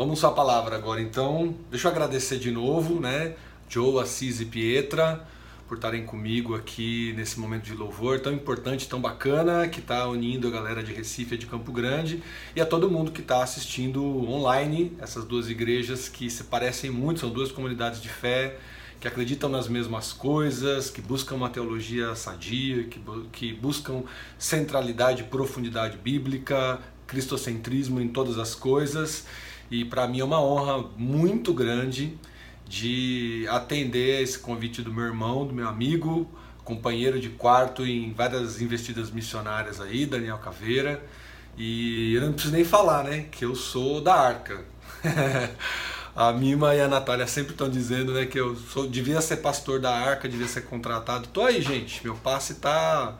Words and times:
vamos 0.00 0.24
à 0.24 0.30
palavra 0.30 0.76
agora 0.76 1.02
então. 1.02 1.54
Deixa 1.70 1.86
eu 1.86 1.92
agradecer 1.92 2.38
de 2.38 2.50
novo, 2.50 2.98
né? 2.98 3.34
Joe, 3.68 4.02
Assis 4.02 4.40
e 4.40 4.46
Pietra 4.46 5.26
por 5.68 5.74
estarem 5.74 6.06
comigo 6.06 6.54
aqui 6.54 7.12
nesse 7.18 7.38
momento 7.38 7.64
de 7.64 7.74
louvor 7.74 8.18
tão 8.18 8.32
importante, 8.32 8.88
tão 8.88 8.98
bacana, 8.98 9.68
que 9.68 9.80
está 9.80 10.08
unindo 10.08 10.48
a 10.48 10.50
galera 10.50 10.82
de 10.82 10.90
Recife 10.90 11.34
e 11.34 11.38
de 11.38 11.44
Campo 11.44 11.70
Grande 11.70 12.22
e 12.56 12.62
a 12.62 12.64
todo 12.64 12.90
mundo 12.90 13.12
que 13.12 13.20
está 13.20 13.42
assistindo 13.42 14.02
online, 14.26 14.96
essas 14.98 15.26
duas 15.26 15.50
igrejas 15.50 16.08
que 16.08 16.30
se 16.30 16.44
parecem 16.44 16.90
muito, 16.90 17.20
são 17.20 17.28
duas 17.28 17.52
comunidades 17.52 18.00
de 18.00 18.08
fé 18.08 18.56
que 18.98 19.06
acreditam 19.06 19.50
nas 19.50 19.68
mesmas 19.68 20.14
coisas, 20.14 20.88
que 20.88 21.02
buscam 21.02 21.34
uma 21.34 21.50
teologia 21.50 22.14
sadia, 22.14 22.84
que, 22.84 22.98
que 23.30 23.52
buscam 23.52 24.04
centralidade 24.38 25.22
e 25.22 25.24
profundidade 25.26 25.98
bíblica, 25.98 26.78
cristocentrismo 27.06 28.00
em 28.00 28.08
todas 28.08 28.38
as 28.38 28.54
coisas. 28.54 29.26
E 29.70 29.84
para 29.84 30.06
mim 30.08 30.20
é 30.20 30.24
uma 30.24 30.40
honra 30.40 30.84
muito 30.96 31.54
grande 31.54 32.18
de 32.66 33.46
atender 33.48 34.22
esse 34.22 34.38
convite 34.38 34.82
do 34.82 34.92
meu 34.92 35.04
irmão, 35.04 35.46
do 35.46 35.52
meu 35.52 35.68
amigo, 35.68 36.28
companheiro 36.64 37.20
de 37.20 37.28
quarto 37.30 37.84
em 37.84 38.12
várias 38.12 38.60
investidas 38.60 39.10
missionárias 39.10 39.80
aí, 39.80 40.06
Daniel 40.06 40.38
Caveira. 40.38 41.02
E 41.56 42.14
eu 42.14 42.22
não 42.22 42.32
preciso 42.32 42.54
nem 42.54 42.64
falar, 42.64 43.04
né, 43.04 43.26
que 43.30 43.44
eu 43.44 43.54
sou 43.54 44.00
da 44.00 44.14
Arca. 44.14 44.64
a 46.14 46.32
Mima 46.32 46.74
e 46.74 46.80
a 46.80 46.88
Natália 46.88 47.26
sempre 47.26 47.52
estão 47.52 47.68
dizendo, 47.68 48.14
né, 48.14 48.26
que 48.26 48.38
eu 48.38 48.56
sou, 48.56 48.88
devia 48.88 49.20
ser 49.20 49.38
pastor 49.38 49.80
da 49.80 49.90
Arca, 49.90 50.28
devia 50.28 50.46
ser 50.46 50.62
contratado. 50.62 51.28
Tô 51.28 51.42
aí, 51.42 51.60
gente, 51.60 52.02
meu 52.04 52.14
passe 52.14 52.54
tá 52.54 53.18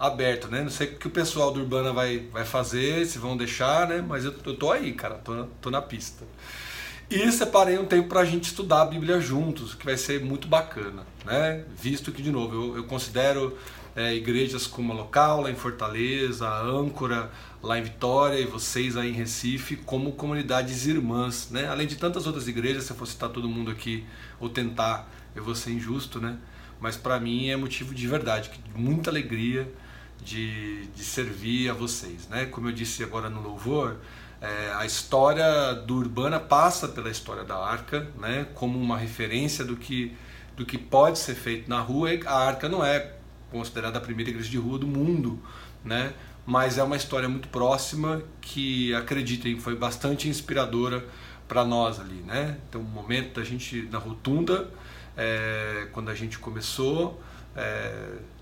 aberto, 0.00 0.48
né? 0.48 0.62
Não 0.62 0.70
sei 0.70 0.86
o 0.86 0.96
que 0.96 1.06
o 1.06 1.10
pessoal 1.10 1.52
do 1.52 1.60
Urbana 1.60 1.92
vai, 1.92 2.20
vai 2.32 2.46
fazer, 2.46 3.06
se 3.06 3.18
vão 3.18 3.36
deixar, 3.36 3.86
né? 3.86 4.02
Mas 4.06 4.24
eu, 4.24 4.34
eu 4.46 4.56
tô 4.56 4.72
aí, 4.72 4.94
cara, 4.94 5.16
tô, 5.16 5.44
tô 5.60 5.70
na 5.70 5.82
pista. 5.82 6.24
E 7.10 7.30
separei 7.30 7.78
um 7.78 7.84
tempo 7.84 8.08
para 8.08 8.20
a 8.20 8.24
gente 8.24 8.44
estudar 8.44 8.82
a 8.82 8.84
Bíblia 8.86 9.20
juntos, 9.20 9.74
que 9.74 9.84
vai 9.84 9.98
ser 9.98 10.24
muito 10.24 10.48
bacana, 10.48 11.04
né? 11.26 11.64
Visto 11.76 12.12
que, 12.12 12.22
de 12.22 12.32
novo, 12.32 12.54
eu, 12.54 12.76
eu 12.78 12.84
considero 12.84 13.58
é, 13.94 14.14
igrejas 14.14 14.66
como 14.66 14.92
a 14.92 14.96
local, 14.96 15.42
lá 15.42 15.50
em 15.50 15.54
Fortaleza, 15.54 16.48
a 16.48 16.62
âncora, 16.62 17.30
lá 17.62 17.78
em 17.78 17.82
Vitória 17.82 18.38
e 18.40 18.46
vocês 18.46 18.96
aí 18.96 19.10
em 19.10 19.12
Recife, 19.12 19.76
como 19.76 20.12
comunidades 20.12 20.86
irmãs, 20.86 21.50
né? 21.50 21.68
Além 21.68 21.86
de 21.86 21.96
tantas 21.96 22.26
outras 22.26 22.48
igrejas, 22.48 22.84
se 22.84 22.92
eu 22.92 22.96
for 22.96 23.06
citar 23.06 23.28
todo 23.28 23.46
mundo 23.46 23.70
aqui 23.70 24.06
ou 24.38 24.48
tentar, 24.48 25.12
eu 25.36 25.44
vou 25.44 25.54
ser 25.54 25.72
injusto, 25.72 26.20
né? 26.20 26.38
Mas 26.80 26.96
para 26.96 27.20
mim 27.20 27.50
é 27.50 27.56
motivo 27.56 27.94
de 27.94 28.06
verdade, 28.06 28.50
de 28.50 28.80
muita 28.80 29.10
alegria 29.10 29.70
de, 30.22 30.86
de 30.86 31.04
servir 31.04 31.70
a 31.70 31.74
vocês, 31.74 32.28
né? 32.28 32.46
Como 32.46 32.68
eu 32.68 32.72
disse 32.72 33.02
agora 33.02 33.28
no 33.28 33.40
louvor, 33.40 33.96
é, 34.40 34.72
a 34.74 34.86
história 34.86 35.74
do 35.74 35.96
Urbana 35.96 36.40
passa 36.40 36.88
pela 36.88 37.10
história 37.10 37.44
da 37.44 37.56
Arca, 37.56 38.08
né, 38.18 38.46
como 38.54 38.78
uma 38.78 38.96
referência 38.96 39.64
do 39.64 39.76
que, 39.76 40.16
do 40.56 40.64
que 40.64 40.78
pode 40.78 41.18
ser 41.18 41.34
feito 41.34 41.68
na 41.68 41.80
rua. 41.80 42.08
A 42.24 42.46
Arca 42.46 42.68
não 42.68 42.82
é 42.82 43.12
considerada 43.50 43.98
a 43.98 44.00
primeira 44.00 44.30
igreja 44.30 44.48
de 44.48 44.56
rua 44.56 44.78
do 44.78 44.86
mundo, 44.86 45.38
né, 45.84 46.14
mas 46.46 46.78
é 46.78 46.82
uma 46.82 46.96
história 46.96 47.28
muito 47.28 47.48
próxima 47.48 48.22
que, 48.40 48.94
acreditem, 48.94 49.60
foi 49.60 49.76
bastante 49.76 50.26
inspiradora 50.26 51.04
para 51.46 51.62
nós 51.64 52.00
ali. 52.00 52.22
Né? 52.22 52.56
Então, 52.68 52.80
o 52.80 52.84
momento 52.84 53.38
da 53.38 53.44
gente 53.44 53.88
na 53.90 53.98
rotunda, 53.98 54.70
é, 55.16 55.86
quando 55.92 56.08
a 56.08 56.14
gente 56.14 56.38
começou, 56.38 57.22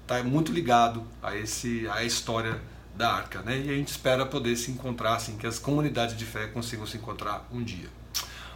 está 0.09 0.23
muito 0.23 0.51
ligado 0.51 1.03
a, 1.23 1.37
esse, 1.37 1.87
a 1.89 2.03
história 2.03 2.59
da 2.97 3.12
arca, 3.12 3.42
né? 3.42 3.62
E 3.62 3.70
a 3.70 3.75
gente 3.75 3.89
espera 3.89 4.25
poder 4.25 4.56
se 4.56 4.71
encontrar, 4.71 5.16
assim, 5.16 5.37
que 5.37 5.47
as 5.47 5.59
comunidades 5.59 6.16
de 6.16 6.25
fé 6.25 6.47
consigam 6.47 6.87
se 6.87 6.97
encontrar 6.97 7.47
um 7.53 7.62
dia. 7.62 7.88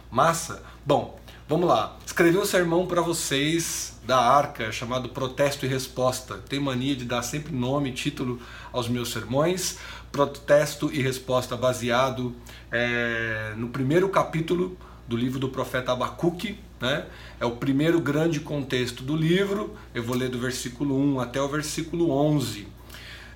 Massa? 0.09 0.63
Bom, 0.83 1.19
vamos 1.47 1.69
lá. 1.69 1.95
Escrevi 2.03 2.39
um 2.39 2.45
sermão 2.45 2.87
para 2.87 3.01
vocês 3.01 3.99
da 4.03 4.17
arca 4.17 4.71
chamado 4.71 5.09
Protesto 5.09 5.63
e 5.65 5.69
Resposta. 5.69 6.39
Tem 6.49 6.59
mania 6.59 6.95
de 6.95 7.05
dar 7.05 7.21
sempre 7.21 7.53
nome 7.53 7.91
e 7.91 7.93
título 7.93 8.41
aos 8.71 8.89
meus 8.89 9.11
sermões. 9.11 9.77
Protesto 10.11 10.91
e 10.91 11.01
Resposta 11.01 11.55
baseado 11.55 12.35
é, 12.71 13.53
no 13.55 13.69
primeiro 13.69 14.09
capítulo 14.09 14.75
do 15.07 15.15
livro 15.15 15.37
do 15.37 15.49
profeta 15.49 15.91
Abacuque, 15.91 16.57
né? 16.83 17.05
É 17.39 17.45
o 17.45 17.51
primeiro 17.51 17.99
grande 17.99 18.39
contexto 18.41 19.03
do 19.03 19.15
livro. 19.15 19.73
Eu 19.95 20.03
vou 20.03 20.15
ler 20.15 20.29
do 20.29 20.37
versículo 20.37 20.95
1 21.15 21.19
até 21.21 21.41
o 21.41 21.47
versículo 21.47 22.11
11 22.11 22.67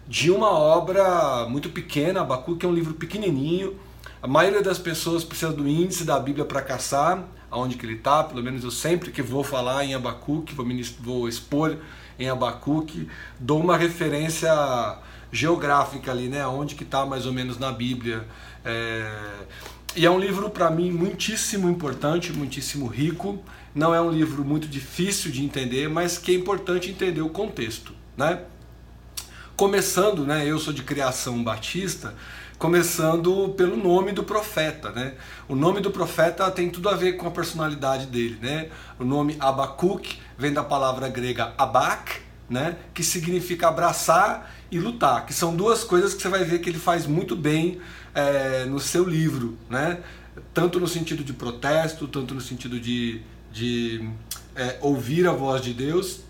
de 0.08 0.32
uma 0.32 0.50
obra 0.50 1.46
muito 1.50 1.70
pequena, 1.70 2.22
Abacuque 2.22 2.66
é 2.66 2.70
um 2.70 2.74
livro 2.74 2.94
pequenininho. 2.94 3.78
A 4.22 4.28
maioria 4.28 4.64
das 4.64 4.80
pessoas 4.80 5.26
precisa 5.26 5.52
do 5.52 5.68
índice 5.68 6.06
da 6.06 6.18
Bíblia 6.18 6.46
para 6.46 6.62
caçar 6.62 7.26
aonde 7.52 7.76
que 7.76 7.86
ele 7.86 7.96
está, 7.96 8.24
pelo 8.24 8.42
menos 8.42 8.64
eu 8.64 8.72
sempre 8.72 9.12
que 9.12 9.22
vou 9.22 9.44
falar 9.44 9.84
em 9.84 9.94
Abacuque, 9.94 10.56
vou, 10.56 10.66
vou 11.02 11.28
expor 11.28 11.78
em 12.18 12.30
Abacuque, 12.30 13.08
dou 13.40 13.60
uma 13.60 13.78
referência 13.78 14.50
geográfica 15.32 16.12
ali, 16.12 16.30
né, 16.30 16.48
onde 16.48 16.76
que 16.76 16.84
está 16.84 17.06
mais 17.06 17.26
ou 17.26 17.34
menos 17.34 17.58
na 17.58 17.72
Bíblia. 17.72 18.26
É... 18.64 19.12
E 19.98 20.06
é 20.06 20.12
um 20.12 20.20
livro 20.20 20.48
para 20.52 20.70
mim 20.70 20.92
muitíssimo 20.92 21.68
importante, 21.68 22.32
muitíssimo 22.32 22.86
rico. 22.86 23.44
Não 23.74 23.96
é 23.96 24.00
um 24.00 24.12
livro 24.12 24.46
muito 24.46 24.68
difícil 24.68 25.32
de 25.32 25.44
entender, 25.44 25.90
mas 25.90 26.20
que 26.20 26.32
é 26.32 26.36
importante 26.36 26.92
entender 26.92 27.22
o 27.22 27.30
contexto, 27.30 27.96
né? 28.16 28.44
Começando, 29.56 30.24
né, 30.24 30.46
eu 30.46 30.60
sou 30.60 30.72
de 30.72 30.84
criação 30.84 31.44
batista, 31.44 32.14
começando 32.60 33.50
pelo 33.58 33.76
nome 33.76 34.12
do 34.12 34.24
profeta, 34.24 34.92
né? 34.92 35.16
O 35.50 35.56
nome 35.56 35.82
do 35.82 35.90
profeta 35.90 36.52
tem 36.52 36.70
tudo 36.70 36.90
a 36.90 36.94
ver 36.94 37.14
com 37.14 37.28
a 37.28 37.32
personalidade 37.32 38.06
dele, 38.06 38.38
né? 38.40 38.70
O 39.00 39.04
nome 39.04 39.36
Abacuque 39.40 40.20
vem 40.38 40.54
da 40.54 40.64
palavra 40.64 41.10
grega 41.10 41.56
abak, 41.58 42.22
né, 42.50 42.78
que 42.94 43.04
significa 43.04 43.68
abraçar 43.68 44.56
e 44.72 44.80
lutar, 44.80 45.26
que 45.26 45.34
são 45.34 45.56
duas 45.56 45.84
coisas 45.84 46.14
que 46.14 46.22
você 46.22 46.30
vai 46.30 46.44
ver 46.44 46.60
que 46.60 46.70
ele 46.70 46.80
faz 46.80 47.06
muito 47.06 47.36
bem 47.36 47.80
é, 48.14 48.66
no 48.66 48.80
seu 48.80 49.08
livro, 49.08 49.58
né? 49.70 50.00
Tanto 50.54 50.80
no 50.80 50.88
sentido 50.88 51.24
de 51.24 51.34
protesto, 51.34 52.08
tanto 52.08 52.34
no 52.34 52.42
sentido 52.42 52.80
de, 52.80 53.22
de 53.52 54.08
é, 54.56 54.78
ouvir 54.82 55.28
a 55.28 55.32
voz 55.32 55.62
de 55.62 55.74
Deus 55.74 56.22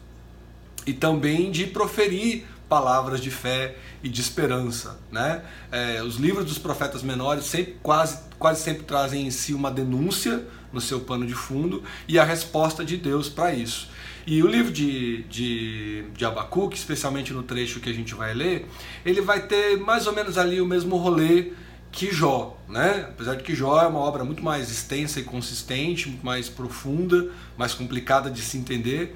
e 0.85 0.93
também 0.93 1.51
de 1.51 1.67
proferir 1.67 2.45
palavras 2.69 3.21
de 3.21 3.31
fé 3.31 3.75
e 4.03 4.09
de 4.09 4.21
esperança. 4.21 4.99
Né? 5.11 5.41
É, 5.71 6.01
os 6.03 6.17
livros 6.17 6.45
dos 6.45 6.57
profetas 6.57 7.01
menores 7.03 7.45
sempre, 7.45 7.77
quase, 7.81 8.19
quase 8.37 8.61
sempre 8.61 8.83
trazem 8.83 9.27
em 9.27 9.31
si 9.31 9.53
uma 9.53 9.71
denúncia 9.71 10.43
no 10.71 10.81
seu 10.81 10.99
pano 10.99 11.25
de 11.25 11.33
fundo 11.33 11.83
e 12.07 12.19
a 12.19 12.23
resposta 12.23 12.83
de 12.83 12.97
Deus 12.97 13.29
para 13.29 13.53
isso. 13.53 13.89
E 14.27 14.43
o 14.43 14.47
livro 14.47 14.73
de, 14.73 15.23
de, 15.23 16.03
de 16.13 16.25
Abacuque, 16.25 16.75
especialmente 16.75 17.31
no 17.31 17.43
trecho 17.43 17.79
que 17.79 17.89
a 17.89 17.93
gente 17.93 18.13
vai 18.13 18.33
ler, 18.33 18.67
ele 19.05 19.21
vai 19.21 19.47
ter 19.47 19.77
mais 19.77 20.05
ou 20.05 20.11
menos 20.11 20.37
ali 20.37 20.59
o 20.59 20.65
mesmo 20.65 20.97
rolê 20.97 21.53
que 21.93 22.11
Jó, 22.11 22.57
né? 22.67 23.05
Apesar 23.07 23.35
de 23.35 23.43
que 23.43 23.55
Jó 23.55 23.81
é 23.81 23.87
uma 23.87 23.99
obra 23.99 24.25
muito 24.25 24.43
mais 24.43 24.69
extensa 24.69 25.21
e 25.21 25.23
consistente, 25.23 26.09
muito 26.09 26.25
mais 26.25 26.49
profunda, 26.49 27.31
mais 27.57 27.73
complicada 27.73 28.29
de 28.29 28.41
se 28.41 28.57
entender, 28.57 29.15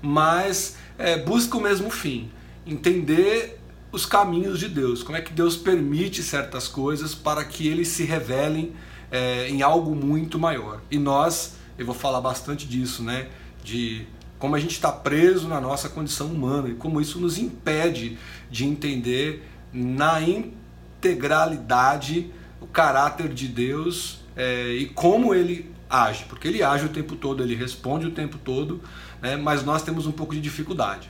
mas 0.00 0.76
é, 0.96 1.18
busca 1.18 1.56
o 1.56 1.60
mesmo 1.60 1.90
fim 1.90 2.30
entender 2.64 3.58
os 3.90 4.06
caminhos 4.06 4.60
de 4.60 4.68
Deus, 4.68 5.02
como 5.02 5.18
é 5.18 5.20
que 5.20 5.32
Deus 5.32 5.56
permite 5.56 6.22
certas 6.22 6.68
coisas 6.68 7.16
para 7.16 7.44
que 7.44 7.66
eles 7.66 7.88
se 7.88 8.04
revelem 8.04 8.72
é, 9.10 9.48
em 9.48 9.60
algo 9.60 9.92
muito 9.92 10.38
maior. 10.38 10.80
E 10.88 11.00
nós, 11.00 11.56
eu 11.76 11.84
vou 11.84 11.96
falar 11.96 12.20
bastante 12.20 12.64
disso, 12.64 13.02
né? 13.02 13.28
De 13.64 14.06
como 14.42 14.56
a 14.56 14.58
gente 14.58 14.72
está 14.72 14.90
preso 14.90 15.46
na 15.46 15.60
nossa 15.60 15.88
condição 15.88 16.26
humana 16.26 16.68
e 16.68 16.74
como 16.74 17.00
isso 17.00 17.20
nos 17.20 17.38
impede 17.38 18.18
de 18.50 18.66
entender 18.66 19.48
na 19.72 20.20
integralidade 20.20 22.28
o 22.60 22.66
caráter 22.66 23.28
de 23.28 23.46
Deus 23.46 24.18
é, 24.34 24.72
e 24.72 24.86
como 24.86 25.32
ele 25.32 25.70
age, 25.88 26.24
porque 26.24 26.48
ele 26.48 26.60
age 26.60 26.86
o 26.86 26.88
tempo 26.88 27.14
todo, 27.14 27.40
ele 27.40 27.54
responde 27.54 28.08
o 28.08 28.10
tempo 28.10 28.36
todo, 28.36 28.80
né, 29.20 29.36
mas 29.36 29.64
nós 29.64 29.84
temos 29.84 30.08
um 30.08 30.12
pouco 30.12 30.34
de 30.34 30.40
dificuldade. 30.40 31.08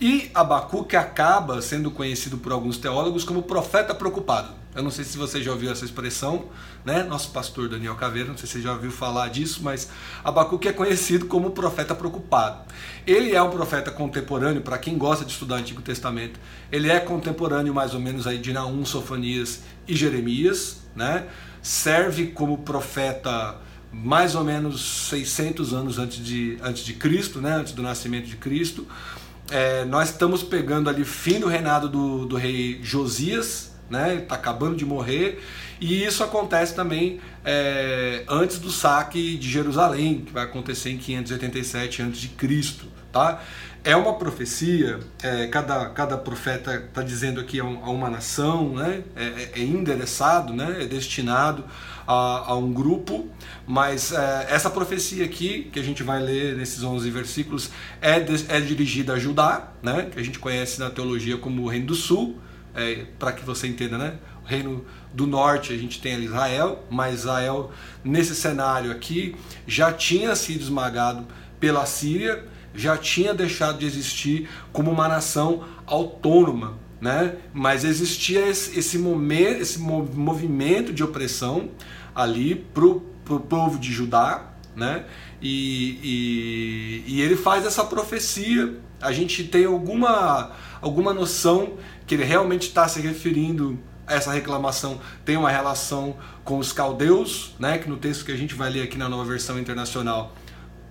E 0.00 0.30
Abacuque 0.32 0.94
acaba 0.94 1.60
sendo 1.60 1.90
conhecido 1.90 2.38
por 2.38 2.52
alguns 2.52 2.78
teólogos 2.78 3.24
como 3.24 3.42
profeta 3.42 3.92
preocupado. 3.92 4.59
Eu 4.80 4.84
não 4.84 4.90
sei 4.90 5.04
se 5.04 5.18
você 5.18 5.42
já 5.42 5.52
ouviu 5.52 5.70
essa 5.70 5.84
expressão, 5.84 6.46
né? 6.86 7.02
Nosso 7.02 7.32
pastor 7.32 7.68
Daniel 7.68 7.94
Caveira, 7.96 8.30
não 8.30 8.36
sei 8.38 8.46
se 8.46 8.54
você 8.54 8.62
já 8.62 8.72
ouviu 8.72 8.90
falar 8.90 9.28
disso, 9.28 9.60
mas 9.62 9.90
Abacuque 10.24 10.68
é 10.68 10.72
conhecido 10.72 11.26
como 11.26 11.50
profeta 11.50 11.94
preocupado. 11.94 12.62
Ele 13.06 13.34
é 13.34 13.42
um 13.42 13.50
profeta 13.50 13.90
contemporâneo, 13.90 14.62
para 14.62 14.78
quem 14.78 14.96
gosta 14.96 15.22
de 15.22 15.32
estudar 15.32 15.56
o 15.56 15.58
Antigo 15.58 15.82
Testamento, 15.82 16.40
ele 16.72 16.90
é 16.90 16.98
contemporâneo 16.98 17.74
mais 17.74 17.92
ou 17.92 18.00
menos 18.00 18.26
aí 18.26 18.38
de 18.38 18.54
Naum, 18.54 18.82
Sofanias 18.86 19.60
e 19.86 19.94
Jeremias, 19.94 20.78
né? 20.96 21.26
Serve 21.60 22.28
como 22.28 22.56
profeta 22.56 23.58
mais 23.92 24.34
ou 24.34 24.42
menos 24.42 25.08
600 25.10 25.74
anos 25.74 25.98
antes 25.98 26.24
de, 26.24 26.56
antes 26.62 26.86
de 26.86 26.94
Cristo, 26.94 27.38
né? 27.38 27.52
Antes 27.52 27.74
do 27.74 27.82
nascimento 27.82 28.26
de 28.26 28.36
Cristo 28.36 28.86
é, 29.50 29.84
nós 29.84 30.10
estamos 30.10 30.42
pegando 30.42 30.88
ali 30.88 31.04
fim 31.04 31.40
do 31.40 31.48
reinado 31.48 31.88
do, 31.88 32.24
do 32.24 32.36
rei 32.36 32.78
Josias, 32.82 33.69
né? 33.90 34.16
Está 34.16 34.36
acabando 34.36 34.76
de 34.76 34.86
morrer. 34.86 35.42
E 35.80 36.04
isso 36.04 36.22
acontece 36.22 36.74
também 36.74 37.20
é, 37.44 38.24
antes 38.28 38.58
do 38.58 38.70
saque 38.70 39.36
de 39.36 39.48
Jerusalém, 39.50 40.22
que 40.26 40.32
vai 40.32 40.44
acontecer 40.44 40.90
em 40.90 40.98
587 40.98 42.02
a.C. 42.02 42.30
Tá? 43.10 43.42
É 43.82 43.96
uma 43.96 44.14
profecia, 44.14 45.00
é, 45.22 45.46
cada, 45.46 45.88
cada 45.88 46.18
profeta 46.18 46.74
está 46.74 47.02
dizendo 47.02 47.40
aqui 47.40 47.58
a, 47.58 47.64
um, 47.64 47.82
a, 47.82 47.90
uma 47.90 48.10
nação, 48.10 48.74
né? 48.74 49.02
é, 49.16 49.24
é, 49.24 49.52
é 49.54 49.60
endereçado, 49.60 50.52
né? 50.52 50.82
é 50.82 50.86
destinado 50.86 51.64
a, 52.06 52.50
a 52.50 52.56
um 52.56 52.70
grupo, 52.74 53.26
mas 53.66 54.12
é, 54.12 54.48
essa 54.50 54.68
profecia 54.68 55.24
aqui, 55.24 55.70
que 55.72 55.80
a 55.80 55.82
gente 55.82 56.02
vai 56.02 56.20
ler 56.20 56.56
nesses 56.56 56.82
11 56.82 57.08
versículos, 57.10 57.70
é, 58.02 58.20
de, 58.20 58.44
é 58.52 58.60
dirigida 58.60 59.14
a 59.14 59.18
Judá, 59.18 59.72
né? 59.82 60.10
que 60.12 60.20
a 60.20 60.22
gente 60.22 60.38
conhece 60.38 60.78
na 60.78 60.90
teologia 60.90 61.38
como 61.38 61.62
o 61.62 61.68
Reino 61.68 61.86
do 61.86 61.94
Sul, 61.94 62.38
é, 62.74 63.06
para 63.18 63.32
que 63.32 63.44
você 63.44 63.66
entenda, 63.66 63.98
né? 63.98 64.14
O 64.44 64.46
Reino 64.46 64.84
do 65.12 65.26
Norte 65.26 65.72
a 65.72 65.76
gente 65.76 66.00
tem 66.00 66.14
ali 66.14 66.26
Israel, 66.26 66.84
mas 66.90 67.20
Israel, 67.20 67.70
nesse 68.04 68.34
cenário 68.34 68.90
aqui, 68.90 69.36
já 69.66 69.92
tinha 69.92 70.34
sido 70.34 70.62
esmagado 70.62 71.26
pela 71.58 71.84
Síria 71.86 72.48
já 72.74 72.96
tinha 72.96 73.34
deixado 73.34 73.78
de 73.78 73.86
existir 73.86 74.48
como 74.72 74.90
uma 74.90 75.08
nação 75.08 75.64
autônoma, 75.86 76.78
né? 77.00 77.36
Mas 77.52 77.84
existia 77.84 78.46
esse, 78.46 78.78
esse 78.78 78.98
momento, 78.98 79.60
esse 79.60 79.78
movimento 79.78 80.92
de 80.92 81.02
opressão 81.02 81.70
ali 82.14 82.54
para 82.54 82.84
o 82.84 83.40
povo 83.40 83.78
de 83.78 83.92
Judá, 83.92 84.52
né? 84.76 85.04
E, 85.42 85.98
e, 86.02 87.14
e, 87.14 87.20
ele 87.22 87.34
faz 87.34 87.64
essa 87.64 87.82
profecia. 87.82 88.78
A 89.00 89.10
gente 89.10 89.44
tem 89.44 89.64
alguma, 89.64 90.52
alguma 90.82 91.14
noção 91.14 91.78
que 92.10 92.16
ele 92.16 92.24
realmente 92.24 92.62
está 92.62 92.88
se 92.88 93.00
referindo 93.00 93.78
a 94.04 94.16
essa 94.16 94.32
reclamação 94.32 95.00
tem 95.24 95.36
uma 95.36 95.48
relação 95.48 96.16
com 96.42 96.58
os 96.58 96.72
caldeus, 96.72 97.54
né? 97.56 97.78
Que 97.78 97.88
no 97.88 97.96
texto 97.96 98.24
que 98.24 98.32
a 98.32 98.36
gente 98.36 98.52
vai 98.52 98.68
ler 98.68 98.82
aqui 98.82 98.98
na 98.98 99.08
nova 99.08 99.24
versão 99.26 99.60
internacional 99.60 100.34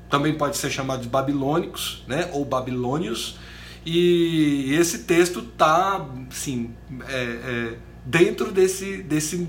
também 0.10 0.36
pode 0.36 0.56
ser 0.56 0.69
chamado 0.69 1.01
de 1.01 1.10
babilônicos, 1.10 2.06
né, 2.07 2.30
ou 2.31 2.45
babilônios, 2.45 3.38
e 3.86 4.74
esse 4.74 5.00
texto 5.00 5.42
está, 5.42 6.07
assim, 6.31 6.74
é, 7.10 7.13
é, 7.13 7.74
dentro 8.06 8.51
desse, 8.51 9.04
desse, 9.04 9.45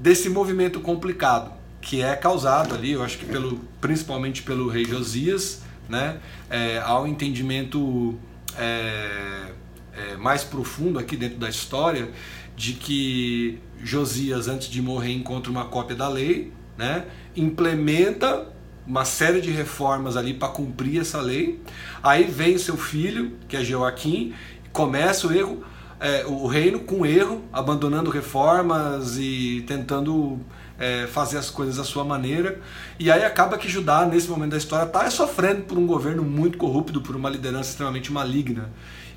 desse 0.00 0.28
movimento 0.28 0.80
complicado 0.80 1.52
que 1.80 2.02
é 2.02 2.16
causado 2.16 2.74
ali, 2.74 2.92
eu 2.92 3.02
acho 3.02 3.16
que 3.16 3.26
pelo, 3.26 3.60
principalmente 3.80 4.42
pelo 4.42 4.68
rei 4.68 4.84
Josias, 4.84 5.62
né, 5.88 6.18
é, 6.50 6.78
ao 6.78 7.06
entendimento 7.06 8.18
é, 8.58 9.52
é, 9.96 10.16
mais 10.16 10.44
profundo 10.44 10.98
aqui 10.98 11.16
dentro 11.16 11.38
da 11.38 11.48
história 11.48 12.10
de 12.56 12.74
que 12.74 13.58
Josias, 13.82 14.48
antes 14.48 14.68
de 14.68 14.80
morrer, 14.80 15.12
encontra 15.12 15.50
uma 15.50 15.64
cópia 15.64 15.96
da 15.96 16.08
lei, 16.08 16.52
né, 16.76 17.06
implementa 17.36 18.46
uma 18.86 19.04
série 19.04 19.40
de 19.40 19.50
reformas 19.50 20.16
ali 20.16 20.34
para 20.34 20.48
cumprir 20.48 21.00
essa 21.00 21.20
lei. 21.20 21.60
Aí 22.02 22.24
vem 22.24 22.58
seu 22.58 22.76
filho, 22.76 23.32
que 23.48 23.56
é 23.56 23.64
Joaquim, 23.64 24.34
começa 24.72 25.26
o 25.26 25.32
erro, 25.32 25.64
é, 26.00 26.24
o 26.26 26.46
reino 26.46 26.80
com 26.80 27.06
erro, 27.06 27.42
abandonando 27.52 28.10
reformas 28.10 29.16
e 29.18 29.64
tentando 29.66 30.40
é, 30.78 31.06
fazer 31.06 31.38
as 31.38 31.48
coisas 31.48 31.78
à 31.78 31.84
sua 31.84 32.04
maneira. 32.04 32.60
E 32.98 33.10
aí 33.10 33.24
acaba 33.24 33.56
que 33.56 33.68
Judá, 33.68 34.04
nesse 34.04 34.28
momento 34.28 34.50
da 34.50 34.56
história, 34.56 34.84
está 34.84 35.08
sofrendo 35.10 35.62
por 35.62 35.78
um 35.78 35.86
governo 35.86 36.24
muito 36.24 36.58
corrupto, 36.58 37.00
por 37.00 37.14
uma 37.14 37.30
liderança 37.30 37.70
extremamente 37.70 38.12
maligna. 38.12 38.70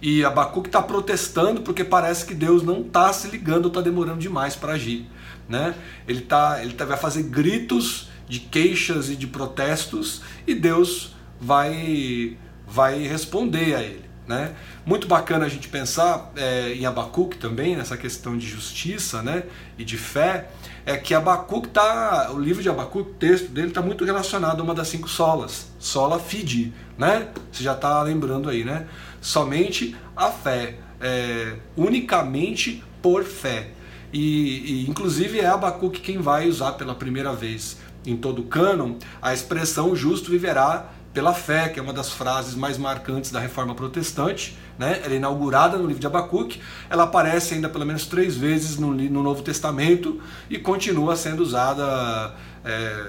E 0.06 0.24
Abacuque 0.24 0.70
está 0.70 0.84
protestando 0.84 1.62
porque 1.62 1.84
parece 1.84 2.28
que 2.28 2.36
Deus 2.36 2.62
não 2.62 2.82
está 2.82 3.12
se 3.12 3.28
ligando 3.28 3.70
está 3.70 3.82
demorando 3.82 4.20
demais 4.20 4.56
para 4.56 4.74
agir. 4.74 5.10
Né? 5.50 5.74
Ele, 6.08 6.22
tá, 6.22 6.60
ele 6.62 6.74
tá, 6.74 6.86
vai 6.86 6.96
fazer 6.96 7.24
gritos 7.24 8.08
de 8.30 8.40
queixas 8.40 9.10
e 9.10 9.16
de 9.16 9.26
protestos 9.26 10.22
e 10.46 10.54
Deus 10.54 11.16
vai, 11.42 12.38
vai 12.68 13.02
responder 13.02 13.74
a 13.74 13.82
ele. 13.82 14.06
Né? 14.28 14.54
Muito 14.86 15.08
bacana 15.08 15.46
a 15.46 15.50
gente 15.50 15.70
pensar 15.70 16.32
é, 16.36 16.76
em 16.76 16.86
Abacuque 16.86 17.38
também, 17.38 17.76
nessa 17.76 17.98
questão 17.98 18.38
de 18.38 18.46
justiça 18.46 19.24
né? 19.24 19.42
e 19.76 19.84
de 19.84 19.98
fé, 19.98 20.50
é 20.86 20.96
que 20.98 21.16
Abacuque 21.16 21.70
tá, 21.70 22.32
o 22.32 22.40
livro 22.40 22.62
de 22.62 22.70
Abacuque, 22.70 23.10
o 23.10 23.14
texto 23.16 23.48
dele 23.48 23.70
está 23.70 23.82
muito 23.82 24.06
relacionado 24.06 24.60
a 24.60 24.64
uma 24.64 24.76
das 24.76 24.88
cinco 24.88 25.10
solas, 25.10 25.72
sola 25.80 26.20
fide, 26.20 26.72
né? 26.96 27.30
Você 27.52 27.64
já 27.64 27.74
está 27.74 28.04
lembrando 28.04 28.50
aí, 28.50 28.64
né? 28.64 28.86
Somente 29.26 29.96
a 30.16 30.30
fé, 30.30 30.76
é, 31.02 31.56
unicamente 31.76 32.84
por 33.02 33.24
fé. 33.24 33.72
E, 34.14 34.84
e, 34.84 34.88
inclusive 34.88 35.40
é 35.40 35.48
Abacuque 35.48 36.00
quem 36.00 36.20
vai 36.20 36.48
usar 36.48 36.74
pela 36.74 36.94
primeira 36.94 37.34
vez 37.34 37.80
em 38.06 38.16
todo 38.16 38.44
o 38.44 38.46
cânon 38.46 38.98
a 39.20 39.34
expressão 39.34 39.96
justo 39.96 40.30
viverá 40.30 40.92
pela 41.16 41.34
fé, 41.34 41.70
que 41.70 41.80
é 41.80 41.82
uma 41.82 41.94
das 41.94 42.12
frases 42.12 42.56
mais 42.56 42.78
marcantes 42.78 43.32
da 43.32 43.40
reforma 43.40 43.74
protestante. 43.74 44.56
Né? 44.78 45.00
Ela 45.02 45.14
é 45.14 45.18
inaugurada 45.18 45.78
no 45.78 45.88
livro 45.88 46.02
de 46.02 46.06
Abacuque, 46.06 46.62
ela 46.90 47.04
aparece 47.04 47.54
ainda 47.54 47.70
pelo 47.70 47.86
menos 47.86 48.06
três 48.06 48.36
vezes 48.36 48.78
no, 48.78 48.94
no 48.94 49.24
Novo 49.24 49.42
Testamento 49.42 50.22
e 50.50 50.60
continua 50.60 51.16
sendo 51.16 51.42
usada 51.42 52.36
é, 52.66 53.04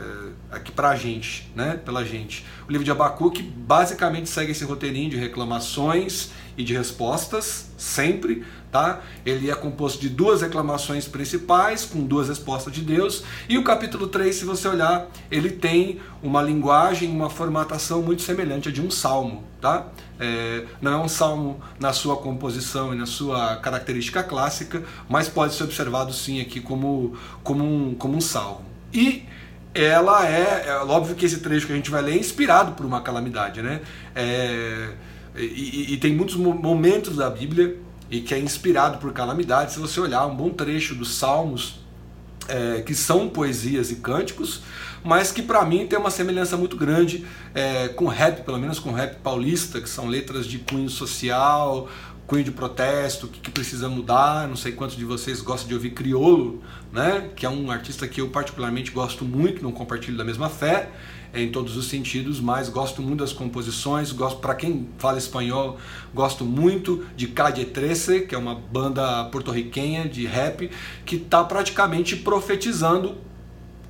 aqui 0.52 0.70
para 0.70 0.90
a 0.90 0.96
gente, 0.96 1.50
né? 1.56 1.80
pela 1.84 2.04
gente. 2.04 2.46
O 2.68 2.70
livro 2.70 2.84
de 2.84 2.92
Abacuque 2.92 3.42
basicamente 3.42 4.28
segue 4.28 4.52
esse 4.52 4.64
roteirinho 4.64 5.10
de 5.10 5.16
reclamações 5.16 6.30
e 6.56 6.62
de 6.62 6.74
respostas, 6.74 7.72
sempre, 7.76 8.44
tá? 8.76 9.00
Ele 9.24 9.50
é 9.50 9.54
composto 9.54 9.98
de 9.98 10.10
duas 10.10 10.42
reclamações 10.42 11.08
principais, 11.08 11.82
com 11.86 12.04
duas 12.04 12.28
respostas 12.28 12.70
de 12.74 12.82
Deus, 12.82 13.24
e 13.48 13.56
o 13.56 13.64
capítulo 13.64 14.06
3, 14.06 14.36
se 14.36 14.44
você 14.44 14.68
olhar, 14.68 15.06
ele 15.30 15.48
tem 15.48 15.98
uma 16.22 16.42
linguagem, 16.42 17.08
uma 17.08 17.30
formatação 17.30 18.02
muito 18.02 18.20
semelhante 18.20 18.68
a 18.68 18.72
de 18.72 18.82
um 18.82 18.90
salmo, 18.90 19.44
tá? 19.62 19.86
É, 20.20 20.64
não 20.82 20.92
é 20.92 20.96
um 20.98 21.08
salmo 21.08 21.58
na 21.80 21.94
sua 21.94 22.18
composição 22.18 22.92
e 22.92 22.98
na 22.98 23.06
sua 23.06 23.56
característica 23.56 24.22
clássica, 24.22 24.84
mas 25.08 25.26
pode 25.26 25.54
ser 25.54 25.64
observado 25.64 26.12
sim 26.12 26.42
aqui 26.42 26.60
como, 26.60 27.16
como, 27.42 27.64
um, 27.64 27.94
como 27.94 28.14
um 28.14 28.20
salmo. 28.20 28.66
E 28.92 29.24
ela 29.72 30.28
é, 30.28 30.66
é 30.68 30.76
óbvio 30.76 31.16
que 31.16 31.24
esse 31.24 31.38
trecho 31.38 31.66
que 31.66 31.72
a 31.72 31.76
gente 31.76 31.90
vai 31.90 32.02
ler 32.02 32.12
é 32.12 32.18
inspirado 32.18 32.72
por 32.72 32.84
uma 32.84 33.00
calamidade, 33.00 33.62
né? 33.62 33.80
É, 34.14 34.90
e, 35.34 35.94
e, 35.94 35.96
tem 35.98 36.14
muitos 36.14 36.34
momentos 36.34 37.16
da 37.16 37.28
Bíblia 37.28 37.76
e 38.10 38.20
que 38.20 38.34
é 38.34 38.38
inspirado 38.38 38.98
por 38.98 39.12
calamidades. 39.12 39.74
Se 39.74 39.80
você 39.80 40.00
olhar 40.00 40.26
um 40.26 40.34
bom 40.34 40.50
trecho 40.50 40.94
dos 40.94 41.14
Salmos, 41.14 41.80
é, 42.48 42.82
que 42.82 42.94
são 42.94 43.28
poesias 43.28 43.90
e 43.90 43.96
cânticos, 43.96 44.62
mas 45.02 45.32
que 45.32 45.42
para 45.42 45.64
mim 45.64 45.86
tem 45.86 45.98
uma 45.98 46.10
semelhança 46.10 46.56
muito 46.56 46.76
grande 46.76 47.24
é, 47.54 47.88
com 47.88 48.06
rap, 48.06 48.44
pelo 48.44 48.58
menos 48.58 48.78
com 48.78 48.92
rap 48.92 49.16
paulista, 49.20 49.80
que 49.80 49.88
são 49.88 50.06
letras 50.06 50.46
de 50.46 50.58
cunho 50.58 50.88
social, 50.88 51.88
cunho 52.26 52.42
de 52.42 52.50
protesto, 52.50 53.26
o 53.26 53.28
que, 53.28 53.40
que, 53.40 53.50
precisa 53.50 53.88
mudar. 53.88 54.48
Não 54.48 54.56
sei 54.56 54.72
quantos 54.72 54.96
de 54.96 55.04
vocês 55.04 55.40
gostam 55.40 55.68
de 55.68 55.74
ouvir 55.74 55.90
Criolo, 55.90 56.62
né? 56.92 57.30
que 57.36 57.46
é 57.46 57.48
um 57.48 57.70
artista 57.70 58.06
que 58.08 58.20
eu 58.20 58.28
particularmente 58.28 58.90
gosto 58.90 59.24
muito, 59.24 59.62
não 59.62 59.72
compartilho 59.72 60.16
da 60.16 60.24
mesma 60.24 60.48
fé 60.48 60.90
em 61.36 61.50
todos 61.50 61.76
os 61.76 61.86
sentidos, 61.86 62.40
mas 62.40 62.68
gosto 62.68 63.02
muito 63.02 63.20
das 63.20 63.32
composições, 63.32 64.12
gosto 64.12 64.40
para 64.40 64.54
quem 64.54 64.88
fala 64.98 65.18
espanhol, 65.18 65.78
gosto 66.14 66.44
muito 66.44 67.04
de 67.16 67.28
Calle 67.28 67.64
13, 67.64 68.22
que 68.22 68.34
é 68.34 68.38
uma 68.38 68.54
banda 68.54 69.24
porto-riquenha 69.24 70.08
de 70.08 70.26
rap 70.26 70.70
que 71.04 71.16
está 71.16 71.44
praticamente 71.44 72.16
profetizando 72.16 73.16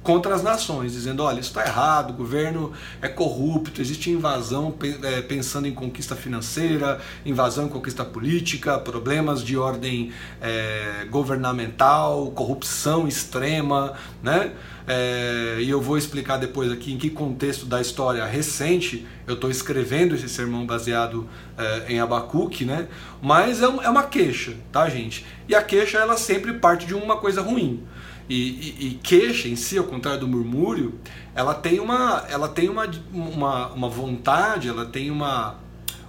contra 0.06 0.32
as 0.36 0.42
nações, 0.42 0.92
dizendo: 0.92 1.24
olha, 1.24 1.40
isso 1.40 1.48
está 1.48 1.66
errado, 1.66 2.10
o 2.10 2.12
governo 2.12 2.72
é 3.02 3.08
corrupto, 3.08 3.80
existe 3.80 4.08
invasão 4.08 4.72
é, 5.02 5.20
pensando 5.20 5.66
em 5.66 5.74
conquista 5.74 6.14
financeira, 6.14 7.00
invasão 7.24 7.66
em 7.66 7.68
conquista 7.68 8.04
política, 8.04 8.78
problemas 8.78 9.42
de 9.42 9.58
ordem 9.58 10.12
é, 10.40 11.06
governamental, 11.10 12.30
corrupção 12.30 13.08
extrema, 13.08 13.94
né? 14.22 14.52
É, 14.86 15.56
e 15.58 15.68
eu 15.68 15.80
vou 15.80 15.98
explicar 15.98 16.36
depois 16.36 16.70
aqui 16.70 16.92
em 16.92 16.96
que 16.96 17.10
contexto 17.10 17.66
da 17.66 17.80
história 17.80 18.24
recente 18.24 19.04
eu 19.26 19.34
estou 19.34 19.50
escrevendo 19.50 20.14
esse 20.14 20.28
sermão 20.28 20.64
baseado 20.64 21.28
é, 21.58 21.92
em 21.92 21.98
Abacuque, 21.98 22.64
né? 22.64 22.86
Mas 23.20 23.60
é, 23.60 23.64
é 23.64 23.90
uma 23.90 24.04
queixa, 24.04 24.54
tá, 24.70 24.88
gente? 24.88 25.26
E 25.48 25.54
a 25.56 25.62
queixa 25.62 25.98
ela 25.98 26.16
sempre 26.16 26.52
parte 26.52 26.86
de 26.86 26.94
uma 26.94 27.16
coisa 27.16 27.42
ruim. 27.42 27.82
E, 28.28 28.34
e, 28.34 28.86
e, 28.88 28.94
queixa 29.02 29.48
em 29.48 29.54
si, 29.54 29.78
ao 29.78 29.84
contrário 29.84 30.20
do 30.20 30.28
murmúrio, 30.28 30.94
ela 31.34 31.54
tem 31.54 31.78
uma, 31.78 32.24
ela 32.28 32.48
tem 32.48 32.68
uma, 32.68 32.90
uma, 33.12 33.68
uma 33.68 33.88
vontade, 33.88 34.68
ela 34.68 34.84
tem 34.84 35.10
uma, 35.10 35.56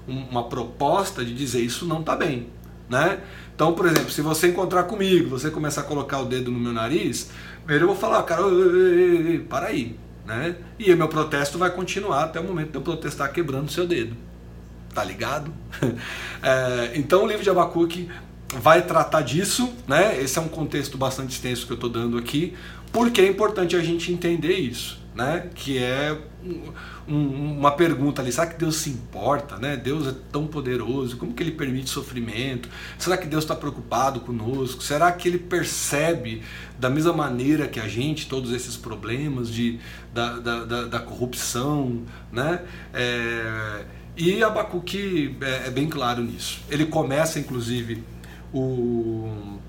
uma 0.08 0.44
proposta 0.46 1.24
de 1.24 1.34
dizer 1.34 1.62
isso 1.62 1.86
não 1.86 2.00
está 2.00 2.16
bem. 2.16 2.48
Né? 2.90 3.20
Então, 3.54 3.74
por 3.74 3.86
exemplo, 3.86 4.10
se 4.10 4.22
você 4.22 4.48
encontrar 4.48 4.84
comigo, 4.84 5.30
você 5.30 5.52
começar 5.52 5.82
a 5.82 5.84
colocar 5.84 6.20
o 6.20 6.26
dedo 6.26 6.52
no 6.52 6.60
meu 6.60 6.74
nariz, 6.74 7.30
eu 7.68 7.86
vou 7.86 7.96
falar, 7.96 8.24
cara, 8.24 8.44
para 9.50 9.68
aí. 9.68 9.98
Né? 10.26 10.56
E 10.80 10.92
o 10.94 10.98
meu 10.98 11.08
protesto 11.08 11.58
vai 11.58 11.70
continuar 11.70 12.26
até 12.26 12.40
o 12.40 12.44
momento 12.44 12.72
de 12.72 12.76
eu 12.78 12.82
protestar 12.82 13.32
quebrando 13.32 13.68
o 13.68 13.72
seu 13.72 13.88
dedo. 13.88 14.16
Tá 14.94 15.04
ligado? 15.04 15.54
é, 16.42 16.92
então 16.96 17.24
o 17.24 17.28
livro 17.28 17.44
de 17.44 17.50
Abacuque 17.50 18.10
vai 18.56 18.82
tratar 18.82 19.22
disso, 19.22 19.74
né? 19.88 20.22
Esse 20.22 20.40
é 20.40 20.42
um 20.42 20.48
contexto 20.48 20.98
bastante 20.98 21.32
extenso 21.32 21.66
que 21.66 21.74
eu 21.74 21.76
estou 21.76 21.90
dando 21.90 22.18
aqui, 22.18 22.54
porque 22.92 23.22
é 23.22 23.28
importante 23.28 23.76
a 23.76 23.82
gente 23.82 24.12
entender 24.12 24.54
isso, 24.54 25.00
né? 25.14 25.50
Que 25.54 25.78
é 25.78 26.18
um, 27.08 27.58
uma 27.58 27.72
pergunta 27.72 28.22
ali, 28.22 28.32
será 28.32 28.48
que 28.48 28.58
Deus 28.58 28.78
se 28.78 28.90
importa, 28.90 29.58
né? 29.58 29.76
Deus 29.76 30.08
é 30.08 30.16
tão 30.32 30.48
poderoso, 30.48 31.18
como 31.18 31.34
que 31.34 31.44
Ele 31.44 31.52
permite 31.52 31.90
sofrimento? 31.90 32.70
Será 32.98 33.18
que 33.18 33.28
Deus 33.28 33.44
está 33.44 33.56
preocupado 33.56 34.22
conosco? 34.22 34.82
Será 34.82 35.12
que 35.12 35.28
Ele 35.28 35.40
percebe 35.40 36.42
da 36.80 36.90
mesma 36.90 37.14
maneira 37.14 37.68
que 37.68 37.80
a 37.80 37.88
gente 37.88 38.28
todos 38.28 38.54
esses 38.54 38.78
problemas 38.78 39.50
de, 39.50 39.80
da, 40.14 40.40
da, 40.40 40.64
da, 40.64 40.84
da 40.86 41.00
corrupção, 41.00 42.04
né? 42.32 42.62
É, 42.94 43.86
e 44.16 44.42
Abacuque 44.42 45.36
é, 45.42 45.68
é 45.68 45.70
bem 45.70 45.88
claro 45.88 46.24
nisso. 46.24 46.62
Ele 46.70 46.86
começa, 46.88 47.40
inclusive, 47.40 48.04
o, 48.54 49.60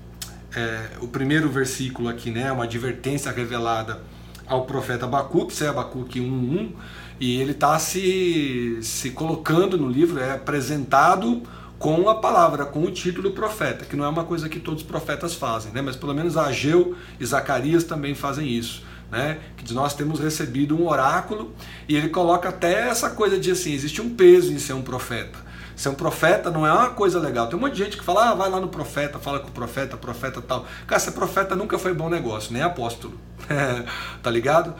é, 0.55 0.97
o 1.01 1.07
primeiro 1.07 1.49
versículo 1.49 2.09
aqui, 2.09 2.31
né, 2.31 2.51
uma 2.51 2.63
advertência 2.63 3.31
revelada 3.31 4.01
ao 4.47 4.65
profeta 4.65 5.05
Abacuque, 5.05 5.53
isso 5.53 5.63
é 5.63 5.67
Abacuque 5.67 6.19
1.1, 6.19 6.71
e 7.19 7.39
ele 7.39 7.51
está 7.51 7.77
se, 7.77 8.79
se 8.81 9.11
colocando 9.11 9.77
no 9.77 9.89
livro, 9.89 10.19
é 10.19 10.31
apresentado 10.33 11.43
com 11.77 12.09
a 12.09 12.15
palavra, 12.15 12.65
com 12.65 12.83
o 12.83 12.91
título 12.91 13.31
profeta, 13.31 13.85
que 13.85 13.95
não 13.95 14.03
é 14.03 14.09
uma 14.09 14.25
coisa 14.25 14.49
que 14.49 14.59
todos 14.59 14.81
os 14.81 14.87
profetas 14.87 15.33
fazem, 15.33 15.71
né? 15.71 15.81
mas 15.81 15.95
pelo 15.95 16.13
menos 16.13 16.35
Ageu 16.35 16.95
e 17.19 17.25
Zacarias 17.25 17.83
também 17.85 18.13
fazem 18.13 18.47
isso. 18.47 18.83
Né? 19.09 19.39
Que 19.57 19.73
nós 19.73 19.95
temos 19.95 20.19
recebido 20.19 20.77
um 20.77 20.87
oráculo 20.87 21.53
e 21.87 21.95
ele 21.95 22.09
coloca 22.09 22.49
até 22.49 22.89
essa 22.89 23.09
coisa 23.09 23.39
de 23.39 23.49
assim, 23.49 23.73
existe 23.73 24.01
um 24.01 24.09
peso 24.09 24.51
em 24.51 24.59
ser 24.59 24.73
um 24.73 24.81
profeta. 24.81 25.48
Ser 25.79 25.87
um 25.87 25.95
profeta 25.95 26.51
não 26.51 26.67
é 26.67 26.73
uma 26.73 26.89
coisa 26.89 27.17
legal. 27.21 27.47
Tem 27.47 27.57
um 27.57 27.61
monte 27.61 27.71
de 27.71 27.85
gente 27.85 27.97
que 27.97 28.03
fala, 28.03 28.31
ah, 28.31 28.35
vai 28.35 28.49
lá 28.49 28.59
no 28.59 28.67
profeta, 28.67 29.17
fala 29.17 29.39
com 29.39 29.47
o 29.47 29.51
profeta, 29.51 29.95
profeta 29.95 30.41
tal. 30.41 30.67
Cara, 30.85 30.99
ser 30.99 31.11
profeta 31.11 31.55
nunca 31.55 31.79
foi 31.79 31.93
bom 31.93 32.09
negócio, 32.09 32.51
nem 32.51 32.61
apóstolo. 32.61 33.17
tá 34.21 34.29
ligado? 34.29 34.75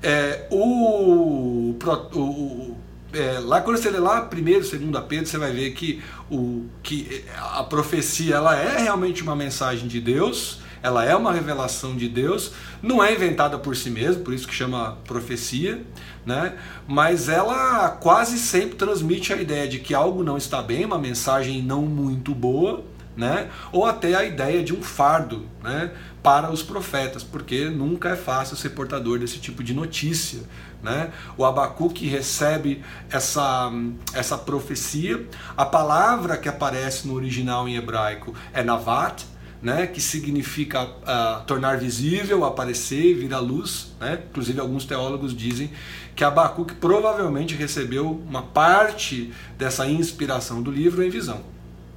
É, 0.00 0.46
o, 0.52 1.74
o, 2.14 2.76
é, 3.12 3.40
lá 3.40 3.62
quando 3.62 3.78
você 3.78 3.90
lê 3.90 3.98
lá 3.98 4.20
primeiro, 4.20 4.62
segundo 4.62 5.02
Pedro, 5.02 5.26
você 5.26 5.38
vai 5.38 5.50
ver 5.50 5.72
que, 5.72 6.00
o, 6.30 6.66
que 6.84 7.24
a 7.36 7.64
profecia 7.64 8.36
ela 8.36 8.56
é 8.56 8.78
realmente 8.78 9.24
uma 9.24 9.34
mensagem 9.34 9.88
de 9.88 10.00
Deus, 10.00 10.60
ela 10.84 11.02
é 11.02 11.16
uma 11.16 11.32
revelação 11.32 11.96
de 11.96 12.10
Deus, 12.10 12.52
não 12.82 13.02
é 13.02 13.14
inventada 13.14 13.58
por 13.58 13.74
si 13.74 13.88
mesmo, 13.88 14.22
por 14.22 14.34
isso 14.34 14.46
que 14.46 14.54
chama 14.54 14.98
profecia, 15.06 15.82
né? 16.26 16.58
Mas 16.86 17.30
ela 17.30 17.88
quase 17.88 18.38
sempre 18.38 18.76
transmite 18.76 19.32
a 19.32 19.36
ideia 19.36 19.66
de 19.66 19.78
que 19.78 19.94
algo 19.94 20.22
não 20.22 20.36
está 20.36 20.60
bem, 20.60 20.84
uma 20.84 20.98
mensagem 20.98 21.62
não 21.62 21.80
muito 21.86 22.34
boa, 22.34 22.84
né? 23.16 23.48
Ou 23.72 23.86
até 23.86 24.14
a 24.14 24.24
ideia 24.24 24.62
de 24.62 24.74
um 24.74 24.82
fardo, 24.82 25.46
né? 25.62 25.90
Para 26.22 26.52
os 26.52 26.62
profetas, 26.62 27.22
porque 27.22 27.70
nunca 27.70 28.10
é 28.10 28.16
fácil 28.16 28.54
ser 28.54 28.70
portador 28.70 29.18
desse 29.18 29.38
tipo 29.38 29.64
de 29.64 29.72
notícia, 29.72 30.42
né? 30.82 31.12
O 31.38 31.46
Abacuque 31.46 32.06
recebe 32.06 32.84
essa, 33.08 33.72
essa 34.12 34.36
profecia. 34.36 35.26
A 35.56 35.64
palavra 35.64 36.36
que 36.36 36.46
aparece 36.46 37.08
no 37.08 37.14
original 37.14 37.66
em 37.66 37.76
hebraico 37.76 38.34
é 38.52 38.62
Navat, 38.62 39.24
né, 39.64 39.86
que 39.86 39.98
significa 39.98 40.84
uh, 40.84 41.42
tornar 41.46 41.78
visível, 41.78 42.44
aparecer, 42.44 43.14
vir 43.14 43.32
à 43.32 43.38
luz. 43.38 43.94
Né? 43.98 44.22
Inclusive, 44.30 44.60
alguns 44.60 44.84
teólogos 44.84 45.34
dizem 45.34 45.70
que 46.14 46.22
Abacuque 46.22 46.74
provavelmente 46.74 47.54
recebeu 47.54 48.22
uma 48.28 48.42
parte 48.42 49.32
dessa 49.56 49.86
inspiração 49.86 50.62
do 50.62 50.70
livro 50.70 51.02
em 51.02 51.08
visão. 51.08 51.40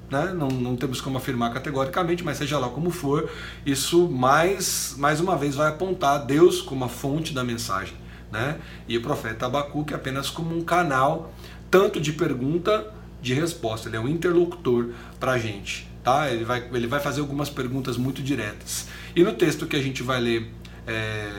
Né? 0.10 0.34
Não, 0.34 0.48
não 0.48 0.78
temos 0.78 1.02
como 1.02 1.18
afirmar 1.18 1.54
categoricamente, 1.54 2.24
mas 2.24 2.38
seja 2.38 2.58
lá 2.58 2.70
como 2.70 2.90
for, 2.90 3.30
isso 3.66 4.08
mais, 4.08 4.96
mais 4.98 5.20
uma 5.20 5.36
vez 5.36 5.54
vai 5.54 5.68
apontar 5.68 6.26
Deus 6.26 6.62
como 6.62 6.86
a 6.86 6.90
fonte 6.90 7.34
da 7.34 7.44
mensagem. 7.44 7.96
Né? 8.32 8.60
E 8.88 8.98
o 8.98 9.02
profeta 9.02 9.46
Abacuque 9.46 9.94
apenas 9.94 10.30
como 10.30 10.58
um 10.58 10.64
canal, 10.64 11.34
tanto 11.70 12.00
de 12.00 12.14
pergunta 12.14 12.94
de 13.22 13.34
resposta, 13.34 13.90
ele 13.90 13.98
é 13.98 14.00
um 14.00 14.08
interlocutor 14.08 14.92
para 15.20 15.34
a 15.34 15.38
gente. 15.38 15.97
Tá? 16.08 16.32
Ele, 16.32 16.46
vai, 16.46 16.64
ele 16.72 16.88
vai 16.88 17.02
fazer 17.02 17.20
algumas 17.20 17.50
perguntas 17.50 17.98
muito 17.98 18.24
diretas. 18.24 18.88
E 19.14 19.26
no 19.26 19.34
texto 19.34 19.68
que 19.68 19.76
a 19.76 19.82
gente 19.82 20.02
vai 20.02 20.22
ler 20.22 20.50
é, 20.88 21.30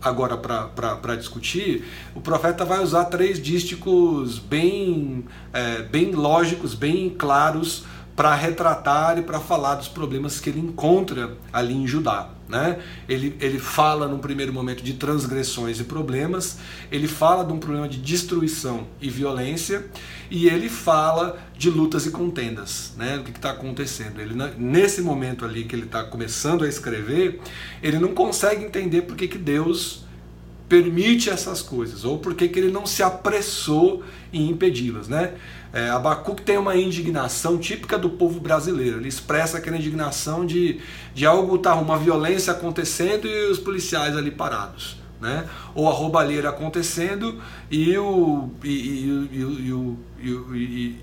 agora 0.00 0.34
para 0.34 1.14
discutir, 1.14 1.84
o 2.14 2.20
profeta 2.22 2.64
vai 2.64 2.82
usar 2.82 3.04
três 3.04 3.38
dísticos 3.38 4.38
bem, 4.38 5.26
é, 5.52 5.82
bem 5.82 6.12
lógicos, 6.12 6.74
bem 6.74 7.10
claros 7.10 7.84
para 8.18 8.34
retratar 8.34 9.16
e 9.16 9.22
para 9.22 9.38
falar 9.38 9.76
dos 9.76 9.86
problemas 9.86 10.40
que 10.40 10.50
ele 10.50 10.58
encontra 10.58 11.38
ali 11.52 11.72
em 11.72 11.86
Judá. 11.86 12.30
Né? 12.48 12.80
Ele, 13.08 13.36
ele 13.40 13.60
fala 13.60 14.08
num 14.08 14.18
primeiro 14.18 14.52
momento 14.52 14.82
de 14.82 14.94
transgressões 14.94 15.78
e 15.78 15.84
problemas, 15.84 16.58
ele 16.90 17.06
fala 17.06 17.44
de 17.44 17.52
um 17.52 17.60
problema 17.60 17.88
de 17.88 17.96
destruição 17.96 18.88
e 19.00 19.08
violência, 19.08 19.86
e 20.28 20.48
ele 20.48 20.68
fala 20.68 21.38
de 21.56 21.70
lutas 21.70 22.06
e 22.06 22.10
contendas, 22.10 22.92
né? 22.96 23.18
o 23.18 23.22
que 23.22 23.30
está 23.30 23.52
acontecendo. 23.52 24.20
Ele, 24.20 24.34
nesse 24.58 25.00
momento 25.00 25.44
ali 25.44 25.62
que 25.62 25.76
ele 25.76 25.84
está 25.84 26.02
começando 26.02 26.64
a 26.64 26.68
escrever, 26.68 27.40
ele 27.80 28.00
não 28.00 28.14
consegue 28.14 28.64
entender 28.64 29.02
por 29.02 29.14
que, 29.14 29.28
que 29.28 29.38
Deus 29.38 30.08
permite 30.68 31.30
essas 31.30 31.62
coisas, 31.62 32.04
ou 32.04 32.18
por 32.18 32.34
que, 32.34 32.48
que 32.48 32.58
ele 32.58 32.72
não 32.72 32.84
se 32.84 33.00
apressou 33.00 34.02
em 34.32 34.50
impedi-las. 34.50 35.06
Né? 35.06 35.34
É, 35.72 35.90
Abacuque 35.90 36.42
tem 36.42 36.56
uma 36.56 36.76
indignação 36.76 37.58
típica 37.58 37.98
do 37.98 38.10
povo 38.10 38.40
brasileiro. 38.40 38.98
Ele 38.98 39.08
expressa 39.08 39.58
aquela 39.58 39.76
indignação 39.76 40.46
de, 40.46 40.80
de 41.14 41.26
algo, 41.26 41.58
tá, 41.58 41.74
uma 41.74 41.98
violência 41.98 42.52
acontecendo 42.52 43.26
e 43.26 43.50
os 43.50 43.58
policiais 43.58 44.16
ali 44.16 44.30
parados. 44.30 44.96
Né? 45.20 45.48
Ou 45.74 45.88
a 45.88 45.92
roubalheira 45.92 46.48
acontecendo 46.48 47.40
e 47.70 47.96
o, 47.98 48.50
e, 48.62 48.68
e, 48.68 49.98
e, 50.22 50.36
e, 50.54 50.96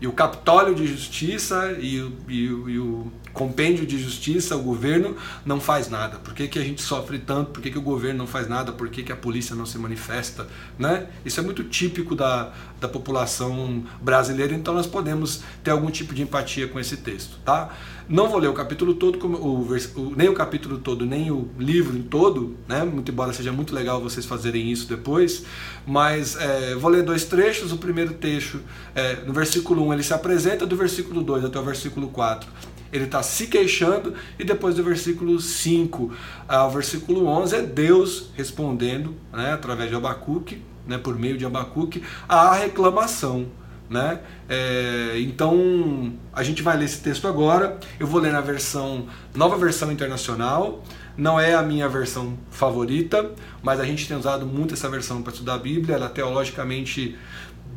e 0.00 0.06
o 0.06 0.12
Capitólio 0.12 0.74
de 0.74 0.86
Justiça 0.86 1.76
o, 2.00 2.12
e, 2.28 2.50
o, 2.50 2.68
e 2.68 2.78
o 2.78 3.12
compêndio 3.32 3.86
de 3.86 3.98
justiça, 3.98 4.56
o 4.56 4.62
governo 4.62 5.16
não 5.44 5.60
faz 5.60 5.88
nada. 5.88 6.18
Por 6.18 6.34
que, 6.34 6.48
que 6.48 6.58
a 6.58 6.64
gente 6.64 6.82
sofre 6.82 7.18
tanto? 7.18 7.50
Por 7.50 7.62
que, 7.62 7.70
que 7.70 7.78
o 7.78 7.82
governo 7.82 8.18
não 8.18 8.26
faz 8.26 8.48
nada? 8.48 8.72
Por 8.72 8.88
que, 8.88 9.02
que 9.02 9.12
a 9.12 9.16
polícia 9.16 9.54
não 9.54 9.66
se 9.66 9.78
manifesta? 9.78 10.46
Né? 10.78 11.06
Isso 11.24 11.40
é 11.40 11.42
muito 11.42 11.64
típico 11.64 12.14
da, 12.14 12.52
da 12.80 12.88
população 12.88 13.84
brasileira, 14.00 14.54
então 14.54 14.74
nós 14.74 14.86
podemos 14.86 15.42
ter 15.62 15.70
algum 15.70 15.90
tipo 15.90 16.14
de 16.14 16.22
empatia 16.22 16.66
com 16.68 16.78
esse 16.78 16.96
texto. 16.96 17.38
Tá? 17.44 17.70
Não 18.08 18.28
vou 18.28 18.40
ler 18.40 18.48
o 18.48 18.52
capítulo 18.52 18.94
todo, 18.94 19.24
o, 19.24 19.62
o, 19.62 20.14
nem 20.16 20.28
o 20.28 20.34
capítulo 20.34 20.78
todo, 20.78 21.06
nem 21.06 21.30
o 21.30 21.48
livro 21.56 21.96
todo, 22.02 22.56
né? 22.66 22.82
muito 22.82 23.12
embora 23.12 23.32
seja 23.32 23.52
muito 23.52 23.72
legal 23.72 24.00
vocês 24.00 24.26
fazerem 24.26 24.70
isso 24.72 24.88
depois, 24.88 25.44
mas 25.86 26.36
é, 26.36 26.74
vou 26.74 26.90
ler 26.90 27.04
dois 27.04 27.24
trechos. 27.24 27.70
O 27.70 27.76
primeiro 27.76 28.14
trecho, 28.14 28.60
é, 28.94 29.22
no 29.24 29.32
versículo 29.32 29.86
1, 29.86 29.94
ele 29.94 30.02
se 30.02 30.12
apresenta, 30.12 30.66
do 30.66 30.76
versículo 30.76 31.22
2 31.22 31.44
até 31.44 31.58
o 31.58 31.62
versículo 31.62 32.08
4 32.08 32.50
ele 32.92 33.04
está 33.04 33.22
se 33.22 33.46
queixando, 33.46 34.14
e 34.38 34.44
depois 34.44 34.74
do 34.74 34.82
versículo 34.82 35.40
5 35.40 36.12
ao 36.48 36.70
versículo 36.70 37.26
11 37.26 37.56
é 37.56 37.62
Deus 37.62 38.30
respondendo, 38.34 39.14
né, 39.32 39.52
através 39.52 39.88
de 39.88 39.96
Abacuque, 39.96 40.62
né, 40.86 40.98
por 40.98 41.18
meio 41.18 41.38
de 41.38 41.46
Abacuque, 41.46 42.02
à 42.28 42.54
reclamação. 42.54 43.46
Né? 43.88 44.20
É, 44.48 45.16
então 45.18 46.12
a 46.32 46.44
gente 46.44 46.62
vai 46.62 46.76
ler 46.76 46.84
esse 46.84 47.00
texto 47.00 47.26
agora. 47.26 47.76
Eu 47.98 48.06
vou 48.06 48.20
ler 48.20 48.32
na 48.32 48.40
versão 48.40 49.06
nova 49.34 49.56
versão 49.56 49.90
internacional. 49.90 50.84
Não 51.16 51.40
é 51.40 51.54
a 51.54 51.62
minha 51.62 51.88
versão 51.88 52.38
favorita, 52.52 53.32
mas 53.60 53.80
a 53.80 53.84
gente 53.84 54.06
tem 54.06 54.16
usado 54.16 54.46
muito 54.46 54.74
essa 54.74 54.88
versão 54.88 55.22
para 55.22 55.32
estudar 55.32 55.54
a 55.54 55.58
Bíblia. 55.58 55.96
Ela 55.96 56.08
teologicamente 56.08 57.18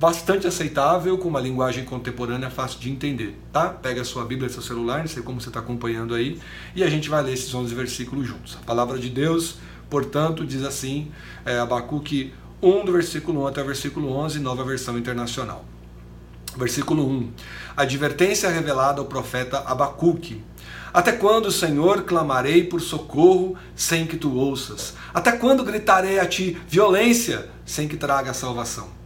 bastante 0.04 0.46
aceitável, 0.46 1.18
com 1.18 1.30
uma 1.30 1.40
linguagem 1.40 1.86
contemporânea 1.86 2.50
fácil 2.50 2.78
de 2.78 2.92
entender, 2.92 3.40
tá? 3.54 3.70
Pega 3.70 4.02
a 4.02 4.04
sua 4.04 4.26
Bíblia, 4.26 4.50
seu 4.50 4.62
celular, 4.62 5.00
não 5.00 5.08
sei 5.08 5.24
como 5.24 5.40
você 5.40 5.48
está 5.48 5.62
acompanhando 5.62 6.14
aí, 6.14 6.42
e 6.76 6.84
a 6.84 6.90
gente 6.90 7.08
vai 7.08 7.24
ler 7.24 7.32
esses 7.32 7.54
11 7.54 7.74
versículos 7.74 8.28
juntos. 8.28 8.58
A 8.62 8.66
palavra 8.66 9.00
de 9.00 9.10
Deus, 9.10 9.60
portanto, 9.90 10.46
diz 10.46 10.62
assim, 10.66 11.10
é, 11.46 11.58
Abacuque 11.58 12.34
1, 12.62 12.84
do 12.84 12.92
versículo 12.92 13.44
1 13.44 13.48
até 13.48 13.62
o 13.62 13.66
versículo 13.66 14.12
11, 14.12 14.40
nova 14.40 14.66
versão 14.66 14.98
internacional. 14.98 15.64
Versículo 16.58 17.08
1. 17.08 17.32
Advertência 17.78 18.50
revelada 18.50 19.00
ao 19.00 19.06
profeta 19.06 19.60
Abacuque. 19.60 20.44
Até 20.94 21.14
quando, 21.14 21.50
Senhor, 21.50 22.02
clamarei 22.02 22.66
por 22.66 22.82
socorro 22.82 23.56
sem 23.74 24.06
que 24.06 24.18
tu 24.18 24.36
ouças? 24.36 24.96
Até 25.14 25.32
quando 25.32 25.64
gritarei 25.64 26.20
a 26.20 26.26
ti 26.26 26.58
violência 26.68 27.50
sem 27.66 27.88
que 27.88 27.96
traga 27.96 28.34
salvação? 28.34 29.02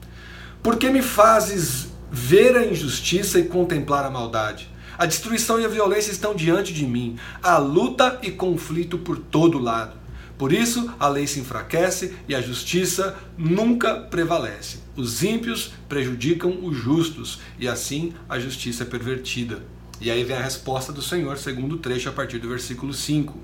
Por 0.68 0.76
que 0.76 0.90
me 0.90 1.02
fazes 1.02 1.88
ver 2.12 2.58
a 2.58 2.66
injustiça 2.66 3.40
e 3.40 3.46
contemplar 3.46 4.04
a 4.04 4.10
maldade? 4.10 4.70
A 4.98 5.06
destruição 5.06 5.58
e 5.62 5.64
a 5.64 5.70
violência 5.70 6.12
estão 6.12 6.36
diante 6.36 6.74
de 6.74 6.86
mim, 6.86 7.16
há 7.42 7.58
luta 7.58 8.20
e 8.22 8.32
conflito 8.32 8.98
por 8.98 9.18
todo 9.18 9.60
lado. 9.60 9.96
Por 10.38 10.52
isso, 10.52 10.94
a 11.00 11.08
lei 11.08 11.26
se 11.26 11.40
enfraquece 11.40 12.18
e 12.28 12.36
a 12.36 12.42
justiça 12.42 13.16
nunca 13.38 13.96
prevalece. 13.96 14.80
Os 14.98 15.24
ímpios 15.24 15.72
prejudicam 15.88 16.60
os 16.62 16.76
justos 16.76 17.40
e 17.58 17.66
assim 17.66 18.14
a 18.28 18.38
justiça 18.38 18.84
é 18.84 18.86
pervertida. 18.86 19.64
E 20.02 20.12
aí 20.12 20.26
vem 20.26 20.36
a 20.36 20.44
resposta 20.44 20.92
do 20.92 21.02
Senhor, 21.02 21.38
segundo 21.38 21.76
o 21.76 21.80
trecho, 21.80 22.10
a 22.10 22.12
partir 22.12 22.40
do 22.40 22.50
versículo 22.50 22.94
5. 22.94 23.40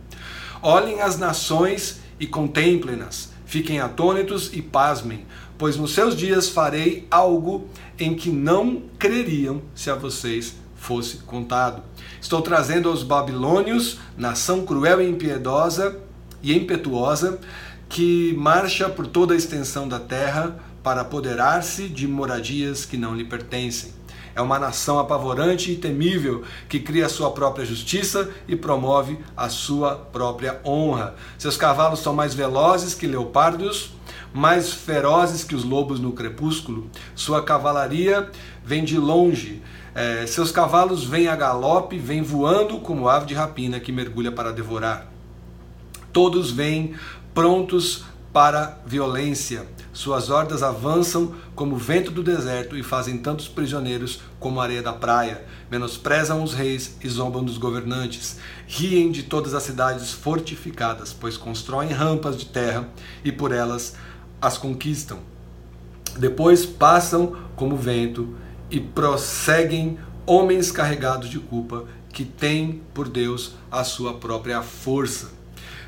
Olhem 0.61 0.99
as 0.99 1.17
nações 1.17 2.01
e 2.19 2.27
contemplem-nas, 2.27 3.31
fiquem 3.45 3.79
atônitos 3.79 4.49
e 4.53 4.61
pasmem, 4.61 5.25
pois 5.57 5.77
nos 5.77 5.93
seus 5.93 6.15
dias 6.15 6.49
farei 6.49 7.07
algo 7.09 7.67
em 7.97 8.15
que 8.15 8.29
não 8.29 8.83
creriam 8.97 9.61
se 9.75 9.89
a 9.89 9.95
vocês 9.95 10.55
fosse 10.75 11.17
contado. 11.17 11.81
Estou 12.21 12.41
trazendo 12.41 12.89
aos 12.89 13.03
babilônios, 13.03 13.99
nação 14.17 14.65
cruel 14.65 15.01
e 15.01 15.09
impiedosa 15.09 15.99
e 16.41 16.55
impetuosa, 16.55 17.39
que 17.87 18.33
marcha 18.37 18.89
por 18.89 19.07
toda 19.07 19.33
a 19.33 19.37
extensão 19.37 19.87
da 19.87 19.99
terra 19.99 20.59
para 20.83 21.01
apoderar-se 21.01 21.87
de 21.87 22.07
moradias 22.07 22.85
que 22.85 22.97
não 22.97 23.15
lhe 23.15 23.23
pertencem. 23.23 23.93
É 24.35 24.41
uma 24.41 24.57
nação 24.57 24.97
apavorante 24.97 25.71
e 25.71 25.75
temível 25.75 26.43
que 26.67 26.79
cria 26.79 27.07
sua 27.07 27.31
própria 27.31 27.65
justiça 27.65 28.31
e 28.47 28.55
promove 28.55 29.19
a 29.37 29.47
sua 29.47 29.95
própria 29.95 30.59
honra. 30.65 31.15
Seus 31.37 31.55
cavalos 31.55 31.99
são 31.99 32.13
mais 32.13 32.33
velozes 32.33 32.95
que 32.95 33.05
leopardos, 33.05 33.91
mais 34.33 34.73
ferozes 34.73 35.43
que 35.43 35.55
os 35.55 35.63
lobos 35.63 35.99
no 35.99 36.11
crepúsculo. 36.11 36.89
Sua 37.15 37.43
cavalaria 37.43 38.29
vem 38.65 38.83
de 38.83 38.97
longe. 38.97 39.61
É, 39.93 40.25
seus 40.25 40.51
cavalos 40.51 41.03
vêm 41.03 41.27
a 41.27 41.35
galope, 41.35 41.99
vêm 41.99 42.23
voando 42.23 42.79
como 42.79 43.07
ave 43.07 43.27
de 43.27 43.35
rapina 43.35 43.79
que 43.79 43.91
mergulha 43.91 44.31
para 44.31 44.51
devorar. 44.51 45.11
Todos 46.11 46.49
vêm 46.49 46.95
prontos 47.33 48.03
para 48.33 48.79
violência. 48.85 49.67
Suas 49.93 50.31
hordas 50.31 50.63
avançam 50.63 51.35
como 51.55 51.75
o 51.75 51.77
vento 51.77 52.09
do 52.09 52.23
deserto 52.23 52.75
e 52.75 52.81
fazem 52.81 53.19
tantos 53.19 53.47
prisioneiros 53.47 54.21
como 54.39 54.59
a 54.59 54.63
areia 54.63 54.81
da 54.81 54.91
praia. 54.91 55.45
Menosprezam 55.69 56.43
os 56.43 56.51
reis 56.51 56.97
e 57.03 57.07
zombam 57.07 57.43
dos 57.43 57.59
governantes. 57.59 58.39
Riem 58.65 59.11
de 59.11 59.21
todas 59.21 59.53
as 59.53 59.61
cidades 59.61 60.11
fortificadas, 60.11 61.13
pois 61.13 61.37
constroem 61.37 61.91
rampas 61.91 62.35
de 62.35 62.47
terra 62.47 62.89
e 63.23 63.31
por 63.31 63.51
elas 63.51 63.95
as 64.43 64.57
conquistam. 64.57 65.19
Depois 66.19 66.65
passam 66.65 67.33
como 67.55 67.77
vento 67.77 68.35
e 68.69 68.77
prosseguem 68.77 69.97
homens 70.25 70.69
carregados 70.69 71.29
de 71.29 71.39
culpa 71.39 71.85
que 72.11 72.25
têm 72.25 72.81
por 72.93 73.07
Deus 73.07 73.55
a 73.71 73.85
sua 73.85 74.15
própria 74.15 74.61
força. 74.61 75.31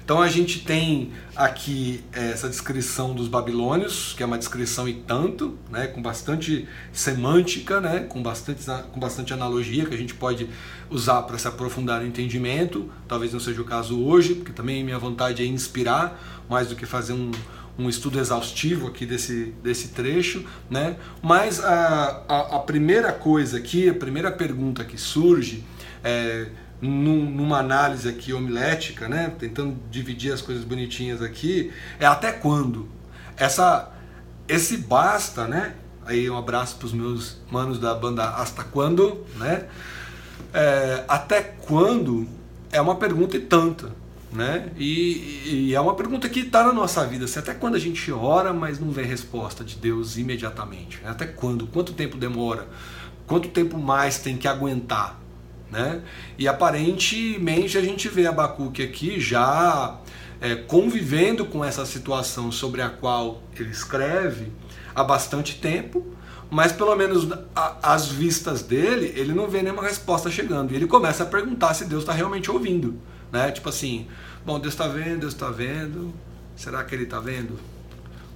Então 0.05 0.21
a 0.21 0.29
gente 0.29 0.59
tem 0.59 1.11
aqui 1.35 2.03
é, 2.13 2.29
essa 2.29 2.47
descrição 2.47 3.13
dos 3.13 3.27
babilônios, 3.27 4.13
que 4.15 4.23
é 4.23 4.25
uma 4.25 4.37
descrição 4.37 4.87
e 4.87 4.93
tanto, 4.93 5.57
né, 5.69 5.87
com 5.87 6.01
bastante 6.01 6.67
semântica, 6.93 7.81
né, 7.81 8.01
com, 8.07 8.21
bastante, 8.21 8.63
com 8.91 8.99
bastante 8.99 9.33
analogia 9.33 9.85
que 9.85 9.93
a 9.93 9.97
gente 9.97 10.13
pode 10.13 10.47
usar 10.91 11.23
para 11.23 11.37
se 11.39 11.47
aprofundar 11.47 12.01
no 12.01 12.07
entendimento. 12.07 12.89
Talvez 13.07 13.33
não 13.33 13.39
seja 13.39 13.61
o 13.61 13.65
caso 13.65 13.99
hoje, 13.99 14.35
porque 14.35 14.53
também 14.53 14.83
minha 14.83 14.99
vontade 14.99 15.43
é 15.43 15.45
inspirar 15.45 16.45
mais 16.47 16.67
do 16.69 16.75
que 16.75 16.85
fazer 16.85 17.13
um, 17.13 17.31
um 17.77 17.89
estudo 17.89 18.19
exaustivo 18.19 18.87
aqui 18.87 19.05
desse, 19.05 19.53
desse 19.61 19.89
trecho, 19.89 20.45
né? 20.69 20.95
Mas 21.21 21.63
a, 21.63 22.23
a, 22.27 22.55
a 22.55 22.59
primeira 22.59 23.11
coisa 23.11 23.57
aqui, 23.57 23.89
a 23.89 23.93
primeira 23.93 24.31
pergunta 24.31 24.83
que 24.83 24.97
surge 24.97 25.63
é 26.03 26.47
num, 26.81 27.29
numa 27.29 27.59
análise 27.59 28.07
aqui 28.07 28.33
homilética, 28.33 29.07
né, 29.07 29.33
tentando 29.39 29.77
dividir 29.89 30.33
as 30.33 30.41
coisas 30.41 30.63
bonitinhas 30.63 31.21
aqui, 31.21 31.71
é 31.99 32.05
até 32.05 32.31
quando? 32.31 32.87
Essa, 33.37 33.91
esse 34.47 34.77
basta, 34.77 35.47
né? 35.47 35.75
Aí 36.05 36.29
um 36.29 36.37
abraço 36.37 36.75
para 36.77 36.85
os 36.85 36.93
meus 36.93 37.37
manos 37.49 37.79
da 37.79 37.93
banda 37.93 38.23
Hasta 38.29 38.63
Quando, 38.63 39.25
né? 39.35 39.65
É, 40.53 41.03
até 41.07 41.41
quando 41.41 42.27
é 42.71 42.79
uma 42.79 42.95
pergunta 42.95 43.35
e 43.35 43.39
tanta, 43.39 43.91
né? 44.35 44.69
E, 44.77 45.69
e 45.69 45.75
é 45.75 45.79
uma 45.79 45.95
pergunta 45.95 46.27
que 46.27 46.41
está 46.41 46.63
na 46.63 46.73
nossa 46.73 47.05
vida. 47.05 47.25
Assim, 47.25 47.39
até 47.39 47.53
quando 47.53 47.75
a 47.75 47.79
gente 47.79 48.11
ora, 48.11 48.53
mas 48.53 48.79
não 48.79 48.91
vê 48.91 49.03
resposta 49.03 49.63
de 49.63 49.75
Deus 49.77 50.17
imediatamente? 50.17 50.99
Até 51.05 51.25
quando? 51.25 51.65
Quanto 51.67 51.93
tempo 51.93 52.17
demora? 52.17 52.67
Quanto 53.25 53.47
tempo 53.49 53.77
mais 53.77 54.19
tem 54.19 54.37
que 54.37 54.47
aguentar? 54.47 55.19
Né? 55.71 56.01
E 56.37 56.47
aparentemente 56.47 57.77
a 57.77 57.81
gente 57.81 58.07
vê 58.07 58.27
Abacuque 58.27 58.83
aqui 58.83 59.19
já 59.19 59.99
é, 60.39 60.55
convivendo 60.55 61.45
com 61.45 61.65
essa 61.65 61.85
situação 61.85 62.51
sobre 62.51 62.81
a 62.81 62.89
qual 62.89 63.41
ele 63.57 63.71
escreve 63.71 64.51
há 64.93 65.03
bastante 65.03 65.59
tempo, 65.59 66.05
mas 66.49 66.71
pelo 66.71 66.95
menos 66.95 67.27
às 67.55 68.07
vistas 68.07 68.61
dele, 68.61 69.11
ele 69.15 69.33
não 69.33 69.47
vê 69.47 69.63
nenhuma 69.63 69.81
resposta 69.81 70.29
chegando. 70.29 70.71
E 70.71 70.75
ele 70.75 70.85
começa 70.85 71.23
a 71.23 71.25
perguntar 71.25 71.73
se 71.73 71.85
Deus 71.85 72.03
está 72.03 72.13
realmente 72.13 72.51
ouvindo. 72.51 72.99
Né? 73.35 73.51
Tipo 73.51 73.69
assim, 73.69 74.07
bom, 74.45 74.59
Deus 74.59 74.73
está 74.73 74.87
vendo, 74.87 75.21
Deus 75.21 75.33
está 75.33 75.49
vendo, 75.49 76.13
será 76.55 76.83
que 76.83 76.95
ele 76.95 77.03
está 77.03 77.19
vendo? 77.19 77.59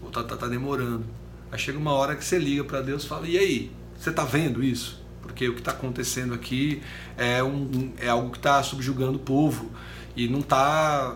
Ou 0.01 0.09
está 0.09 0.23
tá, 0.23 0.35
tá 0.35 0.47
demorando? 0.47 1.05
Aí 1.51 1.57
chega 1.57 1.77
uma 1.77 1.93
hora 1.93 2.15
que 2.15 2.23
você 2.23 2.37
liga 2.37 2.63
para 2.63 2.81
Deus 2.81 3.03
e 3.03 3.07
fala, 3.07 3.27
e 3.27 3.37
aí, 3.37 3.71
você 3.97 4.09
está 4.11 4.23
vendo 4.23 4.63
isso? 4.63 4.99
porque 5.39 5.47
o 5.47 5.53
que 5.53 5.59
está 5.59 5.71
acontecendo 5.71 6.33
aqui 6.33 6.81
é, 7.15 7.41
um, 7.41 7.93
é 7.97 8.09
algo 8.09 8.31
que 8.31 8.37
está 8.37 8.61
subjugando 8.61 9.15
o 9.15 9.19
povo 9.19 9.71
e 10.15 10.27
não 10.27 10.39
está. 10.39 11.15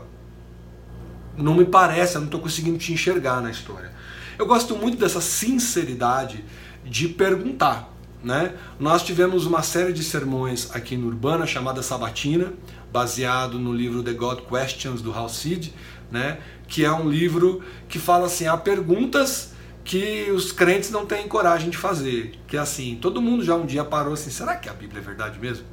Não 1.36 1.56
me 1.56 1.66
parece, 1.66 2.16
eu 2.16 2.22
não 2.22 2.28
estou 2.28 2.40
conseguindo 2.40 2.78
te 2.78 2.94
enxergar 2.94 3.42
na 3.42 3.50
história. 3.50 3.92
Eu 4.38 4.46
gosto 4.46 4.76
muito 4.76 4.98
dessa 4.98 5.20
sinceridade 5.20 6.46
de 6.86 7.10
perguntar. 7.10 7.92
Né? 8.24 8.54
Nós 8.80 9.04
tivemos 9.04 9.46
uma 9.46 9.62
série 9.62 9.92
de 9.92 10.04
sermões 10.04 10.74
aqui 10.74 10.96
no 10.96 11.08
Urbana 11.08 11.46
chamada 11.46 11.82
Sabatina, 11.84 12.54
baseado 12.94 13.58
no 13.58 13.74
livro 13.74 14.04
The 14.04 14.14
God 14.14 14.42
Questions 14.42 15.02
do 15.02 15.12
Hal 15.12 15.28
Seed, 15.28 15.70
né? 16.12 16.38
que 16.68 16.86
é 16.86 16.92
um 16.92 17.10
livro 17.10 17.64
que 17.90 17.98
fala 17.98 18.28
assim: 18.28 18.46
há 18.46 18.56
perguntas 18.56 19.52
que 19.84 20.32
os 20.32 20.52
crentes 20.52 20.92
não 20.92 21.06
têm 21.06 21.28
coragem 21.28 21.72
de 21.72 21.78
fazer. 21.78 22.40
Que 22.48 22.56
é 22.56 22.60
assim, 22.60 22.98
todo 23.02 23.22
mundo 23.22 23.44
já 23.44 23.56
um 23.56 23.66
dia 23.66 23.84
parou 23.84 24.14
assim, 24.14 24.30
será 24.30 24.56
que 24.56 24.70
a 24.70 24.74
Bíblia 24.74 25.02
é 25.02 25.04
verdade 25.04 25.40
mesmo? 25.40 25.66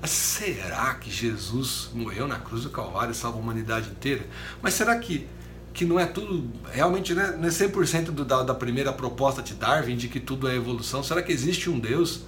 Mas 0.00 0.10
será 0.10 0.94
que 0.94 1.10
Jesus 1.10 1.90
morreu 1.94 2.28
na 2.28 2.38
cruz 2.38 2.62
do 2.62 2.70
Calvário 2.70 3.12
e 3.12 3.14
salva 3.14 3.38
a 3.38 3.40
humanidade 3.40 3.88
inteira? 3.88 4.26
Mas 4.60 4.74
será 4.74 4.96
que, 4.98 5.26
que 5.72 5.86
não 5.86 5.98
é 5.98 6.04
tudo, 6.04 6.48
realmente 6.70 7.14
não 7.14 7.22
é, 7.22 7.36
não 7.36 7.46
é 7.46 7.50
100% 7.50 8.04
do, 8.10 8.24
da, 8.24 8.42
da 8.42 8.54
primeira 8.54 8.92
proposta 8.92 9.42
de 9.42 9.54
Darwin, 9.54 9.96
de 9.96 10.08
que 10.08 10.20
tudo 10.20 10.46
é 10.46 10.54
evolução? 10.54 11.02
Será 11.02 11.22
que 11.22 11.32
existe 11.32 11.70
um 11.70 11.80
Deus? 11.80 12.20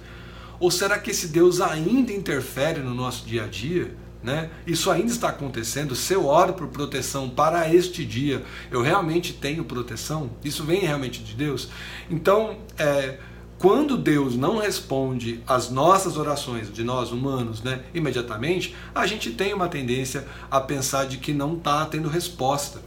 Ou 0.59 0.69
será 0.69 0.99
que 0.99 1.11
esse 1.11 1.27
Deus 1.27 1.61
ainda 1.61 2.11
interfere 2.11 2.81
no 2.81 2.93
nosso 2.93 3.25
dia 3.25 3.45
a 3.45 3.47
dia? 3.47 3.95
Né? 4.21 4.49
Isso 4.67 4.91
ainda 4.91 5.11
está 5.11 5.29
acontecendo. 5.29 5.95
Se 5.95 6.13
eu 6.13 6.25
oro 6.25 6.53
por 6.53 6.67
proteção 6.67 7.29
para 7.29 7.73
este 7.73 8.03
dia, 8.03 8.43
eu 8.69 8.81
realmente 8.81 9.31
tenho 9.31 9.63
proteção? 9.63 10.31
Isso 10.43 10.63
vem 10.65 10.81
realmente 10.81 11.23
de 11.23 11.33
Deus? 11.33 11.69
Então, 12.09 12.57
é, 12.77 13.17
quando 13.59 13.97
Deus 13.97 14.37
não 14.37 14.57
responde 14.57 15.41
às 15.45 15.69
nossas 15.69 16.15
orações, 16.15 16.71
de 16.71 16.81
nós 16.81 17.11
humanos, 17.11 17.61
né, 17.61 17.81
imediatamente, 17.93 18.73
a 18.95 19.05
gente 19.05 19.31
tem 19.31 19.53
uma 19.53 19.67
tendência 19.67 20.25
a 20.49 20.61
pensar 20.61 21.05
de 21.05 21.17
que 21.17 21.33
não 21.33 21.55
está 21.55 21.85
tendo 21.85 22.07
resposta. 22.07 22.81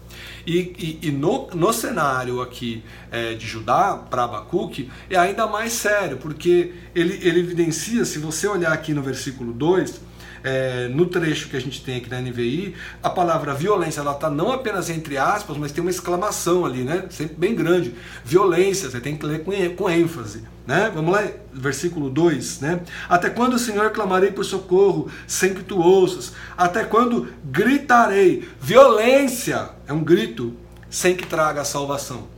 E, 0.47 0.99
e, 1.03 1.09
e, 1.09 1.11
no, 1.11 1.49
no 1.55 1.73
cenário 1.75 2.41
aqui 2.41 2.83
é, 3.11 3.35
de 3.35 3.47
Judá 3.47 3.97
para 3.97 4.25
Abacuque 4.25 4.91
é 5.11 5.17
ainda 5.17 5.47
mais 5.47 5.75
sério, 5.75 6.17
porque 6.17 6.73
ele, 6.95 7.19
ele 7.23 7.41
evidencia, 7.41 8.05
se 8.07 8.19
você 8.19 8.49
olhar 8.49 8.73
aqui 8.73 8.95
no 8.95 9.03
versículo 9.03 9.53
2, 9.53 10.01
é, 10.45 10.89
no 10.89 11.07
trecho 11.07 11.49
que 11.49 11.57
a 11.57 11.61
gente 11.61 11.83
tem 11.83 11.97
aqui 11.97 12.11
na 12.11 12.21
NVI, 12.21 12.75
a 13.03 13.11
palavra 13.11 13.55
violência 13.55 14.01
ela 14.01 14.13
está 14.13 14.31
não 14.31 14.53
apenas 14.53 14.91
entre 14.91 15.17
aspas, 15.17 15.57
mas 15.57 15.73
tem 15.73 15.83
uma 15.83 15.91
exclamação 15.91 16.65
ali, 16.65 16.83
né? 16.83 17.05
Sempre 17.11 17.37
bem 17.37 17.55
grande. 17.55 17.95
Violência, 18.25 18.91
você 18.91 19.01
tem 19.01 19.17
que 19.17 19.25
ler 19.27 19.45
com, 19.45 19.53
com 19.77 19.91
ênfase. 19.91 20.45
Né? 20.67 20.93
Vamos 20.95 21.13
lá, 21.13 21.25
versículo 21.53 22.09
2, 22.09 22.61
né? 22.61 22.81
Até 23.09 23.29
quando, 23.29 23.59
Senhor, 23.59 23.91
clamarei 23.91 24.31
por 24.31 24.45
socorro, 24.45 25.11
sem 25.27 25.55
que 25.55 25.63
tu 25.65 25.81
ouças? 25.81 26.33
Até 26.57 26.85
quando 26.85 27.33
gritarei? 27.45 28.49
Violência 28.61 29.71
é 29.89 29.93
um 29.93 30.05
grito 30.05 30.55
sem 30.89 31.17
que 31.17 31.27
traga 31.27 31.65
salvação. 31.65 32.32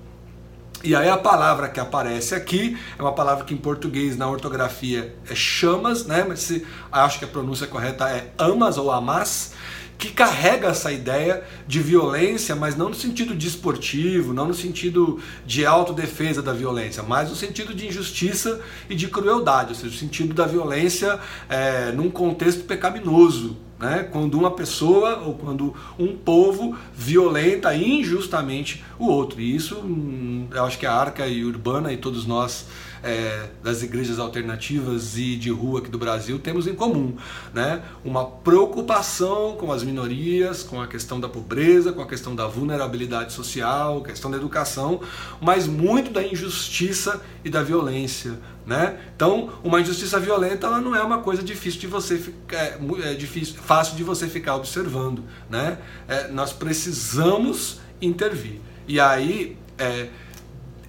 E 0.84 0.94
aí 0.94 1.08
a 1.08 1.16
palavra 1.16 1.66
que 1.70 1.80
aparece 1.80 2.34
aqui 2.34 2.76
é 2.98 3.02
uma 3.02 3.14
palavra 3.14 3.42
que 3.42 3.54
em 3.54 3.56
português 3.56 4.18
na 4.18 4.28
ortografia 4.28 5.16
é 5.26 5.34
chamas, 5.34 6.04
né? 6.04 6.26
Mas 6.28 6.40
se, 6.40 6.66
acho 6.92 7.18
que 7.18 7.24
a 7.24 7.28
pronúncia 7.28 7.66
correta 7.66 8.06
é 8.10 8.30
amas 8.36 8.76
ou 8.76 8.92
amas, 8.92 9.54
que 9.96 10.10
carrega 10.10 10.68
essa 10.68 10.92
ideia 10.92 11.42
de 11.66 11.80
violência, 11.80 12.54
mas 12.54 12.76
não 12.76 12.90
no 12.90 12.94
sentido 12.94 13.34
desportivo, 13.34 14.34
não 14.34 14.48
no 14.48 14.52
sentido 14.52 15.18
de 15.46 15.64
autodefesa 15.64 16.42
da 16.42 16.52
violência, 16.52 17.02
mas 17.02 17.30
no 17.30 17.34
sentido 17.34 17.72
de 17.72 17.86
injustiça 17.86 18.60
e 18.86 18.94
de 18.94 19.08
crueldade, 19.08 19.70
ou 19.70 19.74
seja, 19.74 19.88
no 19.88 19.98
sentido 19.98 20.34
da 20.34 20.44
violência 20.44 21.18
é, 21.48 21.92
num 21.92 22.10
contexto 22.10 22.64
pecaminoso, 22.64 23.56
né? 23.84 24.08
quando 24.10 24.38
uma 24.38 24.50
pessoa 24.50 25.18
ou 25.18 25.34
quando 25.34 25.74
um 25.98 26.16
povo 26.16 26.74
violenta 26.94 27.74
injustamente 27.76 28.82
o 28.98 29.06
outro. 29.06 29.40
E 29.40 29.54
isso, 29.54 29.76
hum, 29.78 30.48
eu 30.50 30.64
acho 30.64 30.78
que 30.78 30.86
a 30.86 30.92
Arca 30.92 31.26
e 31.26 31.44
Urbana 31.44 31.92
e 31.92 31.98
todos 31.98 32.24
nós 32.24 32.66
é, 33.02 33.50
das 33.62 33.82
igrejas 33.82 34.18
alternativas 34.18 35.18
e 35.18 35.36
de 35.36 35.50
rua 35.50 35.80
aqui 35.80 35.90
do 35.90 35.98
Brasil 35.98 36.38
temos 36.38 36.66
em 36.66 36.74
comum, 36.74 37.14
né? 37.52 37.82
Uma 38.02 38.24
preocupação 38.24 39.56
com 39.58 39.70
as 39.70 39.84
minorias, 39.84 40.62
com 40.62 40.80
a 40.80 40.86
questão 40.86 41.20
da 41.20 41.28
pobreza, 41.28 41.92
com 41.92 42.00
a 42.00 42.06
questão 42.06 42.34
da 42.34 42.46
vulnerabilidade 42.46 43.34
social, 43.34 44.02
questão 44.02 44.30
da 44.30 44.38
educação, 44.38 45.00
mas 45.38 45.66
muito 45.66 46.10
da 46.10 46.26
injustiça 46.26 47.20
e 47.44 47.50
da 47.50 47.62
violência, 47.62 48.38
né? 48.66 48.98
Então, 49.14 49.52
uma 49.62 49.80
injustiça 49.80 50.18
violenta 50.18 50.66
ela 50.66 50.80
não 50.80 50.94
é 50.94 51.02
uma 51.02 51.18
coisa 51.18 51.42
difícil 51.42 51.80
de 51.80 51.86
você 51.86 52.16
ficar, 52.16 52.56
é, 52.56 52.78
é 53.04 53.14
difícil, 53.14 53.56
fácil 53.56 53.96
de 53.96 54.02
você 54.02 54.26
ficar 54.26 54.56
observando, 54.56 55.22
né? 55.50 55.78
É, 56.08 56.28
nós 56.28 56.52
precisamos 56.52 57.80
intervir. 58.00 58.60
E 58.88 58.98
aí, 58.98 59.56
é, 59.78 60.08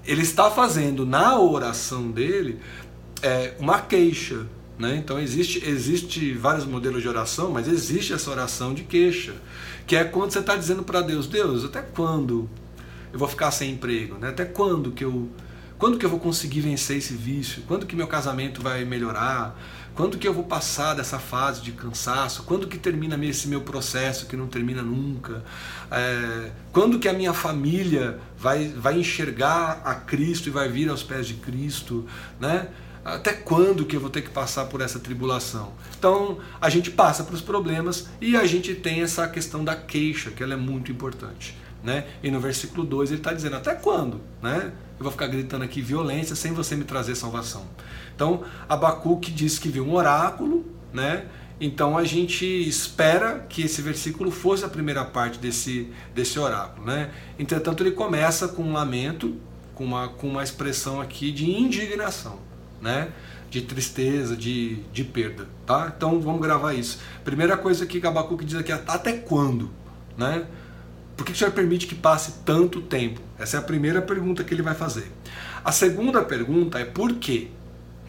ele 0.05 0.21
está 0.21 0.49
fazendo 0.51 1.05
na 1.05 1.39
oração 1.39 2.11
dele 2.11 2.59
é, 3.21 3.53
uma 3.59 3.81
queixa. 3.81 4.45
Né? 4.77 4.97
Então 4.97 5.19
existe, 5.19 5.65
existe 5.65 6.33
vários 6.33 6.65
modelos 6.65 7.01
de 7.01 7.07
oração, 7.07 7.49
mas 7.49 7.67
existe 7.67 8.13
essa 8.13 8.29
oração 8.29 8.73
de 8.73 8.83
queixa, 8.83 9.33
que 9.88 9.95
é 9.95 10.03
quando 10.03 10.31
você 10.31 10.39
está 10.39 10.55
dizendo 10.55 10.83
para 10.83 11.01
Deus, 11.01 11.27
Deus, 11.27 11.63
até 11.63 11.81
quando 11.81 12.49
eu 13.13 13.17
vou 13.17 13.27
ficar 13.27 13.51
sem 13.51 13.71
emprego? 13.71 14.17
Né? 14.17 14.29
Até 14.29 14.43
quando 14.43 14.91
que 14.91 15.05
eu 15.05 15.29
quando 15.86 16.00
que 16.00 16.06
eu 16.08 16.10
vou 16.10 16.19
conseguir 16.19 16.62
vencer 16.62 16.98
esse 16.98 17.13
vício? 17.13 17.62
Quando 17.67 17.86
que 17.86 17.95
meu 17.95 18.08
casamento 18.08 18.60
vai 18.60 18.84
melhorar? 18.84 19.56
Quando 19.93 20.17
que 20.17 20.28
eu 20.28 20.34
vou 20.34 20.43
passar 20.43 20.95
dessa 20.95 21.19
fase 21.19 21.62
de 21.62 21.74
cansaço? 21.74 22.41
Quando 22.41 22.67
que 22.67 22.76
termina 22.76 23.24
esse 23.24 23.48
meu 23.48 23.62
processo 23.62 24.26
que 24.26 24.36
não 24.36 24.48
termina 24.48 24.82
nunca? 24.82 25.43
É, 25.91 26.50
quando 26.74 26.98
que 26.98 27.08
a 27.08 27.13
minha 27.13 27.36
família 27.36 28.19
vai, 28.36 28.67
vai 28.69 29.00
enxergar 29.00 29.84
a 29.86 29.93
Cristo 29.93 30.48
e 30.48 30.50
vai 30.50 30.67
vir 30.67 30.89
aos 30.89 31.04
pés 31.04 31.28
de 31.28 31.36
Cristo? 31.36 32.08
Né? 32.39 32.67
Até 33.04 33.34
quando 33.34 33.86
que 33.86 33.95
eu 33.95 34.00
vou 34.00 34.10
ter 34.10 34.24
que 34.24 34.32
passar 34.32 34.65
por 34.65 34.82
essa 34.82 35.00
tribulação? 35.00 35.71
Então 36.00 36.39
a 36.60 36.67
gente 36.67 36.89
passa 36.89 37.24
para 37.24 37.36
os 37.36 37.41
problemas 37.41 38.10
e 38.19 38.36
a 38.36 38.48
gente 38.48 38.74
tem 38.74 39.04
essa 39.04 39.28
questão 39.28 39.63
da 39.63 39.76
queixa, 39.76 40.32
que 40.32 40.41
ela 40.41 40.56
é 40.56 40.58
muito 40.58 40.91
importante. 40.91 41.56
Né? 41.84 42.08
E 42.24 42.32
no 42.32 42.39
versículo 42.39 42.84
2 42.84 43.12
ele 43.12 43.19
está 43.19 43.32
dizendo: 43.32 43.58
Até 43.58 43.76
quando? 43.76 44.19
Né? 44.41 44.71
Eu 44.97 45.03
vou 45.03 45.12
ficar 45.12 45.27
gritando 45.27 45.63
aqui 45.63 45.81
violência 45.81 46.36
sem 46.36 46.53
você 46.53 46.75
me 46.75 46.84
trazer 46.84 47.15
salvação. 47.15 47.65
Então, 48.15 48.43
Abacuque 48.69 49.31
diz 49.31 49.60
que 49.60 49.67
viu 49.67 49.86
um 49.86 49.93
oráculo, 49.93 50.65
né? 50.93 51.25
Então 51.60 51.97
a 51.97 52.03
gente 52.03 52.45
espera 52.45 53.45
que 53.47 53.62
esse 53.62 53.81
versículo 53.81 54.29
fosse 54.29 54.65
a 54.65 54.67
primeira 54.67 55.05
parte 55.05 55.39
desse, 55.39 55.89
desse 56.13 56.38
oráculo. 56.38 56.86
Né? 56.86 57.12
Entretanto, 57.39 57.81
ele 57.81 57.91
começa 57.91 58.47
com 58.47 58.63
um 58.63 58.73
lamento, 58.73 59.38
com 59.73 59.86
uma, 59.86 60.10
com 60.10 60.27
uma 60.27 60.43
expressão 60.43 60.99
aqui 60.99 61.31
de 61.31 61.49
indignação, 61.49 62.39
né? 62.81 63.10
de 63.49 63.62
tristeza, 63.62 64.36
de, 64.36 64.81
de 64.91 65.03
perda. 65.05 65.47
Tá? 65.65 65.93
Então 65.95 66.19
vamos 66.19 66.41
gravar 66.41 66.73
isso. 66.73 66.99
Primeira 67.23 67.55
coisa 67.55 67.86
que 67.86 68.05
Abacuque 68.05 68.43
diz 68.43 68.60
aqui 68.60 68.73
até 68.73 69.13
quando? 69.13 69.71
Né? 70.17 70.45
Por 71.15 71.25
que 71.25 71.32
o 71.32 71.36
Senhor 71.36 71.51
permite 71.51 71.88
que 71.88 71.95
passe 71.95 72.43
tanto 72.45 72.82
tempo? 72.82 73.21
Essa 73.39 73.58
é 73.58 73.60
a 73.60 73.63
primeira 73.63 74.01
pergunta 74.01 74.43
que 74.43 74.54
ele 74.54 74.62
vai 74.62 74.75
fazer. 74.75 75.12
A 75.63 75.71
segunda 75.71 76.21
pergunta 76.21 76.80
é 76.80 76.86
por 76.86 77.13
quê? 77.13 77.47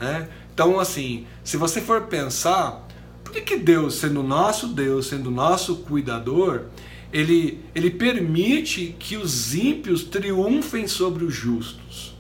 Né? 0.01 0.29
Então, 0.53 0.81
assim, 0.81 1.27
se 1.45 1.57
você 1.57 1.81
for 1.81 2.03
pensar, 2.03 2.87
por 3.23 3.33
que, 3.33 3.40
que 3.40 3.57
Deus, 3.57 3.95
sendo 3.97 4.23
nosso 4.23 4.69
Deus, 4.69 5.07
sendo 5.07 5.31
nosso 5.31 5.77
cuidador, 5.77 6.64
ele, 7.12 7.61
ele 7.75 7.90
permite 7.90 8.95
que 8.99 9.16
os 9.16 9.55
ímpios 9.55 10.05
triunfem 10.05 10.87
sobre 10.87 11.25
os 11.25 11.35
justos? 11.35 12.16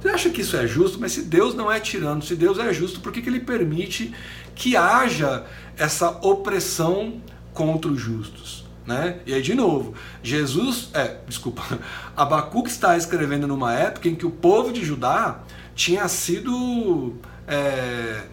Você 0.00 0.08
acha 0.08 0.30
que 0.30 0.40
isso 0.40 0.56
é 0.56 0.66
justo? 0.66 1.00
Mas 1.00 1.12
se 1.12 1.22
Deus 1.22 1.54
não 1.54 1.70
é 1.70 1.80
tirano, 1.80 2.20
se 2.20 2.36
Deus 2.36 2.58
é 2.58 2.72
justo, 2.72 3.00
por 3.00 3.10
que, 3.10 3.22
que 3.22 3.28
ele 3.28 3.40
permite 3.40 4.12
que 4.54 4.76
haja 4.76 5.46
essa 5.76 6.10
opressão 6.20 7.22
contra 7.52 7.90
os 7.90 8.00
justos? 8.00 8.63
Né? 8.86 9.20
E 9.24 9.32
aí, 9.32 9.40
de 9.40 9.54
novo, 9.54 9.94
Jesus, 10.22 10.90
é, 10.92 11.16
desculpa, 11.26 11.62
Abacuque 12.14 12.68
está 12.68 12.96
escrevendo 12.96 13.46
numa 13.46 13.72
época 13.72 14.08
em 14.08 14.14
que 14.14 14.26
o 14.26 14.30
povo 14.30 14.72
de 14.72 14.84
Judá 14.84 15.40
tinha 15.74 16.06
sido 16.06 17.14
é, 17.48 18.24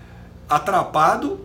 atrapado 0.49 1.39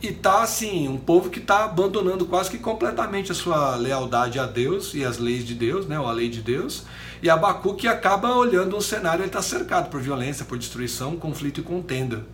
e 0.00 0.12
tá 0.12 0.42
assim, 0.42 0.86
um 0.86 0.98
povo 0.98 1.30
que 1.30 1.38
está 1.38 1.64
abandonando 1.64 2.26
quase 2.26 2.50
que 2.50 2.58
completamente 2.58 3.32
a 3.32 3.34
sua 3.34 3.74
lealdade 3.74 4.38
a 4.38 4.44
Deus 4.44 4.92
e 4.92 5.02
as 5.02 5.18
leis 5.18 5.46
de 5.46 5.54
Deus, 5.54 5.86
né, 5.86 5.98
ou 5.98 6.06
a 6.06 6.12
lei 6.12 6.28
de 6.28 6.42
Deus. 6.42 6.84
E 7.22 7.30
Abacuque 7.30 7.88
acaba 7.88 8.36
olhando 8.36 8.76
um 8.76 8.82
cenário, 8.82 9.22
ele 9.22 9.28
está 9.28 9.40
cercado 9.40 9.88
por 9.88 10.00
violência, 10.00 10.44
por 10.44 10.58
destruição, 10.58 11.16
conflito 11.16 11.60
e 11.60 11.62
contenda. 11.62 12.24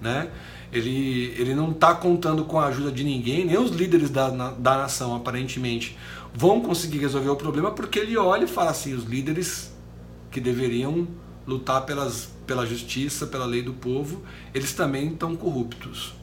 Né? 0.00 0.28
Ele, 0.72 1.34
ele 1.38 1.54
não 1.54 1.70
está 1.70 1.94
contando 1.94 2.44
com 2.44 2.58
a 2.58 2.66
ajuda 2.66 2.92
de 2.92 3.02
ninguém, 3.02 3.44
nem 3.44 3.58
os 3.58 3.70
líderes 3.70 4.10
da, 4.10 4.28
da 4.28 4.76
nação, 4.76 5.16
aparentemente, 5.16 5.96
vão 6.34 6.60
conseguir 6.60 6.98
resolver 6.98 7.30
o 7.30 7.36
problema, 7.36 7.70
porque 7.70 7.98
ele 7.98 8.16
olha 8.16 8.44
e 8.44 8.48
fala 8.48 8.70
assim: 8.70 8.94
os 8.94 9.04
líderes 9.04 9.72
que 10.30 10.40
deveriam 10.40 11.08
lutar 11.46 11.86
pelas, 11.86 12.28
pela 12.46 12.66
justiça, 12.66 13.26
pela 13.26 13.46
lei 13.46 13.62
do 13.62 13.72
povo, 13.72 14.22
eles 14.52 14.74
também 14.74 15.08
estão 15.08 15.34
corruptos. 15.34 16.14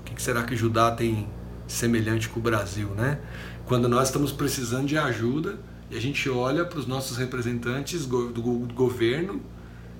O 0.00 0.04
que 0.04 0.20
será 0.20 0.42
que 0.42 0.54
Judá 0.54 0.90
tem 0.90 1.26
semelhante 1.66 2.28
com 2.28 2.38
o 2.38 2.42
Brasil, 2.42 2.88
né? 2.90 3.18
Quando 3.64 3.88
nós 3.88 4.08
estamos 4.08 4.30
precisando 4.30 4.86
de 4.86 4.96
ajuda 4.96 5.58
e 5.90 5.96
a 5.96 6.00
gente 6.00 6.28
olha 6.28 6.64
para 6.64 6.78
os 6.78 6.86
nossos 6.86 7.16
representantes 7.16 8.06
do 8.06 8.42
governo 8.74 9.40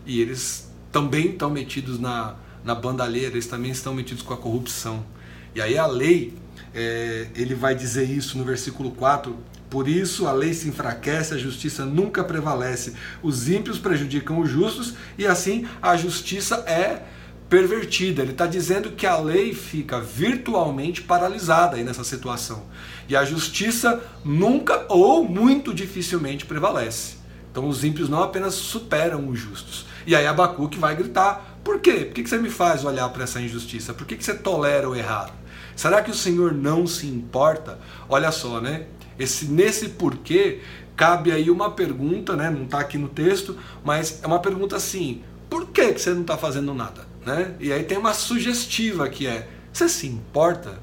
e 0.05 0.21
eles 0.21 0.71
também 0.93 1.31
estão 1.31 1.51
metidos 1.51 1.99
na, 1.99 2.37
na 2.67 2.75
bandalheira, 2.75 3.35
eles 3.35 3.47
também 3.47 3.71
estão 3.71 3.95
metidos 3.95 4.25
com 4.25 4.35
a 4.35 4.37
corrupção. 4.37 5.07
E 5.55 5.61
aí 5.63 5.79
a 5.79 5.87
lei, 5.87 6.35
é, 6.75 7.29
ele 7.37 7.55
vai 7.55 7.77
dizer 7.77 8.11
isso 8.11 8.37
no 8.37 8.45
versículo 8.45 8.91
4, 8.91 9.35
por 9.71 9.87
isso 9.87 10.27
a 10.27 10.33
lei 10.33 10.53
se 10.53 10.69
enfraquece, 10.69 11.33
a 11.33 11.39
justiça 11.39 11.85
nunca 11.85 12.25
prevalece. 12.25 12.95
Os 13.23 13.49
ímpios 13.49 13.79
prejudicam 13.79 14.41
os 14.41 14.51
justos 14.51 14.95
e 15.17 15.25
assim 15.27 15.65
a 15.81 15.97
justiça 15.97 16.57
é 16.67 17.03
pervertida. 17.49 18.23
Ele 18.23 18.33
está 18.33 18.47
dizendo 18.47 18.91
que 18.91 19.07
a 19.07 19.17
lei 19.17 19.55
fica 19.55 20.01
virtualmente 20.01 21.03
paralisada 21.03 21.77
aí 21.77 21.85
nessa 21.85 22.03
situação. 22.03 22.65
E 23.09 23.15
a 23.15 23.25
justiça 23.25 24.03
nunca 24.25 24.87
ou 24.89 25.25
muito 25.25 25.73
dificilmente 25.73 26.45
prevalece. 26.45 27.15
Então 27.53 27.69
os 27.69 27.85
ímpios 27.85 28.09
não 28.09 28.23
apenas 28.23 28.55
superam 28.55 29.29
os 29.29 29.39
justos. 29.39 29.87
E 30.07 30.15
aí 30.15 30.27
Abacuque 30.27 30.79
vai 30.79 30.95
gritar: 30.95 31.56
por 31.67 31.81
quê? 31.81 32.05
Por 32.05 32.15
que 32.15 32.25
você 32.25 32.39
me 32.39 32.49
faz 32.49 32.85
olhar 32.85 33.09
para 33.09 33.25
essa 33.25 33.41
injustiça? 33.41 33.93
Por 33.93 34.07
que 34.07 34.15
você 34.15 34.33
tolera 34.33 34.89
o 34.89 34.95
errado? 34.95 35.33
Será 35.75 36.01
que 36.01 36.13
o 36.13 36.15
Senhor 36.15 36.55
não 36.55 36.87
se 36.87 37.09
importa? 37.09 37.81
Olha 38.09 38.31
só, 38.31 38.61
né? 38.61 38.87
Esse, 39.19 39.47
nesse 39.47 39.89
porquê, 39.89 40.61
cabe 40.95 41.33
aí 41.33 41.51
uma 41.51 41.73
pergunta, 41.73 42.37
né? 42.37 42.51
não 42.51 42.67
está 42.67 42.79
aqui 42.79 42.97
no 42.97 43.09
texto, 43.09 43.59
mas 43.85 44.21
é 44.23 44.27
uma 44.29 44.39
pergunta 44.39 44.77
assim: 44.77 45.25
por 45.51 45.67
que, 45.67 45.93
que 45.93 46.01
você 46.01 46.11
não 46.11 46.21
está 46.21 46.39
fazendo 46.39 46.73
nada? 46.73 47.05
Né? 47.27 47.57
E 47.59 47.73
aí 47.73 47.83
tem 47.83 47.99
uma 47.99 48.15
sugestiva 48.15 49.09
que 49.09 49.27
é: 49.27 49.49
você 49.73 49.89
se 49.89 50.07
importa? 50.07 50.79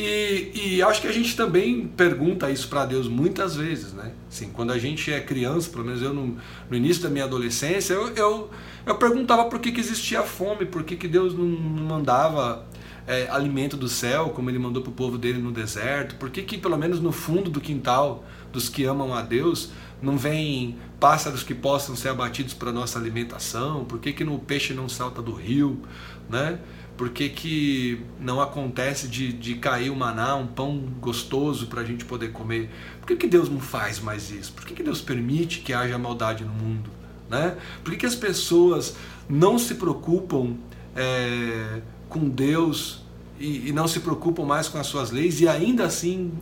E, 0.00 0.52
e 0.54 0.82
acho 0.82 1.00
que 1.00 1.08
a 1.08 1.12
gente 1.12 1.34
também 1.34 1.88
pergunta 1.88 2.48
isso 2.48 2.68
para 2.68 2.86
Deus 2.86 3.08
muitas 3.08 3.56
vezes, 3.56 3.92
né? 3.92 4.12
Assim, 4.30 4.48
quando 4.50 4.70
a 4.70 4.78
gente 4.78 5.12
é 5.12 5.20
criança, 5.20 5.68
pelo 5.70 5.84
menos 5.84 6.00
eu 6.00 6.14
no, 6.14 6.38
no 6.70 6.76
início 6.76 7.02
da 7.02 7.10
minha 7.10 7.24
adolescência, 7.24 7.94
eu, 7.94 8.14
eu, 8.14 8.50
eu 8.86 8.94
perguntava 8.94 9.46
por 9.46 9.58
que, 9.58 9.72
que 9.72 9.80
existia 9.80 10.22
fome, 10.22 10.66
por 10.66 10.84
que, 10.84 10.94
que 10.94 11.08
Deus 11.08 11.34
não 11.34 11.44
mandava 11.44 12.64
é, 13.08 13.28
alimento 13.28 13.76
do 13.76 13.88
céu, 13.88 14.28
como 14.28 14.48
ele 14.48 14.60
mandou 14.60 14.84
para 14.84 14.90
o 14.90 14.94
povo 14.94 15.18
dele 15.18 15.40
no 15.40 15.50
deserto? 15.50 16.14
Por 16.14 16.30
que, 16.30 16.42
que, 16.42 16.56
pelo 16.56 16.78
menos 16.78 17.00
no 17.00 17.10
fundo 17.10 17.50
do 17.50 17.60
quintal 17.60 18.24
dos 18.52 18.68
que 18.68 18.84
amam 18.84 19.12
a 19.12 19.20
Deus, 19.20 19.72
não 20.00 20.16
vem 20.16 20.76
pássaros 21.00 21.42
que 21.42 21.56
possam 21.56 21.96
ser 21.96 22.10
abatidos 22.10 22.54
para 22.54 22.70
nossa 22.70 23.00
alimentação? 23.00 23.84
Por 23.84 23.98
que, 23.98 24.12
que 24.12 24.22
no 24.22 24.38
peixe 24.38 24.72
não 24.74 24.88
salta 24.88 25.20
do 25.20 25.32
rio? 25.32 25.82
Né? 26.30 26.60
Por 26.98 27.10
que, 27.10 27.28
que 27.28 28.04
não 28.18 28.40
acontece 28.40 29.06
de, 29.06 29.32
de 29.32 29.54
cair 29.54 29.88
o 29.88 29.94
maná, 29.94 30.34
um 30.34 30.48
pão 30.48 30.78
gostoso 31.00 31.68
para 31.68 31.82
a 31.82 31.84
gente 31.84 32.04
poder 32.04 32.32
comer? 32.32 32.68
Por 32.98 33.06
que, 33.06 33.14
que 33.14 33.28
Deus 33.28 33.48
não 33.48 33.60
faz 33.60 34.00
mais 34.00 34.32
isso? 34.32 34.52
Por 34.52 34.66
que, 34.66 34.74
que 34.74 34.82
Deus 34.82 35.00
permite 35.00 35.60
que 35.60 35.72
haja 35.72 35.96
maldade 35.96 36.44
no 36.44 36.52
mundo? 36.52 36.90
Né? 37.30 37.56
Por 37.84 37.92
que, 37.92 37.98
que 37.98 38.06
as 38.06 38.16
pessoas 38.16 38.96
não 39.28 39.60
se 39.60 39.76
preocupam 39.76 40.56
é, 40.96 41.82
com 42.08 42.28
Deus 42.28 43.04
e, 43.38 43.68
e, 43.68 43.72
não 43.72 43.86
se 43.86 44.00
preocupam 44.00 44.44
mais 44.44 44.66
com 44.66 44.76
as 44.76 44.88
suas 44.88 45.12
leis 45.12 45.40
e 45.40 45.46
ainda 45.46 45.84
assim 45.84 46.32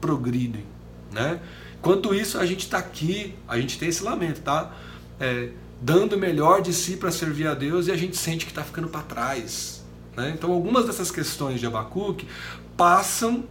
progridem, 0.00 0.64
né? 1.10 1.40
Enquanto 1.76 2.14
isso, 2.14 2.38
a 2.38 2.46
gente 2.46 2.60
está 2.60 2.78
aqui, 2.78 3.34
a 3.48 3.58
gente 3.58 3.78
tem 3.80 3.88
esse 3.88 4.04
lamento, 4.04 4.42
tá? 4.42 4.72
É, 5.18 5.48
dando 5.82 6.14
o 6.14 6.18
melhor 6.18 6.62
de 6.62 6.72
si 6.72 6.96
para 6.96 7.10
servir 7.10 7.48
a 7.48 7.54
Deus 7.54 7.88
e 7.88 7.90
a 7.90 7.96
gente 7.96 8.16
sente 8.16 8.44
que 8.44 8.52
está 8.52 8.62
ficando 8.62 8.88
para 8.88 9.02
trás. 9.02 9.73
Né? 10.16 10.32
Então, 10.36 10.52
algumas 10.52 10.86
dessas 10.86 11.10
questões 11.10 11.60
de 11.60 11.66
Abacuque 11.66 12.26
passam 12.76 13.44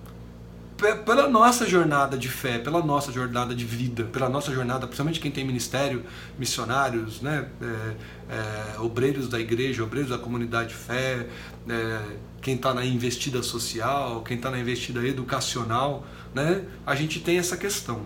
pela 1.06 1.30
nossa 1.30 1.66
jornada 1.68 2.18
de 2.18 2.28
fé, 2.28 2.58
pela 2.58 2.84
nossa 2.84 3.12
jornada 3.12 3.56
de 3.56 3.64
vida, 3.64 4.04
pela 4.06 4.28
nossa 4.28 4.52
jornada, 4.52 4.86
principalmente 4.86 5.20
quem 5.20 5.32
tem 5.32 5.46
ministério, 5.46 6.04
missionários, 6.38 7.22
né, 7.22 7.48
é, 7.62 8.76
é, 8.76 8.80
obreiros 8.80 9.30
da 9.30 9.40
igreja, 9.40 9.84
obreiros 9.84 10.10
da 10.12 10.18
comunidade 10.18 10.70
de 10.70 10.76
fé, 10.76 11.28
é, 11.70 12.02
quem 12.42 12.56
está 12.56 12.74
na 12.74 12.84
investida 12.84 13.42
social, 13.42 14.22
quem 14.24 14.36
está 14.36 14.52
na 14.52 14.60
investida 14.60 15.08
educacional, 15.08 16.06
né, 16.34 16.64
a 16.86 16.96
gente 16.96 17.20
tem 17.20 17.38
essa 17.38 17.56
questão. 17.56 18.02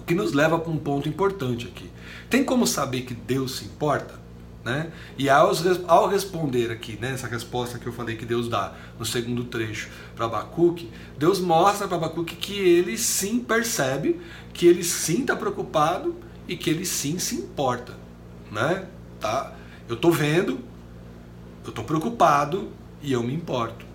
O 0.00 0.02
que 0.02 0.14
nos 0.14 0.32
leva 0.32 0.58
para 0.58 0.70
um 0.70 0.78
ponto 0.78 1.08
importante 1.08 1.66
aqui. 1.66 1.90
Tem 2.28 2.42
como 2.42 2.66
saber 2.66 3.02
que 3.02 3.14
Deus 3.14 3.58
se 3.58 3.64
importa? 3.64 4.25
Né? 4.66 4.90
E 5.16 5.30
ao, 5.30 5.52
ao 5.86 6.08
responder 6.08 6.72
aqui, 6.72 6.98
né, 7.00 7.12
essa 7.12 7.28
resposta 7.28 7.78
que 7.78 7.86
eu 7.86 7.92
falei 7.92 8.16
que 8.16 8.24
Deus 8.24 8.48
dá 8.48 8.74
no 8.98 9.06
segundo 9.06 9.44
trecho 9.44 9.88
para 10.16 10.26
Abacuque, 10.26 10.90
Deus 11.16 11.38
mostra 11.38 11.86
para 11.86 11.96
Abacuque 11.96 12.34
que 12.34 12.58
ele 12.58 12.98
sim 12.98 13.38
percebe, 13.38 14.20
que 14.52 14.66
ele 14.66 14.82
sim 14.82 15.20
está 15.20 15.36
preocupado 15.36 16.16
e 16.48 16.56
que 16.56 16.68
ele 16.68 16.84
sim 16.84 17.16
se 17.16 17.36
importa. 17.36 17.94
Né? 18.50 18.86
Tá? 19.20 19.52
Eu 19.88 19.94
estou 19.94 20.10
vendo, 20.10 20.58
eu 21.62 21.68
estou 21.68 21.84
preocupado 21.84 22.68
e 23.00 23.12
eu 23.12 23.22
me 23.22 23.32
importo. 23.32 23.86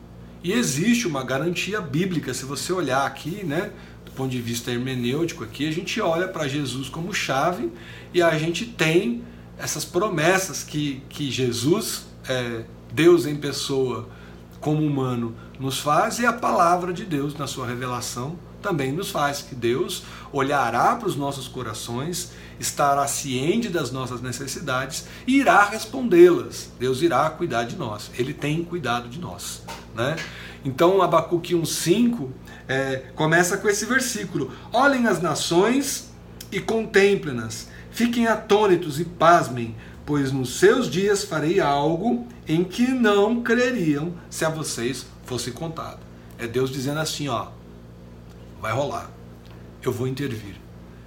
E 0.41 0.53
existe 0.53 1.05
uma 1.05 1.21
garantia 1.21 1.81
bíblica, 1.81 2.34
se 2.34 2.45
você 2.45 2.71
olhar 2.71 3.05
aqui, 3.05 3.43
né, 3.43 3.73
do 4.05 4.12
ponto 4.13 4.31
de 4.31 4.41
vista 4.41 4.71
hermenêutico 4.71 5.43
aqui, 5.43 5.67
a 5.67 5.71
gente 5.71 5.99
olha 5.99 6.29
para 6.29 6.47
Jesus 6.47 6.88
como 6.88 7.13
chave 7.13 7.69
e 8.13 8.21
a 8.21 8.38
gente 8.38 8.65
tem 8.65 9.21
essas 9.62 9.86
promessas 9.86 10.63
que, 10.63 11.04
que 11.10 11.30
Jesus, 11.30 12.06
é, 12.28 12.65
Deus 12.91 13.26
em 13.26 13.36
pessoa, 13.36 14.10
como 14.60 14.86
humano, 14.86 15.36
nos 15.60 15.80
faz 15.80 16.19
e 16.19 16.26
a 16.26 16.34
palavra 16.34 16.91
de 16.91 17.06
Deus 17.06 17.36
na 17.36 17.47
sua 17.47 17.67
revelação 17.67 18.38
também 18.62 18.91
nos 18.91 19.10
faz, 19.10 19.41
que 19.41 19.56
Deus 19.56 20.04
olhará 20.32 20.95
para 20.95 21.08
os 21.08 21.15
nossos 21.15 21.47
corações, 21.47 22.32
estará 22.60 23.08
ciente 23.08 23.67
das 23.67 23.91
nossas 23.91 24.21
necessidades 24.21 25.06
e 25.26 25.39
irá 25.39 25.63
respondê-las. 25.65 26.69
Deus 26.80 27.02
irá 27.02 27.30
cuidar 27.32 27.63
de 27.63 27.76
nós. 27.76 28.12
Ele 28.17 28.34
tem 28.34 28.63
cuidado 28.63 29.10
de 29.10 29.19
nós. 29.19 29.63
Né? 29.95 30.15
Então, 30.63 31.02
Abacuque 31.02 31.56
1,5 31.56 32.30
é, 32.67 33.04
começa 33.15 33.58
com 33.58 33.67
esse 33.67 33.86
versículo: 33.86 34.52
Olhem 34.71 35.08
as 35.08 35.21
nações 35.21 36.12
e 36.52 36.60
contemplem-nas, 36.60 37.67
Fiquem 37.91 38.27
atônitos 38.27 38.99
e 38.99 39.06
pasmem, 39.06 39.75
pois 40.06 40.32
nos 40.32 40.58
seus 40.58 40.89
dias 40.89 41.23
farei 41.23 41.60
algo 41.60 42.27
em 42.47 42.63
que 42.63 42.88
não 42.88 43.41
creriam 43.41 44.13
se 44.30 44.45
a 44.45 44.49
vocês 44.49 45.06
fosse 45.25 45.51
contado. 45.51 45.99
É 46.38 46.47
Deus 46.47 46.71
dizendo 46.71 46.99
assim, 46.99 47.27
ó, 47.27 47.47
vai 48.60 48.73
rolar. 48.73 49.12
Eu 49.84 49.91
vou 49.91 50.08
intervir. 50.08 50.56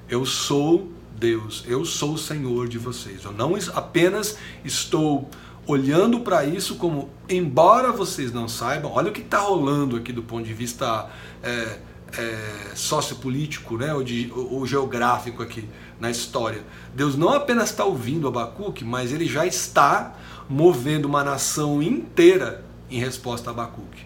Eu 0.09 0.27
sou 0.27 0.93
Deus, 1.19 1.65
eu 1.67 1.85
sou 1.85 2.15
o 2.15 2.19
Senhor 2.19 2.69
de 2.69 2.79
vocês. 2.79 3.25
Eu 3.25 3.33
não 3.33 3.57
apenas 3.75 4.37
estou 4.65 5.29
olhando 5.67 6.21
para 6.21 6.45
isso 6.45 6.77
como, 6.77 7.09
embora 7.29 7.91
vocês 7.91 8.33
não 8.33 8.47
saibam, 8.47 8.93
olha 8.93 9.09
o 9.09 9.13
que 9.13 9.23
está 9.23 9.39
rolando 9.39 9.97
aqui 9.97 10.13
do 10.13 10.23
ponto 10.23 10.45
de 10.45 10.53
vista 10.53 11.09
é, 11.43 11.79
é, 12.19 12.73
sociopolítico, 12.75 13.77
né, 13.77 13.95
ou, 13.95 14.05
de, 14.05 14.31
ou 14.35 14.67
geográfico 14.67 15.43
aqui 15.43 15.67
na 16.01 16.11
história. 16.11 16.63
Deus 16.95 17.17
não 17.17 17.31
apenas 17.31 17.71
está 17.71 17.85
ouvindo 17.85 18.29
Abacuque, 18.29 18.85
mas 18.85 19.13
ele 19.13 19.27
já 19.27 19.47
está 19.47 20.15
movendo 20.49 21.07
uma 21.07 21.25
nação 21.25 21.83
inteira 21.83 22.65
em 22.91 22.99
resposta 22.99 23.51
a 23.51 23.53
Abacuque. 23.53 24.05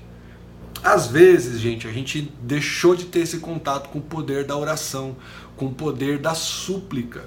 Às 0.82 1.08
vezes, 1.08 1.60
gente, 1.60 1.88
a 1.88 1.92
gente 1.92 2.32
deixou 2.40 2.94
de 2.94 3.06
ter 3.06 3.20
esse 3.20 3.38
contato 3.38 3.88
com 3.88 3.98
o 3.98 4.02
poder 4.02 4.44
da 4.44 4.56
oração, 4.56 5.16
com 5.56 5.66
o 5.66 5.74
poder 5.74 6.18
da 6.18 6.34
súplica. 6.34 7.24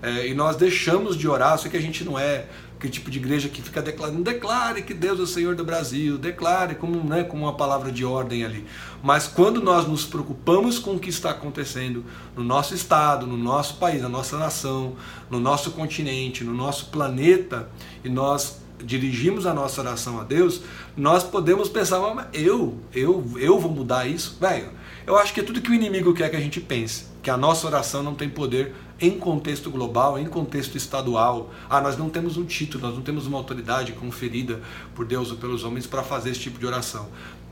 É, 0.00 0.28
e 0.28 0.34
nós 0.34 0.56
deixamos 0.56 1.16
de 1.16 1.26
orar, 1.26 1.58
só 1.58 1.68
que 1.68 1.76
a 1.76 1.82
gente 1.82 2.04
não 2.04 2.18
é 2.18 2.46
aquele 2.84 2.90
tipo 2.90 3.10
de 3.10 3.18
igreja 3.18 3.48
que 3.48 3.62
fica 3.62 3.80
declarando, 3.80 4.22
declare 4.22 4.82
que 4.82 4.92
Deus 4.92 5.18
é 5.18 5.22
o 5.22 5.26
Senhor 5.26 5.54
do 5.54 5.64
Brasil, 5.64 6.18
declare 6.18 6.74
como, 6.74 7.02
né, 7.02 7.24
como 7.24 7.44
uma 7.44 7.54
palavra 7.54 7.90
de 7.90 8.04
ordem 8.04 8.44
ali. 8.44 8.64
Mas 9.02 9.26
quando 9.26 9.62
nós 9.62 9.88
nos 9.88 10.04
preocupamos 10.04 10.78
com 10.78 10.96
o 10.96 10.98
que 10.98 11.08
está 11.08 11.30
acontecendo 11.30 12.04
no 12.36 12.44
nosso 12.44 12.74
estado, 12.74 13.26
no 13.26 13.38
nosso 13.38 13.76
país, 13.76 14.02
na 14.02 14.08
nossa 14.08 14.38
nação, 14.38 14.96
no 15.30 15.40
nosso 15.40 15.70
continente, 15.70 16.44
no 16.44 16.52
nosso 16.52 16.86
planeta, 16.86 17.68
e 18.04 18.08
nós 18.08 18.62
dirigimos 18.82 19.46
a 19.46 19.54
nossa 19.54 19.80
oração 19.80 20.20
a 20.20 20.24
Deus, 20.24 20.60
nós 20.94 21.24
podemos 21.24 21.68
pensar, 21.70 21.98
eu, 22.34 22.78
eu, 22.92 23.24
eu 23.36 23.58
vou 23.58 23.70
mudar 23.70 24.06
isso? 24.06 24.36
Velho, 24.38 24.68
eu 25.06 25.16
acho 25.16 25.32
que 25.32 25.40
é 25.40 25.42
tudo 25.42 25.62
que 25.62 25.70
o 25.70 25.74
inimigo 25.74 26.12
quer 26.12 26.28
que 26.28 26.36
a 26.36 26.40
gente 26.40 26.60
pense, 26.60 27.06
que 27.22 27.30
a 27.30 27.36
nossa 27.36 27.66
oração 27.66 28.02
não 28.02 28.14
tem 28.14 28.28
poder 28.28 28.74
em 29.00 29.18
contexto 29.18 29.70
global, 29.70 30.18
em 30.18 30.26
contexto 30.26 30.76
estadual. 30.76 31.50
Ah, 31.68 31.80
nós 31.80 31.96
não 31.96 32.08
temos 32.08 32.36
um 32.36 32.44
título, 32.44 32.86
nós 32.86 32.94
não 32.94 33.02
temos 33.02 33.26
uma 33.26 33.38
autoridade 33.38 33.92
conferida 33.92 34.60
por 34.94 35.04
Deus 35.04 35.30
ou 35.30 35.36
pelos 35.36 35.64
homens 35.64 35.86
para 35.86 36.02
fazer 36.02 36.30
esse 36.30 36.40
tipo 36.40 36.58
de 36.58 36.66
oração. 36.66 37.08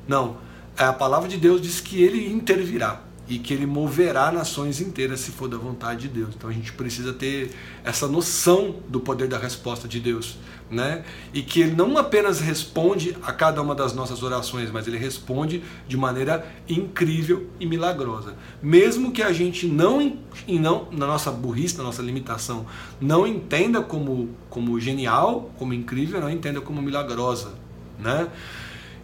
Não. 0.07 0.37
A 0.77 0.93
palavra 0.93 1.29
de 1.29 1.37
Deus 1.37 1.61
diz 1.61 1.81
que 1.81 2.03
ele 2.03 2.33
intervirá 2.33 3.12
e 3.29 3.39
que 3.39 3.55
ele 3.55 3.67
moverá 3.67 4.33
nações 4.33 4.81
inteiras 4.81 5.21
se 5.21 5.31
for 5.31 5.49
da 5.49 5.57
vontade 5.57 6.03
de 6.03 6.09
Deus. 6.09 6.35
Então 6.37 6.51
a 6.51 6.53
gente 6.53 6.73
precisa 6.73 7.13
ter 7.13 7.53
essa 7.85 8.09
noção 8.09 8.77
do 8.89 9.01
poder 9.01 9.29
da 9.29 9.39
resposta 9.39 9.87
de 9.87 10.01
Deus, 10.01 10.39
né? 10.71 11.05
E 11.33 11.43
que 11.43 11.61
ele 11.61 11.75
não 11.75 11.97
apenas 11.97 12.41
responde 12.41 13.17
a 13.23 13.33
cada 13.33 13.63
uma 13.63 13.75
das 13.75 13.95
nossas 13.95 14.23
orações, 14.23 14.71
mas 14.71 14.87
ele 14.87 14.99
responde 14.99 15.63
de 15.87 15.97
maneira 15.97 16.47
incrível 16.69 17.47
e 17.61 17.67
milagrosa. 17.67 18.35
Mesmo 18.63 19.13
que 19.13 19.23
a 19.23 19.33
gente 19.33 19.67
não 19.67 20.19
e 20.47 20.59
não 20.59 20.89
na 20.91 21.07
nossa 21.07 21.31
burrice, 21.31 21.77
na 21.79 21.85
nossa 21.85 22.03
limitação, 22.03 22.67
não 23.01 23.27
entenda 23.27 23.81
como 23.81 24.31
como 24.51 24.79
genial, 24.81 25.51
como 25.59 25.73
incrível, 25.73 26.21
não 26.21 26.31
entenda 26.31 26.61
como 26.61 26.83
milagrosa, 26.83 27.55
né? 27.99 28.29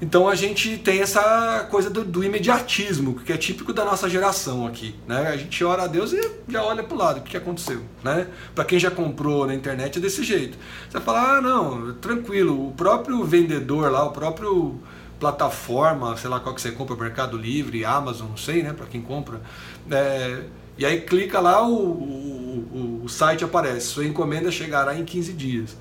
Então 0.00 0.28
a 0.28 0.34
gente 0.34 0.78
tem 0.78 1.00
essa 1.00 1.66
coisa 1.70 1.90
do, 1.90 2.04
do, 2.04 2.22
imediatismo, 2.22 3.14
que 3.14 3.32
é 3.32 3.36
típico 3.36 3.72
da 3.72 3.84
nossa 3.84 4.08
geração 4.08 4.66
aqui. 4.66 4.94
Né? 5.08 5.28
A 5.28 5.36
gente 5.36 5.64
ora 5.64 5.82
a 5.82 5.86
Deus 5.88 6.12
e 6.12 6.20
já 6.48 6.62
olha 6.62 6.84
para 6.84 6.94
o 6.94 6.98
lado, 6.98 7.18
o 7.18 7.22
que 7.22 7.36
aconteceu. 7.36 7.82
Né? 8.04 8.28
Para 8.54 8.64
quem 8.64 8.78
já 8.78 8.90
comprou 8.90 9.46
na 9.46 9.54
internet 9.54 9.98
é 9.98 10.00
desse 10.00 10.22
jeito. 10.22 10.56
Você 10.88 11.00
fala, 11.00 11.38
ah 11.38 11.40
não, 11.40 11.94
tranquilo, 11.94 12.68
o 12.68 12.72
próprio 12.72 13.24
vendedor 13.24 13.90
lá, 13.90 14.04
o 14.04 14.12
próprio 14.12 14.80
plataforma, 15.18 16.16
sei 16.16 16.30
lá 16.30 16.38
qual 16.38 16.54
que 16.54 16.60
você 16.60 16.70
compra, 16.70 16.94
Mercado 16.94 17.36
Livre, 17.36 17.84
Amazon, 17.84 18.28
não 18.28 18.36
sei, 18.36 18.62
né, 18.62 18.72
para 18.72 18.86
quem 18.86 19.02
compra. 19.02 19.40
É, 19.90 20.44
e 20.76 20.86
aí 20.86 21.00
clica 21.00 21.40
lá, 21.40 21.66
o, 21.66 21.74
o, 21.74 23.00
o 23.04 23.08
site 23.08 23.44
aparece, 23.44 23.88
sua 23.88 24.06
encomenda 24.06 24.48
chegará 24.48 24.94
em 24.96 25.04
15 25.04 25.32
dias. 25.32 25.76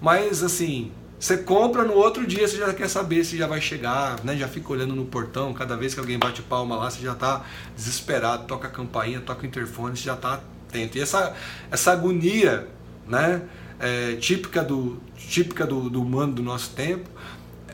Mas 0.00 0.42
assim, 0.42 0.90
você 1.20 1.36
compra, 1.36 1.84
no 1.84 1.92
outro 1.94 2.26
dia 2.26 2.48
você 2.48 2.56
já 2.56 2.72
quer 2.72 2.88
saber 2.88 3.22
se 3.24 3.36
já 3.36 3.46
vai 3.46 3.60
chegar, 3.60 4.24
né? 4.24 4.36
já 4.36 4.48
fica 4.48 4.72
olhando 4.72 4.96
no 4.96 5.04
portão, 5.04 5.52
cada 5.52 5.76
vez 5.76 5.92
que 5.92 6.00
alguém 6.00 6.18
bate 6.18 6.40
palma 6.40 6.76
lá, 6.76 6.90
você 6.90 7.02
já 7.02 7.12
está 7.12 7.44
desesperado, 7.76 8.44
toca 8.46 8.66
a 8.66 8.70
campainha, 8.70 9.20
toca 9.20 9.42
o 9.42 9.46
interfone, 9.46 9.96
você 9.96 10.04
já 10.04 10.14
está 10.14 10.40
atento. 10.68 10.96
E 10.96 11.00
essa, 11.00 11.34
essa 11.70 11.92
agonia 11.92 12.66
né? 13.10 13.42
É, 13.78 14.16
típica, 14.16 14.62
do, 14.62 14.98
típica 15.16 15.66
do, 15.66 15.90
do 15.90 16.02
humano 16.02 16.34
do 16.34 16.42
nosso 16.42 16.70
tempo, 16.70 17.08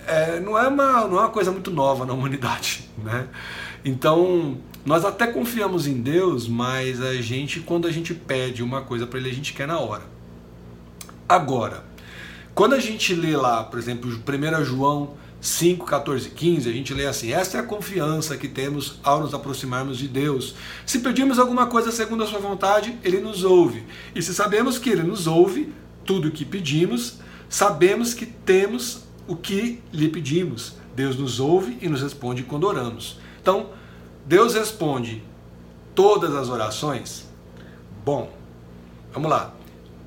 é, 0.06 0.40
não, 0.40 0.56
é 0.56 0.68
uma, 0.68 1.06
não 1.06 1.18
é 1.18 1.20
uma 1.20 1.28
coisa 1.28 1.52
muito 1.52 1.70
nova 1.70 2.04
na 2.04 2.12
humanidade. 2.12 2.85
Né? 2.96 3.28
Então, 3.85 4.56
nós 4.85 5.04
até 5.04 5.26
confiamos 5.26 5.87
em 5.87 6.00
Deus, 6.00 6.48
mas 6.48 7.00
a 7.00 7.14
gente, 7.20 7.61
quando 7.61 7.87
a 7.87 7.92
gente 7.92 8.14
pede 8.14 8.62
uma 8.62 8.80
coisa 8.80 9.06
para 9.06 9.20
Ele, 9.20 9.30
a 9.30 9.35
gente 9.35 9.52
quer 9.52 9.68
na 9.68 9.78
hora. 9.78 10.02
Agora, 11.28 11.85
quando 12.57 12.73
a 12.73 12.81
gente 12.81 13.14
lê 13.14 13.37
lá, 13.37 13.62
por 13.62 13.79
exemplo, 13.79 14.11
1 14.11 14.64
João 14.64 15.11
5, 15.42 15.85
14, 15.85 16.31
15, 16.31 16.71
a 16.71 16.73
gente 16.73 16.95
lê 16.95 17.07
assim: 17.07 17.31
Esta 17.31 17.59
é 17.59 17.61
a 17.61 17.62
confiança 17.62 18.35
que 18.35 18.49
temos 18.49 18.99
ao 19.05 19.21
nos 19.21 19.35
aproximarmos 19.35 19.99
de 19.99 20.09
Deus. 20.09 20.55
Se 20.87 21.01
pedimos 21.01 21.38
alguma 21.38 21.66
coisa 21.66 21.92
segundo 21.92 22.25
a 22.25 22.27
Sua 22.27 22.38
vontade, 22.38 22.99
Ele 23.05 23.21
nos 23.21 23.45
ouve. 23.45 23.85
E 24.14 24.23
se 24.23 24.33
sabemos 24.33 24.79
que 24.79 24.88
Ele 24.88 25.03
nos 25.03 25.27
ouve, 25.27 25.71
tudo 26.03 26.29
o 26.29 26.31
que 26.31 26.47
pedimos, 26.47 27.19
sabemos 27.47 28.14
que 28.14 28.25
temos 28.25 29.03
o 29.29 29.37
que 29.37 29.83
lhe 29.92 30.09
pedimos. 30.09 30.77
Deus 30.95 31.14
nos 31.14 31.38
ouve 31.38 31.77
e 31.83 31.90
nos 31.90 32.01
responde 32.01 32.42
quando 32.42 32.64
oramos. 32.64 33.19
Então, 33.38 33.69
Deus 34.25 34.55
responde 34.55 35.23
todas 35.95 36.35
as 36.35 36.49
orações? 36.49 37.29
Bom, 38.03 38.33
vamos 39.12 39.29
lá. 39.29 39.55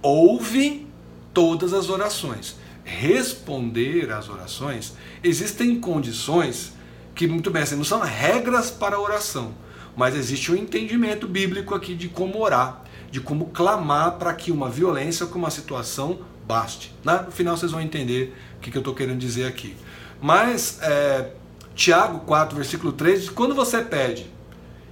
Ouve 0.02 0.89
todas 1.34 1.74
as 1.74 1.90
orações. 1.90 2.56
Responder 2.84 4.12
às 4.12 4.30
orações, 4.30 4.94
existem 5.24 5.80
condições 5.80 6.74
que, 7.14 7.28
muito 7.28 7.52
bem, 7.52 7.64
assim, 7.64 7.76
não 7.76 7.84
são 7.84 8.00
regras 8.00 8.72
para 8.72 8.96
a 8.96 9.00
oração, 9.00 9.54
mas 9.96 10.16
existe 10.16 10.52
um 10.52 10.56
entendimento 10.56 11.28
bíblico 11.28 11.76
aqui 11.76 11.94
de 11.94 12.08
como 12.08 12.40
orar, 12.40 12.84
de 13.12 13.20
como 13.20 13.48
clamar 13.48 14.14
para 14.14 14.34
que 14.34 14.52
uma 14.52 14.70
violência 14.70 15.26
ou 15.26 15.32
que 15.32 15.38
uma 15.38 15.50
situação 15.50 16.20
baste. 16.48 16.94
Né? 17.04 17.22
No 17.26 17.32
final 17.32 17.56
vocês 17.56 17.72
vão 17.72 17.82
entender 17.82 18.36
o 18.58 18.60
que, 18.60 18.76
eu 18.76 18.80
estou 18.80 18.96
querendo 18.96 19.20
dizer 19.20 19.46
aqui. 19.46 19.76
Mas, 20.22 20.80
é, 20.82 21.32
Tiago 21.76 22.20
4, 22.22 22.56
versículo 22.56 22.92
3, 22.92 23.30
quando 23.30 23.54
você 23.54 23.84
pede 23.84 24.26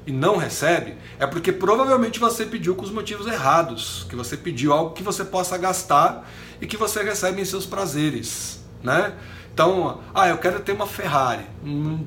e 0.07 0.11
não 0.11 0.37
recebe, 0.37 0.95
é 1.19 1.27
porque 1.27 1.51
provavelmente 1.51 2.17
você 2.17 2.45
pediu 2.45 2.73
com 2.73 2.85
os 2.85 2.91
motivos 2.91 3.27
errados, 3.27 4.05
que 4.09 4.15
você 4.15 4.37
pediu 4.37 4.71
algo 4.71 4.93
que 4.93 5.03
você 5.03 5.25
possa 5.25 5.57
gastar 5.57 6.25
e 6.61 6.65
que 6.65 6.77
você 6.77 7.03
recebe 7.03 7.41
em 7.41 7.45
seus 7.45 7.65
prazeres, 7.65 8.63
né? 8.81 9.13
Então, 9.53 9.99
ah, 10.15 10.29
eu 10.29 10.37
quero 10.37 10.61
ter 10.61 10.71
uma 10.71 10.87
Ferrari. 10.87 11.43
Hum, 11.61 12.05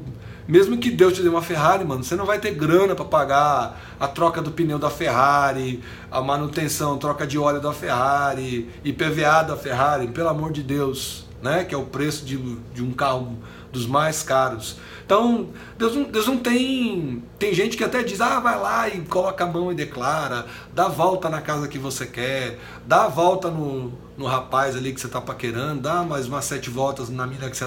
mesmo 0.48 0.78
que 0.78 0.90
Deus 0.90 1.12
te 1.12 1.22
dê 1.22 1.28
uma 1.28 1.42
Ferrari, 1.42 1.84
mano, 1.84 2.02
você 2.02 2.16
não 2.16 2.24
vai 2.24 2.38
ter 2.38 2.54
grana 2.54 2.94
para 2.94 3.04
pagar 3.04 3.78
a 4.00 4.08
troca 4.08 4.40
do 4.40 4.50
pneu 4.50 4.78
da 4.78 4.88
Ferrari, 4.88 5.82
a 6.10 6.22
manutenção, 6.22 6.96
troca 6.96 7.26
de 7.26 7.38
óleo 7.38 7.60
da 7.60 7.74
Ferrari, 7.74 8.70
IPVA 8.82 9.42
da 9.46 9.56
Ferrari, 9.58 10.08
pelo 10.08 10.30
amor 10.30 10.52
de 10.52 10.62
Deus, 10.62 11.26
né? 11.42 11.64
Que 11.64 11.74
é 11.74 11.78
o 11.78 11.84
preço 11.84 12.24
de, 12.24 12.38
de 12.72 12.82
um 12.82 12.92
carro 12.92 13.36
dos 13.72 13.86
mais 13.86 14.22
caros. 14.22 14.76
Então, 15.04 15.48
Deus 15.76 15.96
não, 15.96 16.04
Deus 16.04 16.26
não 16.26 16.36
tem. 16.36 17.22
Tem 17.38 17.52
gente 17.52 17.76
que 17.76 17.82
até 17.82 18.02
diz, 18.02 18.20
ah, 18.20 18.38
vai 18.38 18.58
lá 18.58 18.88
e 18.88 19.00
coloca 19.00 19.42
a 19.42 19.46
mão 19.46 19.72
e 19.72 19.74
declara, 19.74 20.46
dá 20.72 20.86
volta 20.86 21.28
na 21.28 21.40
casa 21.40 21.66
que 21.66 21.78
você 21.78 22.06
quer, 22.06 22.58
dá 22.86 23.08
volta 23.08 23.50
no, 23.50 23.92
no 24.16 24.26
rapaz 24.26 24.76
ali 24.76 24.92
que 24.92 25.00
você 25.00 25.08
está 25.08 25.20
paquerando, 25.20 25.82
dá 25.82 26.04
mais 26.04 26.28
umas 26.28 26.44
sete 26.44 26.70
voltas 26.70 27.08
na 27.08 27.26
mina 27.26 27.50
que 27.50 27.56
você 27.56 27.66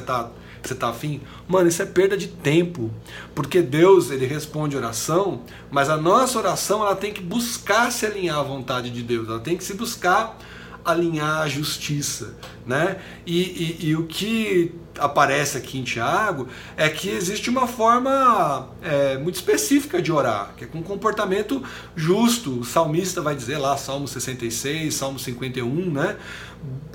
que 0.63 0.69
você 0.69 0.75
tá 0.75 0.87
afim, 0.87 1.21
mano, 1.45 1.67
isso 1.67 1.81
é 1.81 1.85
perda 1.85 2.15
de 2.15 2.27
tempo. 2.27 2.89
Porque 3.35 3.61
Deus, 3.61 4.09
ele 4.09 4.25
responde 4.25 4.77
oração, 4.77 5.41
mas 5.69 5.89
a 5.89 5.97
nossa 5.97 6.39
oração 6.39 6.81
ela 6.81 6.95
tem 6.95 7.11
que 7.11 7.21
buscar 7.21 7.91
se 7.91 8.05
alinhar 8.05 8.39
à 8.39 8.43
vontade 8.43 8.89
de 8.89 9.03
Deus, 9.03 9.27
ela 9.27 9.41
tem 9.41 9.57
que 9.57 9.63
se 9.63 9.73
buscar 9.73 10.37
alinhar 10.84 11.41
a 11.41 11.48
justiça, 11.48 12.36
né? 12.65 13.00
E, 13.26 13.41
e, 13.41 13.89
e 13.89 13.96
o 13.96 14.06
que 14.06 14.74
aparece 15.00 15.58
aqui 15.58 15.80
em 15.80 15.84
Tiago 15.84 16.48
é 16.78 16.88
que 16.89 17.10
existe 17.10 17.50
uma 17.50 17.67
forma 17.67 18.69
é, 18.82 19.17
muito 19.17 19.36
específica 19.36 20.02
de 20.02 20.12
orar, 20.12 20.54
que 20.56 20.65
é 20.65 20.67
com 20.67 20.82
comportamento 20.84 21.63
justo. 21.96 22.60
O 22.60 22.63
salmista 22.63 23.22
vai 23.22 23.36
dizer 23.36 23.58
lá, 23.58 23.76
Salmo 23.78 24.08
66, 24.08 24.93
Salmo 24.93 25.17
51, 25.17 25.91
né? 25.91 26.17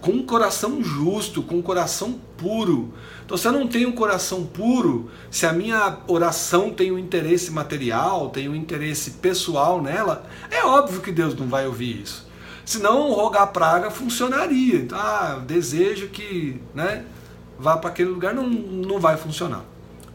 Com 0.01 0.13
um 0.13 0.23
coração 0.23 0.83
justo, 0.83 1.43
com 1.43 1.57
um 1.57 1.63
coração 1.63 2.19
puro. 2.37 2.95
Então, 3.25 3.37
se 3.37 3.47
eu 3.47 3.53
não 3.53 3.67
tenho 3.67 3.89
um 3.89 3.93
coração 3.93 4.45
puro, 4.47 5.11
se 5.31 5.45
a 5.45 5.53
minha 5.53 5.99
oração 6.07 6.71
tem 6.71 6.93
um 6.93 6.99
interesse 6.99 7.51
material, 7.51 8.31
tem 8.31 8.49
um 8.49 8.55
interesse 8.55 9.13
pessoal 9.13 9.83
nela, 9.83 10.27
é 10.51 10.65
óbvio 10.65 11.01
que 11.01 11.13
Deus 11.13 11.35
não 11.35 11.47
vai 11.47 11.67
ouvir 11.67 12.03
isso. 12.03 12.28
Senão, 12.69 13.13
rogar 13.15 13.47
praga 13.47 13.91
funcionaria. 13.91 14.77
Então, 14.77 14.99
ah, 14.99 15.41
desejo 15.47 16.09
que 16.09 16.61
né, 16.75 17.03
vá 17.59 17.79
para 17.79 17.89
aquele 17.89 18.11
lugar, 18.11 18.35
não, 18.35 18.47
não 18.47 19.01
vai 19.01 19.17
funcionar. 19.17 19.65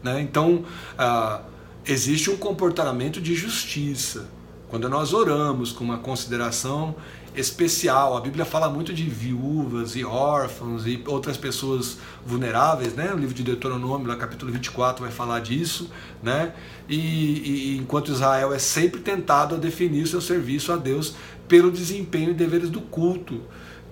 Né? 0.00 0.20
Então, 0.20 0.64
ah, 0.96 1.40
existe 1.84 2.30
um 2.30 2.36
comportamento 2.36 3.20
de 3.20 3.34
justiça. 3.34 4.28
Quando 4.68 4.88
nós 4.88 5.12
oramos 5.12 5.72
com 5.72 5.82
uma 5.82 5.98
consideração 5.98 6.94
especial. 7.34 8.16
A 8.16 8.20
Bíblia 8.20 8.44
fala 8.44 8.68
muito 8.68 8.92
de 8.92 9.04
viúvas 9.04 9.96
e 9.96 10.04
órfãos 10.04 10.86
e 10.86 11.02
outras 11.06 11.36
pessoas 11.36 11.98
vulneráveis, 12.24 12.94
né? 12.94 13.12
O 13.12 13.18
livro 13.18 13.34
de 13.34 13.42
Deuteronômio, 13.42 14.06
lá 14.06 14.16
capítulo 14.16 14.52
24, 14.52 15.02
vai 15.02 15.12
falar 15.12 15.40
disso, 15.40 15.90
né? 16.22 16.52
E, 16.88 16.96
e 16.96 17.78
enquanto 17.78 18.12
Israel 18.12 18.52
é 18.52 18.58
sempre 18.58 19.00
tentado 19.00 19.56
a 19.56 19.58
definir 19.58 20.06
seu 20.06 20.20
serviço 20.20 20.72
a 20.72 20.76
Deus 20.76 21.14
pelo 21.48 21.70
desempenho 21.70 22.30
e 22.30 22.34
deveres 22.34 22.70
do 22.70 22.80
culto 22.80 23.42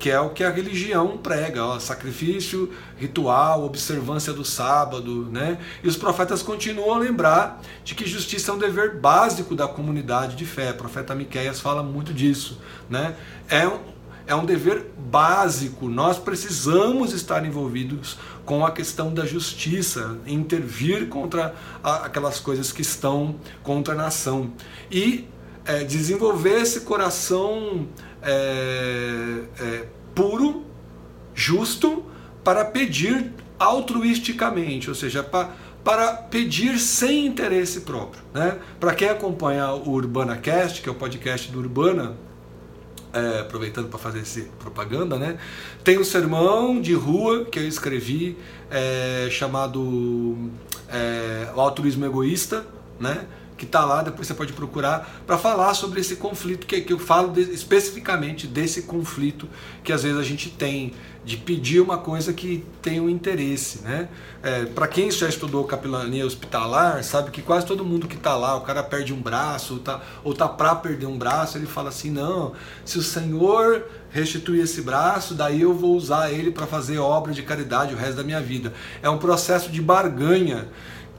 que 0.02 0.10
é 0.10 0.18
o 0.18 0.30
que 0.30 0.42
a 0.42 0.50
religião 0.50 1.16
prega, 1.16 1.64
ó, 1.64 1.78
sacrifício, 1.78 2.68
ritual, 2.98 3.64
observância 3.64 4.32
do 4.32 4.44
sábado, 4.44 5.28
né? 5.30 5.58
E 5.80 5.86
os 5.86 5.96
profetas 5.96 6.42
continuam 6.42 6.94
a 6.94 6.98
lembrar 6.98 7.62
de 7.84 7.94
que 7.94 8.04
justiça 8.04 8.50
é 8.50 8.54
um 8.54 8.58
dever 8.58 8.96
básico 8.96 9.54
da 9.54 9.68
comunidade 9.68 10.34
de 10.34 10.44
fé. 10.44 10.72
O 10.72 10.74
profeta 10.74 11.14
Miqueias 11.14 11.60
fala 11.60 11.84
muito 11.84 12.12
disso, 12.12 12.58
né? 12.90 13.14
É 13.48 13.64
um, 13.64 13.78
é 14.26 14.34
um 14.34 14.44
dever 14.44 14.90
básico. 14.98 15.88
Nós 15.88 16.18
precisamos 16.18 17.12
estar 17.12 17.46
envolvidos 17.46 18.18
com 18.44 18.66
a 18.66 18.72
questão 18.72 19.14
da 19.14 19.24
justiça, 19.24 20.18
intervir 20.26 21.08
contra 21.08 21.54
aquelas 21.80 22.40
coisas 22.40 22.72
que 22.72 22.82
estão 22.82 23.36
contra 23.62 23.94
a 23.94 23.96
nação 23.96 24.52
e 24.90 25.28
é, 25.64 25.84
desenvolver 25.84 26.60
esse 26.62 26.80
coração 26.80 27.86
é, 28.22 29.42
é, 29.60 29.86
puro, 30.14 30.64
justo, 31.34 32.04
para 32.44 32.64
pedir 32.64 33.32
altruisticamente, 33.58 34.88
ou 34.88 34.94
seja, 34.94 35.22
para, 35.22 35.50
para 35.84 36.14
pedir 36.14 36.78
sem 36.78 37.26
interesse 37.26 37.82
próprio. 37.82 38.22
Né? 38.34 38.58
Para 38.80 38.94
quem 38.94 39.08
acompanha 39.08 39.70
o 39.72 39.90
Urbana 39.90 40.36
Cast, 40.36 40.82
que 40.82 40.88
é 40.88 40.92
o 40.92 40.94
podcast 40.94 41.50
do 41.50 41.58
Urbana, 41.60 42.16
é, 43.12 43.40
aproveitando 43.40 43.88
para 43.88 43.98
fazer 43.98 44.20
essa 44.20 44.40
propaganda, 44.58 45.18
né? 45.18 45.36
Tem 45.84 45.98
um 45.98 46.04
sermão 46.04 46.80
de 46.80 46.94
rua 46.94 47.44
que 47.44 47.58
eu 47.58 47.68
escrevi 47.68 48.38
é, 48.70 49.28
chamado 49.30 50.50
é, 50.88 51.50
O 51.54 51.60
Altruísmo 51.60 52.06
Egoísta, 52.06 52.64
né? 52.98 53.26
Que 53.62 53.66
está 53.66 53.84
lá, 53.84 54.02
depois 54.02 54.26
você 54.26 54.34
pode 54.34 54.52
procurar, 54.52 55.22
para 55.24 55.38
falar 55.38 55.72
sobre 55.74 56.00
esse 56.00 56.16
conflito, 56.16 56.66
que, 56.66 56.80
que 56.80 56.92
eu 56.92 56.98
falo 56.98 57.32
de, 57.32 57.42
especificamente 57.42 58.48
desse 58.48 58.82
conflito 58.82 59.48
que 59.84 59.92
às 59.92 60.02
vezes 60.02 60.18
a 60.18 60.22
gente 60.24 60.50
tem, 60.50 60.92
de 61.24 61.36
pedir 61.36 61.80
uma 61.80 61.96
coisa 61.96 62.32
que 62.32 62.66
tem 62.82 63.00
um 63.00 63.08
interesse. 63.08 63.80
Né? 63.82 64.08
É, 64.42 64.64
para 64.64 64.88
quem 64.88 65.12
já 65.12 65.28
estudou 65.28 65.62
capelania 65.62 66.26
hospitalar, 66.26 67.04
sabe 67.04 67.30
que 67.30 67.40
quase 67.40 67.64
todo 67.64 67.84
mundo 67.84 68.08
que 68.08 68.16
está 68.16 68.34
lá, 68.34 68.56
o 68.56 68.62
cara 68.62 68.82
perde 68.82 69.12
um 69.14 69.22
braço, 69.22 69.74
ou 69.74 69.78
está 69.78 70.00
ou 70.24 70.34
tá 70.34 70.48
para 70.48 70.74
perder 70.74 71.06
um 71.06 71.16
braço, 71.16 71.56
ele 71.56 71.66
fala 71.66 71.90
assim: 71.90 72.10
não, 72.10 72.54
se 72.84 72.98
o 72.98 73.02
Senhor 73.02 73.84
restituir 74.10 74.62
esse 74.62 74.82
braço, 74.82 75.34
daí 75.34 75.62
eu 75.62 75.72
vou 75.72 75.94
usar 75.94 76.32
ele 76.32 76.50
para 76.50 76.66
fazer 76.66 76.98
obra 76.98 77.32
de 77.32 77.44
caridade 77.44 77.94
o 77.94 77.96
resto 77.96 78.16
da 78.16 78.24
minha 78.24 78.40
vida. 78.40 78.72
É 79.00 79.08
um 79.08 79.18
processo 79.18 79.70
de 79.70 79.80
barganha 79.80 80.68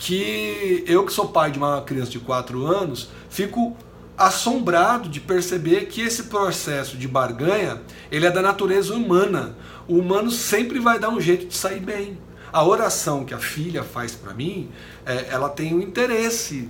que 0.04 0.84
eu 0.86 1.06
que 1.06 1.14
sou 1.14 1.30
pai 1.30 1.50
de 1.50 1.58
uma 1.58 1.82
criança 1.82 2.12
de 2.12 2.20
4 2.20 2.68
anos, 2.68 3.10
fico 3.30 3.78
assombrado 4.18 5.08
de 5.08 5.22
perceber 5.22 5.86
que 5.86 6.02
esse 6.02 6.24
processo 6.24 6.98
de 6.98 7.08
barganha, 7.08 7.82
ele 8.12 8.26
é 8.26 8.32
da 8.32 8.42
natureza 8.42 8.94
humana. 8.94 9.56
O 9.88 9.98
humano 9.98 10.30
sempre 10.30 10.78
vai 10.78 11.00
dar 11.00 11.08
um 11.08 11.22
jeito 11.22 11.46
de 11.46 11.56
sair 11.56 11.80
bem. 11.80 12.18
A 12.52 12.66
oração 12.66 13.24
que 13.24 13.34
a 13.34 13.40
filha 13.40 13.82
faz 13.82 14.14
para 14.14 14.34
mim, 14.34 14.70
é, 15.06 15.28
ela 15.30 15.48
tem 15.48 15.74
um 15.74 15.80
interesse 15.82 16.70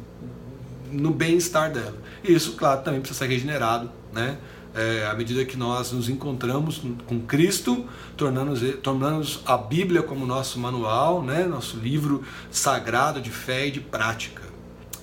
no 0.91 1.09
bem-estar 1.09 1.71
dela. 1.71 1.97
E 2.23 2.31
isso, 2.31 2.53
claro, 2.53 2.83
também 2.83 3.01
precisa 3.01 3.17
ser 3.17 3.31
regenerado, 3.31 3.91
né? 4.13 4.37
É, 4.75 5.05
à 5.05 5.13
medida 5.13 5.45
que 5.45 5.55
nós 5.55 5.91
nos 5.91 6.09
encontramos 6.09 6.81
com 7.05 7.21
Cristo, 7.21 7.85
tornando-nos 8.17 8.79
tornando 8.81 9.27
a 9.45 9.57
Bíblia 9.57 10.01
como 10.01 10.25
nosso 10.25 10.59
manual, 10.59 11.21
né, 11.21 11.45
nosso 11.45 11.77
livro 11.77 12.23
sagrado 12.49 13.21
de 13.21 13.29
fé 13.29 13.67
e 13.67 13.71
de 13.71 13.79
prática. 13.79 14.41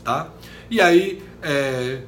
Tá? 0.03 0.29
E 0.71 0.81
aí, 0.81 1.23
é, 1.43 2.03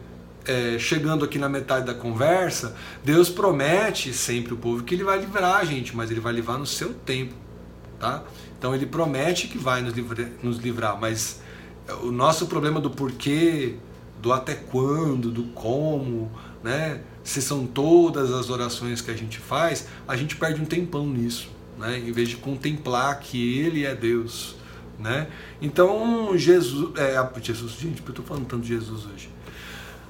é, 0.45 0.79
chegando 0.79 1.25
aqui 1.25 1.39
na 1.39 1.49
metade 1.49 1.87
da 1.87 1.95
conversa, 1.95 2.75
Deus 3.05 3.29
promete 3.29 4.13
sempre 4.13 4.55
o 4.55 4.57
povo 4.57 4.83
que 4.83 4.95
Ele 4.95 5.05
vai 5.05 5.21
livrar 5.21 5.57
a 5.57 5.65
gente, 5.65 5.95
mas 5.95 6.11
Ele 6.11 6.21
vai 6.21 6.33
livrar 6.33 6.59
no 6.59 6.67
seu 6.67 6.93
tempo. 6.93 7.35
Tá? 7.99 8.25
Então 8.59 8.75
Ele 8.75 8.87
promete 8.87 9.47
que 9.47 9.59
vai 9.59 9.83
nos 9.83 9.95
livrar, 9.95 10.29
nos 10.43 10.59
livrar 10.59 10.99
mas 11.01 11.41
o 12.03 12.11
nosso 12.11 12.47
problema 12.47 12.81
do 12.81 12.91
porquê, 12.91 13.77
do 14.21 14.33
até 14.33 14.55
quando, 14.55 15.31
do 15.31 15.45
como, 15.53 16.31
né? 16.63 17.01
Se 17.25 17.41
são 17.41 17.67
todas 17.67 18.33
as 18.33 18.51
orações 18.51 19.01
que 19.01 19.11
a 19.11 19.15
gente 19.15 19.39
faz, 19.39 19.87
a 20.07 20.17
gente 20.17 20.37
perde 20.37 20.61
um 20.61 20.65
tempão 20.65 21.07
nisso, 21.07 21.49
né? 21.79 21.99
em 21.99 22.13
vez 22.13 22.29
de 22.29 22.37
contemplar 22.37 23.19
que 23.21 23.59
Ele 23.59 23.85
é 23.85 23.95
Deus. 23.95 24.57
Né? 24.99 25.29
Então, 25.61 26.37
Jesus, 26.37 26.97
é, 26.97 27.17
Jesus, 27.43 27.73
gente, 27.73 28.03
eu 28.03 28.09
estou 28.11 28.25
falando 28.25 28.47
tanto 28.47 28.63
de 28.63 28.69
Jesus 28.69 29.05
hoje. 29.07 29.29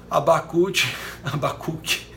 Abacuque, 0.09 0.85
Abacuque 1.23 2.13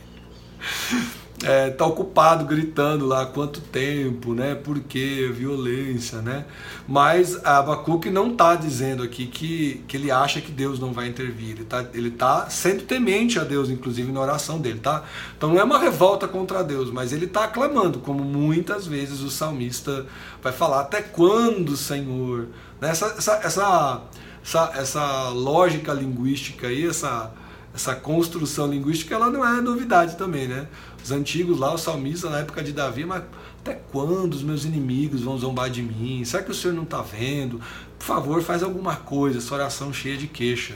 é, 1.44 1.68
tá 1.70 1.84
ocupado 1.84 2.46
gritando 2.46 3.04
lá 3.04 3.26
quanto 3.26 3.60
tempo, 3.60 4.32
né? 4.32 4.54
Por 4.54 4.80
quê? 4.80 5.30
Violência, 5.32 6.22
né? 6.22 6.46
Mas 6.88 7.44
Abacuque 7.44 8.08
não 8.10 8.32
está 8.32 8.54
dizendo 8.54 9.02
aqui 9.02 9.26
que, 9.26 9.84
que 9.86 9.96
ele 9.96 10.10
acha 10.10 10.40
que 10.40 10.50
Deus 10.50 10.78
não 10.78 10.92
vai 10.92 11.08
intervir. 11.08 11.50
Ele 11.50 11.62
está 11.62 11.84
ele 11.92 12.10
tá 12.10 12.48
sendo 12.48 12.84
temente 12.84 13.38
a 13.38 13.44
Deus, 13.44 13.68
inclusive 13.68 14.10
na 14.10 14.20
oração 14.20 14.58
dele, 14.58 14.80
tá? 14.80 15.04
Então 15.36 15.50
não 15.50 15.60
é 15.60 15.64
uma 15.64 15.78
revolta 15.78 16.26
contra 16.26 16.64
Deus, 16.64 16.90
mas 16.90 17.12
ele 17.12 17.26
está 17.26 17.44
aclamando, 17.44 17.98
como 17.98 18.24
muitas 18.24 18.86
vezes 18.86 19.20
o 19.20 19.30
salmista 19.30 20.06
vai 20.42 20.52
falar. 20.52 20.80
Até 20.80 21.02
quando, 21.02 21.76
Senhor? 21.76 22.46
Essa, 22.80 23.14
essa, 23.18 23.40
essa, 23.42 24.02
essa, 24.42 24.72
essa 24.74 25.28
lógica 25.30 25.92
linguística 25.92 26.68
aí, 26.68 26.86
essa 26.86 27.30
essa 27.76 27.94
construção 27.94 28.66
linguística 28.68 29.14
ela 29.14 29.30
não 29.30 29.46
é 29.46 29.60
novidade 29.60 30.16
também, 30.16 30.48
né? 30.48 30.66
Os 31.04 31.12
antigos 31.12 31.58
lá, 31.58 31.74
os 31.74 31.82
salmistas 31.82 32.30
na 32.30 32.38
época 32.38 32.62
de 32.62 32.72
Davi, 32.72 33.04
mas 33.04 33.22
até 33.60 33.74
quando 33.92 34.32
os 34.32 34.42
meus 34.42 34.64
inimigos 34.64 35.20
vão 35.20 35.36
zombar 35.36 35.68
de 35.68 35.82
mim? 35.82 36.24
Será 36.24 36.42
que 36.42 36.50
o 36.50 36.54
Senhor 36.54 36.72
não 36.72 36.84
está 36.84 37.02
vendo? 37.02 37.60
Por 37.98 38.04
favor, 38.04 38.42
faz 38.42 38.62
alguma 38.62 38.96
coisa, 38.96 39.36
essa 39.36 39.54
oração 39.54 39.92
cheia 39.92 40.16
de 40.16 40.26
queixa. 40.26 40.74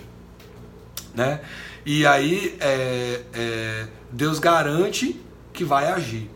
Né? 1.14 1.40
E 1.86 2.04
aí 2.04 2.54
é, 2.60 3.22
é, 3.32 3.88
Deus 4.12 4.38
garante 4.38 5.18
que 5.54 5.64
vai 5.64 5.90
agir. 5.90 6.30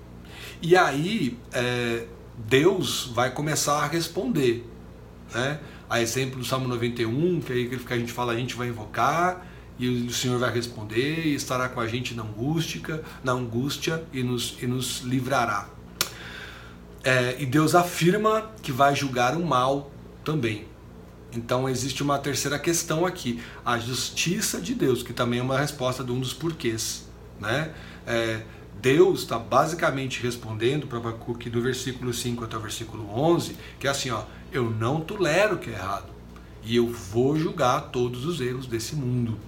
E 0.62 0.74
aí 0.74 1.38
é, 1.52 2.06
Deus 2.38 3.12
vai 3.14 3.30
começar 3.30 3.82
a 3.82 3.86
responder. 3.86 4.66
Né? 5.34 5.60
A 5.90 6.00
exemplo 6.00 6.38
do 6.38 6.44
Salmo 6.44 6.66
91, 6.68 7.40
que 7.42 7.52
aí 7.52 7.68
que 7.68 7.92
a 7.92 7.98
gente 7.98 8.12
fala, 8.12 8.32
a 8.32 8.36
gente 8.36 8.54
vai 8.54 8.68
invocar, 8.68 9.46
e 9.78 9.88
o 9.88 10.12
Senhor 10.12 10.38
vai 10.38 10.52
responder 10.52 11.26
e 11.26 11.34
estará 11.34 11.68
com 11.68 11.80
a 11.80 11.86
gente 11.86 12.14
na 12.14 12.22
angústia, 12.22 13.02
na 13.22 13.32
angústia 13.32 14.04
e 14.12 14.22
nos, 14.22 14.56
e 14.62 14.66
nos 14.66 15.00
livrará. 15.00 15.68
É, 17.02 17.36
e 17.38 17.46
Deus 17.46 17.74
afirma 17.74 18.50
que 18.62 18.72
vai 18.72 18.94
julgar 18.94 19.36
o 19.36 19.44
mal 19.44 19.90
também. 20.24 20.66
Então 21.32 21.68
existe 21.68 22.02
uma 22.02 22.18
terceira 22.18 22.58
questão 22.58 23.04
aqui, 23.04 23.42
a 23.64 23.78
justiça 23.78 24.60
de 24.60 24.74
Deus, 24.74 25.02
que 25.02 25.12
também 25.12 25.40
é 25.40 25.42
uma 25.42 25.58
resposta 25.58 26.04
de 26.04 26.12
um 26.12 26.20
dos 26.20 26.32
porquês. 26.32 27.06
Né? 27.40 27.72
É, 28.06 28.42
Deus 28.80 29.20
está 29.20 29.38
basicamente 29.38 30.22
respondendo 30.22 30.86
para 30.86 30.98
Abacuque 30.98 31.50
do 31.50 31.60
versículo 31.60 32.12
5 32.12 32.44
até 32.44 32.56
o 32.56 32.60
versículo 32.60 33.08
11, 33.10 33.56
que 33.78 33.86
é 33.86 33.90
assim, 33.90 34.10
ó, 34.10 34.22
eu 34.52 34.70
não 34.70 35.00
tolero 35.00 35.56
o 35.56 35.58
que 35.58 35.70
é 35.70 35.74
errado, 35.74 36.12
e 36.62 36.76
eu 36.76 36.86
vou 36.86 37.36
julgar 37.36 37.90
todos 37.90 38.24
os 38.24 38.40
erros 38.40 38.66
desse 38.66 38.94
mundo. 38.94 39.38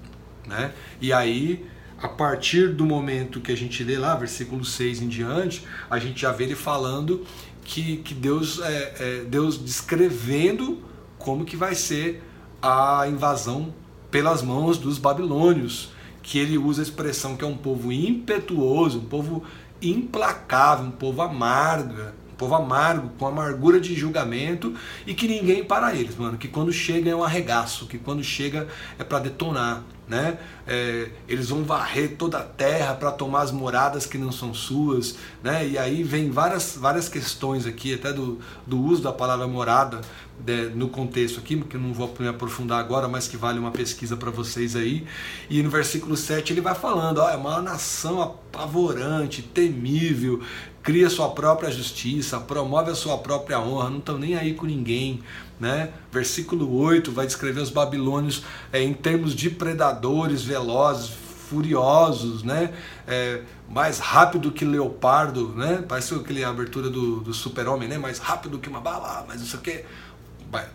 Né? 0.47 0.73
E 1.01 1.13
aí, 1.13 1.67
a 2.01 2.09
partir 2.09 2.69
do 2.69 2.85
momento 2.85 3.41
que 3.41 3.51
a 3.51 3.57
gente 3.57 3.83
lê 3.83 3.99
lá, 3.99 4.15
versículo 4.15 4.65
6 4.65 5.03
em 5.03 5.09
diante, 5.09 5.65
a 5.91 5.99
gente 5.99 6.21
já 6.21 6.33
vê 6.33 6.45
ele 6.45 6.55
falando 6.55 7.27
que, 7.65 7.99
que 7.99 8.15
Deus, 8.15 8.61
é, 8.61 8.95
é, 8.99 9.25
Deus 9.25 9.59
descrevendo 9.59 10.83
como 11.19 11.45
que 11.45 11.57
vai 11.57 11.75
ser 11.75 12.23
a 12.63 13.07
invasão 13.09 13.75
pelas 14.11 14.43
mãos 14.43 14.79
dos 14.79 14.99
babilônios, 14.99 15.91
que 16.23 16.39
ele 16.39 16.57
usa 16.57 16.83
a 16.83 16.85
expressão 16.85 17.37
que 17.37 17.45
é 17.45 17.47
um 17.47 17.57
povo 17.57 17.93
impetuoso, 17.93 18.99
um 18.99 19.05
povo 19.05 19.45
implacável, 19.83 20.87
um 20.87 20.91
povo 20.91 21.23
amarga, 21.23 22.15
povo 22.37 22.55
amargo, 22.55 23.11
com 23.19 23.27
amargura 23.27 23.81
de 23.81 23.95
julgamento 23.95 24.75
e 25.07 25.15
que 25.15 25.27
ninguém 25.27 25.65
para 25.65 25.95
eles, 25.95 26.17
mano. 26.17 26.37
Que 26.37 26.49
quando 26.49 26.73
chega 26.73 27.11
é 27.11 27.17
um 27.17 27.25
arregaço, 27.25 27.87
que 27.87 27.99
quando 27.99 28.23
chega 28.23 28.69
é 28.99 29.05
para 29.05 29.21
detonar, 29.21 29.83
né? 30.09 30.39
É, 30.67 31.11
eles 31.29 31.49
vão 31.49 31.65
varrer 31.65 32.17
toda 32.17 32.39
a 32.39 32.43
terra 32.43 32.95
para 32.95 33.11
tomar 33.11 33.43
as 33.43 33.51
moradas 33.51 34.07
que 34.07 34.17
não 34.17 34.31
são 34.31 34.55
suas, 34.55 35.17
né? 35.43 35.67
E 35.67 35.79
aí 35.79 36.03
vem 36.03 36.31
várias, 36.31 36.77
várias 36.77 37.09
questões 37.09 37.67
aqui, 37.67 37.95
até 37.95 38.13
do, 38.13 38.39
do 38.67 38.81
uso 38.81 39.03
da 39.03 39.13
palavra 39.13 39.47
morada 39.47 40.01
de, 40.39 40.69
no 40.71 40.89
contexto 40.89 41.41
aqui, 41.41 41.61
que 41.63 41.77
eu 41.77 41.81
não 41.81 41.93
vou 41.93 42.15
me 42.19 42.29
aprofundar 42.29 42.79
agora, 42.79 43.09
mas 43.09 43.27
que 43.27 43.37
vale 43.37 43.59
uma 43.59 43.71
pesquisa 43.71 44.17
para 44.17 44.31
vocês 44.31 44.77
aí. 44.77 45.07
E 45.51 45.63
no 45.63 45.71
versículo 45.71 46.17
7 46.17 46.53
ele 46.53 46.61
vai 46.61 46.75
falando: 46.75 47.19
ó, 47.19 47.29
é 47.29 47.37
uma 47.37 47.61
nação 47.61 48.23
apavorante, 48.23 49.43
temível, 49.43 50.43
cria 50.87 51.11
sua 51.11 51.31
própria 51.31 51.69
justiça, 51.69 52.39
promove 52.39 52.93
a 52.93 52.95
sua 52.95 53.19
própria 53.19 53.59
honra, 53.59 53.91
não 53.91 53.99
estão 53.99 54.17
nem 54.17 54.37
aí 54.37 54.55
com 54.55 54.65
ninguém. 54.65 55.21
Né? 55.59 55.91
Versículo 56.13 56.73
8 56.77 57.11
vai 57.11 57.27
descrever 57.27 57.61
os 57.61 57.71
babilônios 57.71 58.45
é, 58.73 58.81
em 58.81 58.95
termos 58.95 59.35
de 59.35 59.51
predadores 59.51 60.45
velozes, 60.45 61.11
furiosos, 61.49 62.43
né? 62.43 62.73
É, 63.07 63.41
mais 63.69 63.99
rápido 63.99 64.51
que 64.51 64.65
leopardo, 64.65 65.55
né? 65.57 65.85
Parece 65.89 66.15
aquele 66.15 66.45
abertura 66.45 66.91
do, 66.91 67.21
do 67.21 67.33
super-homem, 67.33 67.89
né? 67.89 67.99
Mais 67.99 68.19
rápido 68.19 68.59
que 68.59 68.69
uma 68.69 68.81
bala, 68.81 69.25
mas 69.29 69.41
não 69.41 69.47
sei 69.47 69.59
o 69.59 69.63
que. 69.63 69.85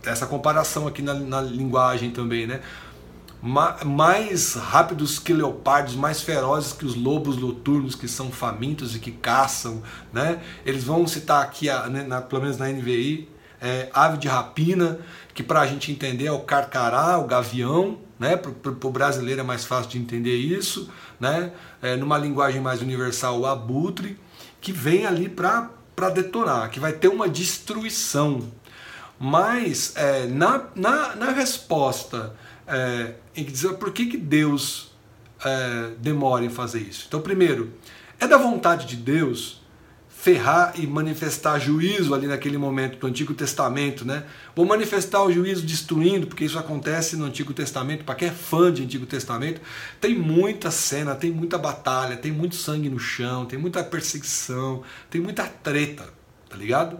Essa 0.05 0.25
comparação 0.27 0.87
aqui 0.87 1.01
na, 1.01 1.13
na 1.13 1.41
linguagem 1.41 2.11
também, 2.11 2.47
né? 2.47 2.61
Mais 3.41 4.53
rápidos 4.53 5.17
que 5.17 5.33
leopardos, 5.33 5.95
mais 5.95 6.21
ferozes 6.21 6.73
que 6.73 6.85
os 6.85 6.95
lobos 6.95 7.37
noturnos 7.37 7.95
que 7.95 8.07
são 8.07 8.31
famintos 8.31 8.95
e 8.95 8.99
que 8.99 9.11
caçam, 9.11 9.81
né? 10.13 10.41
Eles 10.63 10.83
vão 10.83 11.07
citar 11.07 11.41
aqui, 11.41 11.67
né, 11.89 12.03
na, 12.03 12.21
pelo 12.21 12.43
menos 12.43 12.57
na 12.57 12.67
NVI, 12.69 13.27
é, 13.59 13.89
ave 13.93 14.17
de 14.17 14.27
rapina, 14.27 14.99
que 15.33 15.41
para 15.41 15.61
a 15.61 15.67
gente 15.67 15.91
entender 15.91 16.25
é 16.25 16.31
o 16.31 16.41
carcará, 16.41 17.17
o 17.17 17.25
gavião, 17.25 17.97
né? 18.19 18.37
Para 18.37 18.51
o 18.71 18.91
brasileiro 18.91 19.41
é 19.41 19.43
mais 19.43 19.65
fácil 19.65 19.89
de 19.89 19.97
entender 19.97 20.35
isso, 20.35 20.91
né? 21.19 21.51
É, 21.81 21.95
numa 21.95 22.19
linguagem 22.19 22.61
mais 22.61 22.81
universal, 22.81 23.39
o 23.39 23.47
abutre, 23.47 24.19
que 24.59 24.71
vem 24.71 25.07
ali 25.07 25.27
para 25.27 25.69
detonar, 26.13 26.69
que 26.69 26.79
vai 26.79 26.93
ter 26.93 27.07
uma 27.07 27.27
destruição. 27.27 28.51
Mas 29.19 29.95
é, 29.95 30.27
na, 30.27 30.65
na, 30.75 31.15
na 31.15 31.31
resposta 31.31 32.35
é, 32.71 33.15
em 33.35 33.43
que 33.43 33.51
dizer 33.51 33.73
por 33.73 33.91
que, 33.91 34.05
que 34.05 34.17
Deus 34.17 34.91
é, 35.43 35.91
demora 35.99 36.45
em 36.45 36.49
fazer 36.49 36.79
isso. 36.79 37.05
Então, 37.07 37.21
primeiro, 37.21 37.73
é 38.19 38.27
da 38.27 38.37
vontade 38.37 38.87
de 38.87 38.95
Deus 38.95 39.59
ferrar 40.07 40.73
e 40.75 40.85
manifestar 40.85 41.57
juízo 41.57 42.13
ali 42.13 42.27
naquele 42.27 42.55
momento 42.55 42.99
do 42.99 43.07
Antigo 43.07 43.33
Testamento, 43.33 44.05
né? 44.05 44.23
Vou 44.55 44.67
manifestar 44.67 45.23
o 45.23 45.31
juízo 45.31 45.65
destruindo, 45.65 46.27
porque 46.27 46.45
isso 46.45 46.59
acontece 46.59 47.17
no 47.17 47.25
Antigo 47.25 47.53
Testamento. 47.53 48.03
Para 48.05 48.13
quem 48.13 48.27
é 48.27 48.31
fã 48.31 48.71
de 48.71 48.83
Antigo 48.83 49.07
Testamento, 49.07 49.59
tem 49.99 50.15
muita 50.15 50.69
cena, 50.69 51.15
tem 51.15 51.31
muita 51.31 51.57
batalha, 51.57 52.15
tem 52.15 52.31
muito 52.31 52.55
sangue 52.55 52.87
no 52.87 52.99
chão, 52.99 53.47
tem 53.47 53.57
muita 53.57 53.83
perseguição, 53.83 54.83
tem 55.09 55.19
muita 55.19 55.43
treta, 55.45 56.07
tá 56.47 56.55
ligado? 56.55 56.99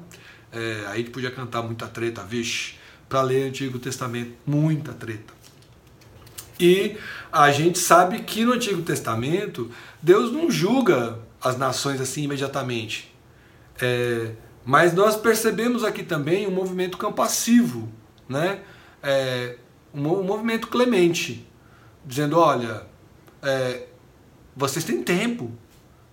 É, 0.51 0.85
aí 0.87 0.93
a 0.93 0.97
gente 0.97 1.11
podia 1.11 1.29
cantar 1.29 1.61
muita 1.61 1.87
treta, 1.87 2.23
vixe, 2.23 2.73
para 3.07 3.21
ler 3.21 3.49
Antigo 3.49 3.77
Testamento, 3.77 4.31
muita 4.47 4.93
treta. 4.93 5.40
E 6.61 6.95
a 7.31 7.51
gente 7.51 7.79
sabe 7.79 8.19
que 8.19 8.45
no 8.45 8.53
Antigo 8.53 8.81
Testamento 8.83 9.71
Deus 10.01 10.31
não 10.31 10.49
julga 10.51 11.17
as 11.41 11.57
nações 11.57 11.99
assim 11.99 12.23
imediatamente. 12.23 13.13
É, 13.81 14.33
mas 14.63 14.93
nós 14.93 15.15
percebemos 15.15 15.83
aqui 15.83 16.03
também 16.03 16.47
um 16.47 16.51
movimento 16.51 16.97
compassivo, 16.97 17.89
né? 18.29 18.61
É, 19.01 19.57
um, 19.91 20.07
um, 20.07 20.23
movimento 20.23 20.67
clemente, 20.67 21.47
dizendo: 22.05 22.37
olha, 22.37 22.85
é, 23.41 23.87
vocês 24.55 24.85
têm 24.85 25.01
tempo, 25.01 25.51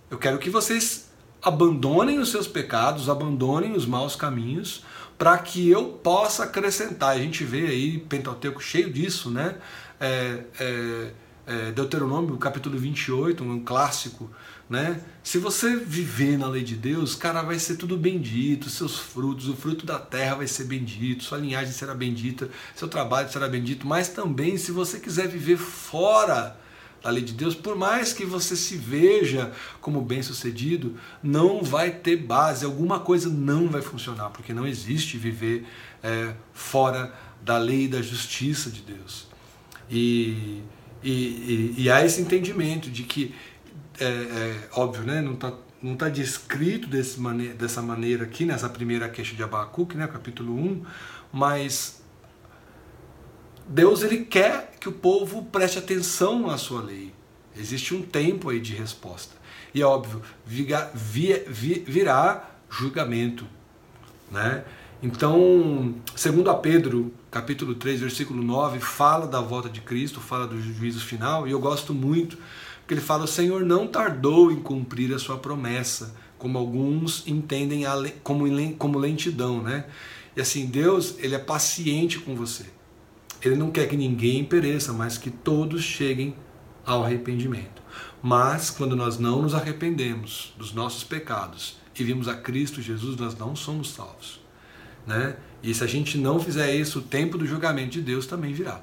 eu 0.09 0.17
quero 0.17 0.39
que 0.39 0.49
vocês 0.49 1.09
abandonem 1.41 2.17
os 2.17 2.29
seus 2.29 2.47
pecados, 2.47 3.07
abandonem 3.07 3.73
os 3.73 3.85
maus 3.85 4.15
caminhos, 4.15 4.83
para 5.17 5.37
que 5.37 5.69
eu 5.69 5.99
possa 6.03 6.45
acrescentar. 6.45 7.15
A 7.15 7.19
gente 7.19 7.43
vê 7.43 7.67
aí 7.67 7.99
Pentateuco 7.99 8.61
cheio 8.61 8.91
disso, 8.91 9.29
né? 9.29 9.55
É, 9.99 10.43
é, 10.59 11.11
é, 11.47 11.71
Deuteronômio, 11.71 12.37
capítulo 12.37 12.77
28, 12.77 13.43
um 13.43 13.63
clássico, 13.63 14.29
né? 14.69 15.01
Se 15.23 15.39
você 15.39 15.75
viver 15.75 16.37
na 16.37 16.47
lei 16.47 16.63
de 16.63 16.75
Deus, 16.75 17.15
cara, 17.15 17.41
vai 17.41 17.57
ser 17.57 17.75
tudo 17.75 17.97
bendito, 17.97 18.69
seus 18.69 18.97
frutos, 18.99 19.47
o 19.47 19.55
fruto 19.55 19.85
da 19.85 19.97
terra 19.97 20.35
vai 20.35 20.47
ser 20.47 20.65
bendito, 20.65 21.23
sua 21.23 21.39
linhagem 21.39 21.73
será 21.73 21.95
bendita, 21.95 22.49
seu 22.75 22.87
trabalho 22.87 23.31
será 23.31 23.47
bendito, 23.47 23.87
mas 23.87 24.09
também 24.09 24.57
se 24.57 24.71
você 24.71 24.99
quiser 24.99 25.27
viver 25.27 25.57
fora 25.57 26.55
da 27.01 27.09
lei 27.09 27.23
de 27.23 27.33
Deus, 27.33 27.55
por 27.55 27.75
mais 27.75 28.13
que 28.13 28.25
você 28.25 28.55
se 28.55 28.75
veja 28.75 29.51
como 29.81 30.01
bem-sucedido, 30.01 30.97
não 31.23 31.63
vai 31.63 31.91
ter 31.91 32.17
base, 32.17 32.65
alguma 32.65 32.99
coisa 32.99 33.29
não 33.29 33.69
vai 33.69 33.81
funcionar, 33.81 34.29
porque 34.29 34.53
não 34.53 34.67
existe 34.67 35.17
viver 35.17 35.65
é, 36.03 36.33
fora 36.53 37.13
da 37.41 37.57
lei 37.57 37.85
e 37.85 37.87
da 37.87 38.01
justiça 38.01 38.69
de 38.69 38.81
Deus. 38.81 39.28
E, 39.89 40.61
e, 41.03 41.11
e, 41.11 41.75
e 41.77 41.89
há 41.89 42.05
esse 42.05 42.21
entendimento 42.21 42.89
de 42.89 43.03
que, 43.03 43.33
é, 43.99 44.05
é 44.05 44.69
óbvio, 44.73 45.03
né, 45.03 45.21
não 45.21 45.33
está 45.33 45.53
não 45.81 45.95
tá 45.95 46.09
descrito 46.09 46.89
desse 46.89 47.17
dessa 47.57 47.81
maneira 47.81 48.25
aqui, 48.25 48.43
nessa 48.43 48.67
primeira 48.67 49.07
queixa 49.07 49.33
de 49.33 49.41
Abacuque, 49.41 49.95
né, 49.95 50.07
capítulo 50.07 50.53
1, 50.53 50.83
mas 51.31 52.01
Deus 53.67 54.03
ele 54.03 54.25
quer 54.25 54.73
que 54.79 54.89
o 54.89 54.91
povo 54.91 55.43
preste 55.43 55.77
atenção 55.77 56.49
à 56.49 56.57
sua 56.57 56.81
lei. 56.81 57.13
Existe 57.55 57.93
um 57.93 58.01
tempo 58.01 58.49
aí 58.49 58.59
de 58.59 58.73
resposta. 58.73 59.35
E 59.73 59.81
é 59.81 59.85
óbvio, 59.85 60.21
virá 60.45 62.49
julgamento. 62.69 63.45
Né? 64.31 64.63
Então, 65.01 65.95
segundo 66.13 66.49
a 66.49 66.55
Pedro, 66.55 67.13
capítulo 67.31 67.73
3, 67.73 68.01
versículo 68.01 68.43
9, 68.43 68.81
fala 68.81 69.25
da 69.25 69.39
volta 69.39 69.69
de 69.69 69.79
Cristo, 69.79 70.19
fala 70.19 70.45
do 70.45 70.61
juízo 70.61 70.99
final, 70.99 71.47
e 71.47 71.51
eu 71.51 71.59
gosto 71.59 71.93
muito, 71.93 72.37
porque 72.79 72.95
ele 72.95 73.01
fala: 73.01 73.23
O 73.23 73.27
Senhor 73.27 73.63
não 73.63 73.87
tardou 73.87 74.51
em 74.51 74.57
cumprir 74.57 75.13
a 75.13 75.19
sua 75.19 75.37
promessa, 75.37 76.13
como 76.37 76.57
alguns 76.57 77.25
entendem 77.25 77.83
como, 78.23 78.99
lentidão, 78.99 79.63
né? 79.63 79.85
E 80.35 80.41
assim, 80.41 80.65
Deus, 80.65 81.15
ele 81.19 81.33
é 81.33 81.39
paciente 81.39 82.19
com 82.19 82.35
você. 82.35 82.65
Ele 83.41 83.55
não 83.55 83.71
quer 83.71 83.87
que 83.87 83.95
ninguém 83.95 84.43
pereça, 84.43 84.91
mas 84.91 85.17
que 85.17 85.31
todos 85.31 85.81
cheguem 85.81 86.35
ao 86.85 87.05
arrependimento. 87.05 87.81
Mas 88.21 88.69
quando 88.69 88.97
nós 88.97 89.17
não 89.17 89.43
nos 89.43 89.55
arrependemos 89.55 90.53
dos 90.57 90.73
nossos 90.73 91.05
pecados 91.05 91.77
e 91.97 92.03
vimos 92.03 92.27
a 92.27 92.35
Cristo 92.35 92.81
Jesus, 92.81 93.15
nós 93.15 93.37
não 93.37 93.55
somos 93.55 93.91
salvos. 93.91 94.38
Né? 95.09 95.37
E 95.63 95.73
se 95.73 95.83
a 95.83 95.87
gente 95.87 96.19
não 96.19 96.39
fizer 96.39 96.71
isso, 96.75 96.99
o 96.99 97.01
tempo 97.01 97.35
do 97.35 97.43
julgamento 97.43 97.93
de 97.93 98.01
Deus 98.01 98.27
também 98.27 98.53
virá. 98.53 98.79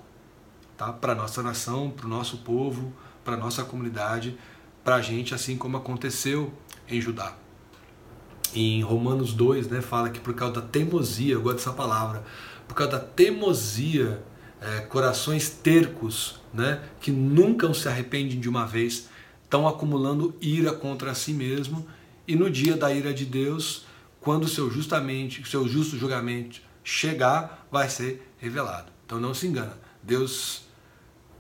Tá? 0.77 0.93
Para 0.93 1.15
nossa 1.15 1.41
nação, 1.41 1.89
para 1.89 2.05
o 2.05 2.09
nosso 2.09 2.39
povo, 2.39 2.93
para 3.25 3.37
nossa 3.37 3.63
comunidade, 3.63 4.37
para 4.83 4.97
a 4.97 5.01
gente, 5.01 5.33
assim 5.33 5.57
como 5.57 5.77
aconteceu 5.77 6.53
em 6.89 7.01
Judá. 7.01 7.37
Em 8.53 8.83
Romanos 8.83 9.33
2, 9.35 9.69
né, 9.69 9.81
fala 9.81 10.11
que 10.11 10.19
por 10.19 10.35
causa 10.35 10.55
da 10.55 10.63
teimosia, 10.63 11.35
eu 11.35 11.43
gosto 11.43 11.59
dessa 11.59 11.73
palavra, 11.73 12.25
por 12.67 12.75
causa 12.75 12.93
da 12.93 12.99
teimosia, 12.99 14.21
é, 14.61 14.81
corações 14.81 15.49
tercos, 15.49 16.41
né, 16.53 16.83
que 17.01 17.13
nunca 17.13 17.73
se 17.73 17.89
arrependem 17.89 18.41
de 18.41 18.49
uma 18.49 18.67
vez, 18.67 19.09
estão 19.45 19.69
acumulando 19.69 20.35
ira 20.41 20.73
contra 20.73 21.15
si 21.15 21.33
mesmo, 21.33 21.87
e 22.27 22.35
no 22.35 22.51
dia 22.51 22.77
da 22.77 22.93
ira 22.93 23.15
de 23.15 23.25
Deus, 23.25 23.86
quando 24.27 24.49
seu 24.49 24.69
justamente, 24.69 25.49
seu 25.49 25.69
justo 25.69 25.97
julgamento 25.97 26.61
chegar, 26.83 27.65
vai 27.71 27.89
ser 27.89 28.29
revelado. 28.39 28.91
Então 29.07 29.21
não 29.21 29.33
se 29.33 29.47
engana. 29.47 29.79
Deus 30.03 30.63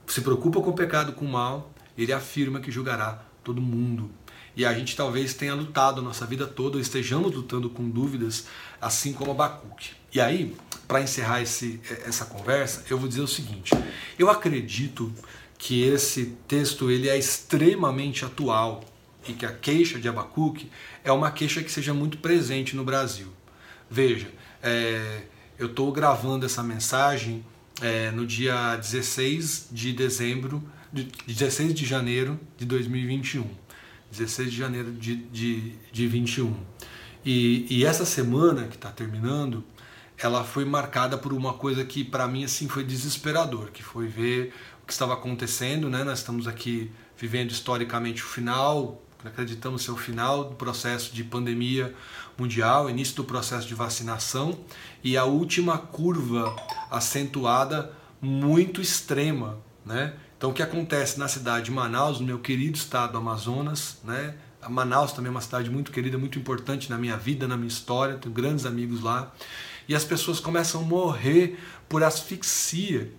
se 0.07 0.21
preocupa 0.21 0.61
com 0.61 0.71
o 0.71 0.73
pecado, 0.73 1.13
com 1.13 1.25
o 1.25 1.29
mal, 1.29 1.75
ele 1.99 2.13
afirma 2.13 2.61
que 2.61 2.71
julgará 2.71 3.25
todo 3.43 3.61
mundo. 3.61 4.09
E 4.55 4.65
a 4.65 4.73
gente 4.73 4.95
talvez 4.95 5.35
tenha 5.35 5.53
lutado 5.53 6.01
a 6.01 6.05
nossa 6.05 6.25
vida 6.27 6.47
toda, 6.47 6.79
estejamos 6.79 7.35
lutando 7.35 7.69
com 7.69 7.91
dúvidas, 7.91 8.47
assim 8.81 9.13
como 9.13 9.33
Abacuque. 9.33 9.91
E 10.15 10.21
aí, 10.21 10.57
para 10.87 11.01
encerrar 11.01 11.43
esse, 11.43 11.81
essa 12.07 12.25
conversa, 12.27 12.85
eu 12.89 12.97
vou 12.97 13.09
dizer 13.09 13.23
o 13.23 13.27
seguinte: 13.27 13.73
eu 14.17 14.31
acredito 14.31 15.13
que 15.59 15.83
esse 15.83 16.37
texto 16.47 16.89
ele 16.89 17.09
é 17.09 17.19
extremamente 17.19 18.25
atual 18.25 18.85
e 19.29 19.33
que 19.33 19.45
a 19.45 19.53
queixa 19.53 19.99
de 19.99 20.09
Abacuque 20.09 20.71
é 21.07 21.13
uma 21.13 21.31
queixa 21.31 21.63
que 21.63 21.71
seja 21.71 21.95
muito 21.95 22.19
presente 22.19 22.75
no 22.75 22.85
Brasil. 22.85 23.29
Veja, 23.89 24.29
é, 24.61 25.23
eu 25.57 25.69
estou 25.69 25.93
gravando 25.93 26.45
essa 26.45 26.65
mensagem 26.65 27.45
é, 27.81 28.11
no 28.11 28.27
dia 28.27 28.75
16 28.75 29.69
de 29.71 29.93
dezembro, 29.93 30.61
de, 30.93 31.05
16 31.25 31.75
de 31.75 31.87
janeiro 31.87 32.39
de 32.59 32.65
2021. 32.65 33.49
16 34.11 34.51
de 34.51 34.57
janeiro 34.57 34.93
de, 34.93 35.15
de, 35.15 35.75
de 35.93 36.09
21. 36.09 36.53
E, 37.25 37.67
e 37.71 37.85
essa 37.85 38.05
semana 38.05 38.67
que 38.67 38.75
está 38.75 38.91
terminando, 38.91 39.65
ela 40.19 40.43
foi 40.43 40.65
marcada 40.65 41.17
por 41.17 41.33
uma 41.33 41.55
coisa 41.55 41.85
que 41.85 42.03
para 42.03 42.27
mim 42.27 42.43
assim 42.43 42.67
foi 42.67 42.83
desesperador, 42.83 43.71
que 43.71 43.83
foi 43.83 44.09
ver 44.09 44.53
o 44.83 44.87
que 44.87 44.93
estava 44.93 45.15
acontecendo, 45.15 45.89
né? 45.89 46.03
Nós 46.03 46.19
estamos 46.19 46.49
aqui 46.49 46.91
vivendo 47.17 47.53
historicamente 47.53 48.25
o 48.25 48.27
final, 48.27 49.06
acreditamos 49.25 49.83
ser 49.83 49.91
o 49.91 49.97
final 49.97 50.45
do 50.45 50.55
processo 50.55 51.15
de 51.15 51.25
pandemia 51.25 51.95
mundial, 52.39 52.89
início 52.91 53.17
do 53.17 53.25
processo 53.25 53.67
de 53.67 53.75
vacinação 53.75 54.59
e 55.03 55.17
a 55.17 55.25
última 55.25 55.79
curva 55.79 56.55
acentuada 56.91 57.93
muito 58.21 58.81
extrema, 58.81 59.59
né? 59.85 60.15
Então 60.37 60.51
o 60.51 60.53
que 60.53 60.63
acontece 60.63 61.19
na 61.19 61.29
cidade 61.29 61.67
de 61.67 61.71
Manaus, 61.71 62.21
no 62.21 62.27
meu 62.27 62.39
querido 62.39 62.77
estado 62.77 63.13
do 63.13 63.19
Amazonas, 63.19 63.99
né? 64.05 64.35
A 64.61 64.69
Manaus 64.69 65.13
também 65.13 65.29
é 65.29 65.31
uma 65.31 65.41
cidade 65.41 65.71
muito 65.71 65.93
querida, 65.93 66.19
muito 66.19 66.39
importante 66.39 66.91
na 66.91 66.99
minha 66.99 67.17
vida, 67.17 67.47
na 67.47 67.57
minha 67.57 67.69
história, 67.69 68.17
tenho 68.17 68.35
grandes 68.35 68.67
amigos 68.67 69.01
lá. 69.01 69.33
E 69.89 69.95
as 69.95 70.05
pessoas 70.05 70.41
começam 70.41 70.81
a 70.81 70.85
morrer 70.85 71.59
por 71.89 72.03
asfixia 72.03 73.13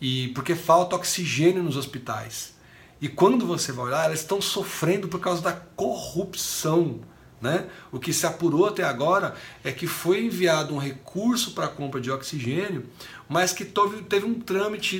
e 0.00 0.28
porque 0.28 0.54
falta 0.54 0.94
oxigênio 0.94 1.62
nos 1.62 1.76
hospitais. 1.76 2.55
E 3.00 3.08
quando 3.08 3.46
você 3.46 3.72
vai 3.72 3.86
olhar, 3.86 4.04
elas 4.04 4.20
estão 4.20 4.40
sofrendo 4.40 5.08
por 5.08 5.20
causa 5.20 5.42
da 5.42 5.52
corrupção. 5.52 7.00
Né? 7.40 7.66
O 7.92 8.00
que 8.00 8.12
se 8.12 8.26
apurou 8.26 8.66
até 8.66 8.82
agora 8.82 9.34
é 9.62 9.70
que 9.70 9.86
foi 9.86 10.24
enviado 10.24 10.74
um 10.74 10.78
recurso 10.78 11.52
para 11.52 11.66
a 11.66 11.68
compra 11.68 12.00
de 12.00 12.10
oxigênio, 12.10 12.86
mas 13.28 13.52
que 13.52 13.64
teve, 13.64 14.24
um 14.24 14.40
trâmite 14.40 14.98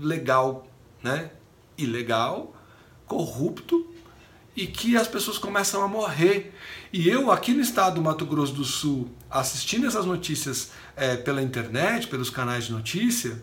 legal, 0.00 0.66
né? 1.02 1.30
ilegal, 1.76 2.54
corrupto, 3.06 3.86
e 4.56 4.66
que 4.66 4.96
as 4.96 5.06
pessoas 5.06 5.38
começam 5.38 5.84
a 5.84 5.86
morrer. 5.86 6.52
E 6.92 7.08
eu, 7.08 7.30
aqui 7.30 7.52
no 7.52 7.60
estado 7.60 7.94
do 7.94 8.02
Mato 8.02 8.26
Grosso 8.26 8.52
do 8.52 8.64
Sul, 8.64 9.08
assistindo 9.30 9.86
essas 9.86 10.04
notícias 10.04 10.72
é, 10.96 11.16
pela 11.16 11.40
internet, 11.40 12.08
pelos 12.08 12.28
canais 12.28 12.64
de 12.64 12.72
notícia, 12.72 13.40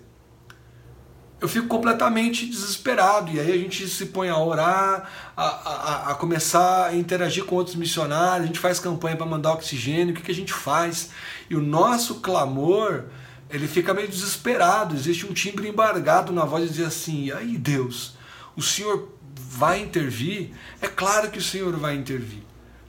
eu 1.39 1.47
fico 1.47 1.67
completamente 1.67 2.45
desesperado. 2.45 3.31
E 3.31 3.39
aí 3.39 3.51
a 3.51 3.57
gente 3.57 3.87
se 3.87 4.07
põe 4.07 4.29
a 4.29 4.37
orar, 4.37 5.09
a, 5.35 5.45
a, 5.45 6.11
a 6.11 6.15
começar 6.15 6.87
a 6.87 6.95
interagir 6.95 7.45
com 7.45 7.55
outros 7.55 7.75
missionários, 7.75 8.43
a 8.43 8.47
gente 8.47 8.59
faz 8.59 8.79
campanha 8.79 9.15
para 9.15 9.25
mandar 9.25 9.53
oxigênio, 9.53 10.13
o 10.13 10.17
que, 10.17 10.23
que 10.23 10.31
a 10.31 10.35
gente 10.35 10.53
faz? 10.53 11.09
E 11.49 11.55
o 11.55 11.61
nosso 11.61 12.15
clamor, 12.15 13.05
ele 13.49 13.67
fica 13.67 13.93
meio 13.93 14.07
desesperado, 14.07 14.95
existe 14.95 15.25
um 15.25 15.33
timbre 15.33 15.67
embargado 15.67 16.31
na 16.31 16.45
voz 16.45 16.63
de 16.63 16.69
dizer 16.69 16.85
assim, 16.85 17.31
aí 17.31 17.57
Deus, 17.57 18.15
o 18.55 18.61
Senhor 18.61 19.13
vai 19.37 19.81
intervir? 19.81 20.51
É 20.81 20.87
claro 20.87 21.29
que 21.29 21.39
o 21.39 21.43
Senhor 21.43 21.75
vai 21.77 21.95
intervir, 21.95 22.43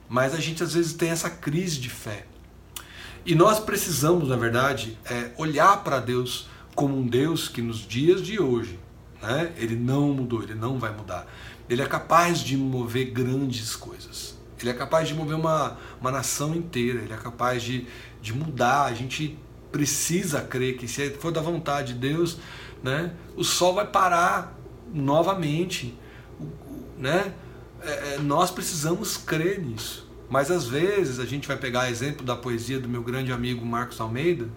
mas 0.07 0.33
a 0.33 0.39
gente 0.39 0.63
às 0.63 0.73
vezes 0.73 0.93
tem 0.93 1.09
essa 1.09 1.29
crise 1.29 1.79
de 1.79 1.89
fé. 1.89 2.25
E 3.25 3.35
nós 3.35 3.59
precisamos, 3.59 4.29
na 4.29 4.37
verdade, 4.37 4.97
é, 5.03 5.31
olhar 5.37 5.83
para 5.83 5.99
Deus 5.99 6.47
como 6.77 6.95
um 6.95 7.07
Deus 7.07 7.49
que 7.49 7.59
nos 7.59 7.79
dias 7.79 8.21
de 8.21 8.39
hoje, 8.39 8.79
né, 9.19 9.51
ele 9.57 9.75
não 9.75 10.13
mudou, 10.13 10.43
ele 10.43 10.53
não 10.53 10.77
vai 10.77 10.95
mudar. 10.95 11.25
Ele 11.67 11.81
é 11.81 11.87
capaz 11.87 12.39
de 12.39 12.55
mover 12.55 13.09
grandes 13.09 13.75
coisas. 13.75 14.37
Ele 14.59 14.69
é 14.69 14.73
capaz 14.75 15.07
de 15.07 15.15
mover 15.15 15.35
uma, 15.35 15.75
uma 15.99 16.11
nação 16.11 16.53
inteira, 16.53 16.99
ele 17.01 17.11
é 17.11 17.17
capaz 17.17 17.63
de, 17.63 17.87
de 18.21 18.31
mudar. 18.31 18.83
A 18.83 18.93
gente 18.93 19.39
precisa 19.71 20.39
crer 20.41 20.77
que 20.77 20.87
se 20.87 21.09
for 21.09 21.31
da 21.31 21.41
vontade 21.41 21.93
de 21.93 21.99
Deus, 21.99 22.37
né, 22.83 23.11
o 23.35 23.43
sol 23.43 23.73
vai 23.73 23.87
parar 23.87 24.55
novamente. 24.93 25.97
Né? 26.95 27.33
É, 27.81 27.89
é, 27.89 28.19
nós 28.19 28.51
precisamos 28.51 29.17
crer 29.17 29.59
nisso. 29.59 30.07
Mas 30.29 30.51
às 30.51 30.67
vezes 30.67 31.17
a 31.17 31.25
gente 31.25 31.47
vai 31.47 31.57
pegar 31.57 31.89
exemplo 31.89 32.23
da 32.23 32.35
poesia 32.35 32.79
do 32.79 32.87
meu 32.87 33.01
grande 33.01 33.31
amigo 33.31 33.65
Marcos 33.65 33.99
Almeida, 33.99 34.47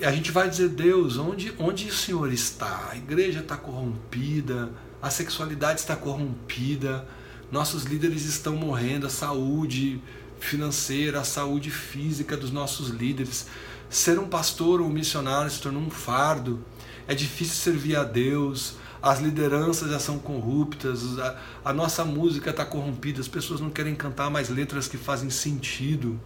e 0.00 0.04
a 0.04 0.12
gente 0.12 0.30
vai 0.30 0.48
dizer, 0.48 0.68
Deus, 0.68 1.16
onde, 1.16 1.52
onde 1.58 1.88
o 1.88 1.92
Senhor 1.92 2.32
está? 2.32 2.90
A 2.92 2.96
igreja 2.96 3.40
está 3.40 3.56
corrompida, 3.56 4.70
a 5.02 5.10
sexualidade 5.10 5.80
está 5.80 5.96
corrompida, 5.96 7.06
nossos 7.50 7.82
líderes 7.84 8.24
estão 8.24 8.54
morrendo, 8.54 9.06
a 9.06 9.10
saúde 9.10 10.00
financeira, 10.38 11.20
a 11.20 11.24
saúde 11.24 11.70
física 11.70 12.36
dos 12.36 12.52
nossos 12.52 12.90
líderes. 12.90 13.46
Ser 13.90 14.20
um 14.20 14.28
pastor 14.28 14.80
ou 14.80 14.86
um 14.86 14.92
missionário 14.92 15.50
se 15.50 15.60
tornou 15.60 15.82
um 15.82 15.90
fardo, 15.90 16.64
é 17.08 17.14
difícil 17.14 17.56
servir 17.56 17.96
a 17.96 18.04
Deus, 18.04 18.76
as 19.02 19.20
lideranças 19.20 19.90
já 19.90 19.98
são 19.98 20.18
corruptas, 20.18 21.18
a, 21.18 21.40
a 21.64 21.72
nossa 21.72 22.04
música 22.04 22.50
está 22.50 22.64
corrompida, 22.64 23.20
as 23.20 23.28
pessoas 23.28 23.60
não 23.60 23.70
querem 23.70 23.96
cantar 23.96 24.30
mais 24.30 24.48
letras 24.48 24.86
que 24.86 24.96
fazem 24.96 25.30
sentido, 25.30 26.20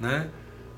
né? 0.00 0.30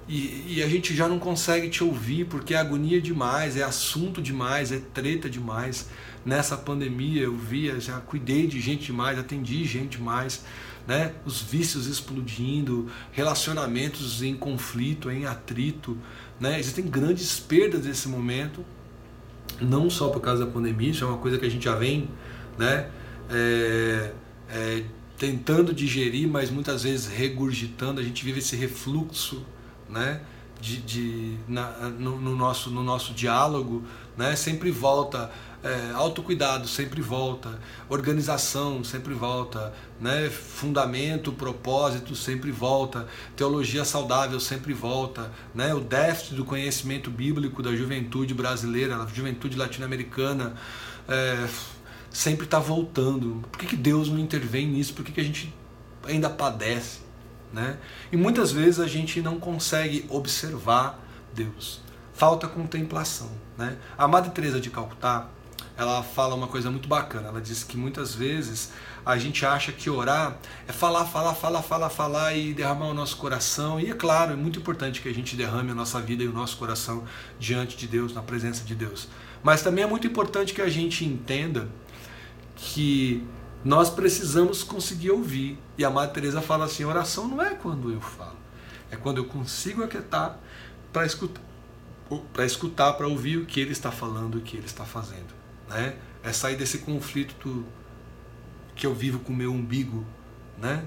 E, 0.06 0.56
e, 0.56 0.62
a 0.62 0.68
gente 0.68 0.94
já 0.94 1.08
não 1.08 1.18
consegue 1.18 1.68
te 1.68 1.82
ouvir 1.82 2.26
porque 2.26 2.52
é 2.52 2.58
agonia 2.58 3.00
demais, 3.00 3.56
é 3.56 3.62
assunto 3.62 4.20
demais, 4.20 4.70
é 4.70 4.78
treta 4.92 5.30
demais. 5.30 5.88
Nessa 6.26 6.56
pandemia 6.56 7.22
eu 7.22 7.34
via, 7.34 7.80
já 7.80 7.98
cuidei 8.00 8.46
de 8.46 8.60
gente 8.60 8.86
demais, 8.86 9.18
atendi 9.18 9.64
gente 9.64 9.96
demais, 9.96 10.44
né? 10.86 11.14
Os 11.24 11.40
vícios 11.40 11.86
explodindo, 11.86 12.90
relacionamentos 13.12 14.22
em 14.22 14.34
conflito, 14.36 15.10
em 15.10 15.24
atrito, 15.24 15.96
né? 16.38 16.60
Existem 16.60 16.86
grandes 16.86 17.40
perdas 17.40 17.86
nesse 17.86 18.06
momento, 18.06 18.62
não 19.58 19.88
só 19.88 20.08
por 20.08 20.20
causa 20.20 20.44
da 20.44 20.50
pandemia, 20.50 20.90
isso 20.90 21.02
é 21.02 21.06
uma 21.06 21.18
coisa 21.18 21.38
que 21.38 21.46
a 21.46 21.50
gente 21.50 21.64
já 21.64 21.76
vem, 21.76 22.10
né? 22.58 22.90
É, 23.30 24.12
é, 24.50 24.84
tentando 25.16 25.72
digerir, 25.72 26.28
mas 26.28 26.50
muitas 26.50 26.82
vezes 26.82 27.06
regurgitando, 27.06 28.00
a 28.00 28.04
gente 28.04 28.22
vive 28.22 28.40
esse 28.40 28.54
refluxo 28.54 29.42
né? 29.94 30.20
De, 30.60 30.78
de 30.78 31.36
na, 31.46 31.70
no, 31.90 32.18
no, 32.18 32.34
nosso, 32.34 32.70
no 32.70 32.82
nosso 32.82 33.12
diálogo, 33.12 33.84
né? 34.16 34.34
sempre 34.34 34.70
volta, 34.70 35.30
é, 35.62 35.92
autocuidado 35.94 36.66
sempre 36.66 37.02
volta, 37.02 37.60
organização 37.88 38.82
sempre 38.82 39.14
volta, 39.14 39.74
né? 40.00 40.30
fundamento, 40.30 41.32
propósito 41.32 42.16
sempre 42.16 42.50
volta, 42.50 43.06
teologia 43.36 43.84
saudável 43.84 44.40
sempre 44.40 44.72
volta, 44.72 45.30
né? 45.54 45.74
o 45.74 45.80
déficit 45.80 46.34
do 46.34 46.44
conhecimento 46.44 47.10
bíblico 47.10 47.62
da 47.62 47.74
juventude 47.74 48.32
brasileira, 48.32 48.96
da 48.98 49.06
juventude 49.06 49.56
latino-americana, 49.56 50.54
é, 51.06 51.46
sempre 52.10 52.46
está 52.46 52.58
voltando. 52.58 53.44
Por 53.52 53.58
que, 53.58 53.66
que 53.66 53.76
Deus 53.76 54.08
não 54.08 54.18
intervém 54.18 54.66
nisso? 54.66 54.94
Por 54.94 55.04
que, 55.04 55.12
que 55.12 55.20
a 55.20 55.24
gente 55.24 55.54
ainda 56.04 56.30
padece? 56.30 57.03
Né? 57.54 57.78
E 58.10 58.16
muitas 58.16 58.50
vezes 58.50 58.80
a 58.80 58.86
gente 58.88 59.22
não 59.22 59.38
consegue 59.38 60.04
observar 60.08 60.98
Deus. 61.32 61.80
Falta 62.12 62.48
contemplação. 62.48 63.30
Né? 63.56 63.76
A 63.96 64.08
Madre 64.08 64.32
Teresa 64.32 64.60
de 64.60 64.70
Calcutá, 64.70 65.28
ela 65.76 66.02
fala 66.02 66.34
uma 66.34 66.48
coisa 66.48 66.68
muito 66.68 66.88
bacana. 66.88 67.28
Ela 67.28 67.40
diz 67.40 67.62
que 67.62 67.76
muitas 67.76 68.12
vezes 68.12 68.72
a 69.06 69.16
gente 69.16 69.46
acha 69.46 69.70
que 69.70 69.88
orar 69.88 70.36
é 70.66 70.72
falar, 70.72 71.04
falar, 71.04 71.34
falar, 71.34 71.62
falar, 71.62 71.90
falar 71.90 72.36
e 72.36 72.52
derramar 72.52 72.86
o 72.86 72.94
nosso 72.94 73.16
coração. 73.18 73.78
E 73.78 73.88
é 73.88 73.94
claro, 73.94 74.32
é 74.32 74.36
muito 74.36 74.58
importante 74.58 75.00
que 75.00 75.08
a 75.08 75.14
gente 75.14 75.36
derrame 75.36 75.70
a 75.70 75.74
nossa 75.74 76.00
vida 76.00 76.24
e 76.24 76.28
o 76.28 76.32
nosso 76.32 76.56
coração 76.56 77.04
diante 77.38 77.76
de 77.76 77.86
Deus, 77.86 78.12
na 78.12 78.22
presença 78.22 78.64
de 78.64 78.74
Deus. 78.74 79.08
Mas 79.44 79.62
também 79.62 79.84
é 79.84 79.86
muito 79.86 80.08
importante 80.08 80.54
que 80.54 80.62
a 80.62 80.68
gente 80.68 81.04
entenda 81.04 81.68
que 82.56 83.24
nós 83.64 83.88
precisamos 83.88 84.62
conseguir 84.62 85.10
ouvir. 85.10 85.58
E 85.78 85.84
a 85.84 85.90
Madre 85.90 86.14
Teresa 86.14 86.42
fala 86.42 86.66
assim: 86.66 86.84
oração 86.84 87.26
não 87.26 87.40
é 87.40 87.54
quando 87.54 87.90
eu 87.90 88.00
falo, 88.00 88.36
é 88.90 88.96
quando 88.96 89.18
eu 89.18 89.24
consigo 89.24 89.82
aquietar 89.82 90.38
para 90.92 91.06
escutar, 91.06 91.42
para 92.32 92.44
escutar, 92.44 92.92
para 92.92 93.08
ouvir 93.08 93.38
o 93.38 93.46
que 93.46 93.58
ele 93.60 93.72
está 93.72 93.90
falando, 93.90 94.36
o 94.36 94.40
que 94.40 94.56
ele 94.56 94.66
está 94.66 94.84
fazendo, 94.84 95.34
né? 95.68 95.96
É 96.22 96.32
sair 96.32 96.56
desse 96.56 96.78
conflito 96.78 97.64
que 98.74 98.86
eu 98.86 98.94
vivo 98.94 99.20
com 99.20 99.32
o 99.32 99.36
meu 99.36 99.52
umbigo, 99.52 100.04
né? 100.58 100.84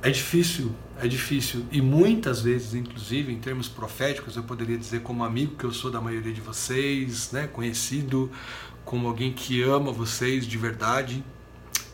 É 0.00 0.10
difícil, 0.10 0.72
é 1.00 1.08
difícil. 1.08 1.66
E 1.72 1.82
muitas 1.82 2.40
vezes, 2.40 2.72
inclusive, 2.72 3.32
em 3.32 3.38
termos 3.40 3.68
proféticos, 3.68 4.36
eu 4.36 4.44
poderia 4.44 4.78
dizer 4.78 5.02
como 5.02 5.24
amigo 5.24 5.56
que 5.56 5.64
eu 5.64 5.72
sou 5.72 5.90
da 5.90 6.00
maioria 6.00 6.32
de 6.32 6.40
vocês, 6.40 7.32
né? 7.32 7.48
conhecido 7.48 8.30
como 8.88 9.06
alguém 9.06 9.34
que 9.34 9.62
ama 9.62 9.92
vocês 9.92 10.46
de 10.46 10.56
verdade, 10.56 11.22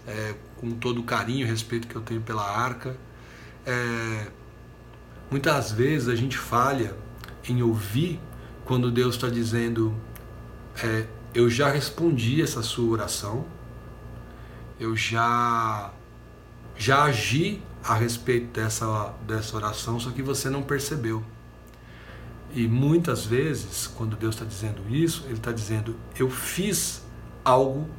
é, 0.06 0.32
com 0.56 0.70
todo 0.70 1.00
o 1.00 1.02
carinho 1.02 1.44
e 1.44 1.50
respeito 1.50 1.88
que 1.88 1.96
eu 1.96 2.00
tenho 2.00 2.20
pela 2.20 2.48
arca. 2.48 2.96
É, 3.66 4.28
muitas 5.28 5.72
vezes 5.72 6.08
a 6.08 6.14
gente 6.14 6.38
falha 6.38 6.96
em 7.48 7.60
ouvir 7.64 8.20
quando 8.64 8.92
Deus 8.92 9.16
está 9.16 9.28
dizendo: 9.28 9.92
é, 10.84 11.08
Eu 11.34 11.50
já 11.50 11.68
respondi 11.68 12.40
essa 12.40 12.62
sua 12.62 12.92
oração, 12.92 13.44
eu 14.78 14.96
já 14.96 15.92
já 16.76 17.06
agi 17.06 17.60
a 17.82 17.94
respeito 17.94 18.52
dessa, 18.52 19.12
dessa 19.26 19.56
oração, 19.56 19.98
só 19.98 20.12
que 20.12 20.22
você 20.22 20.48
não 20.48 20.62
percebeu. 20.62 21.24
E 22.54 22.68
muitas 22.68 23.26
vezes, 23.26 23.88
quando 23.88 24.16
Deus 24.16 24.36
está 24.36 24.44
dizendo 24.44 24.88
isso, 24.88 25.24
Ele 25.24 25.34
está 25.34 25.50
dizendo: 25.50 25.98
Eu 26.16 26.30
fiz 26.30 27.02
algo 27.44 27.90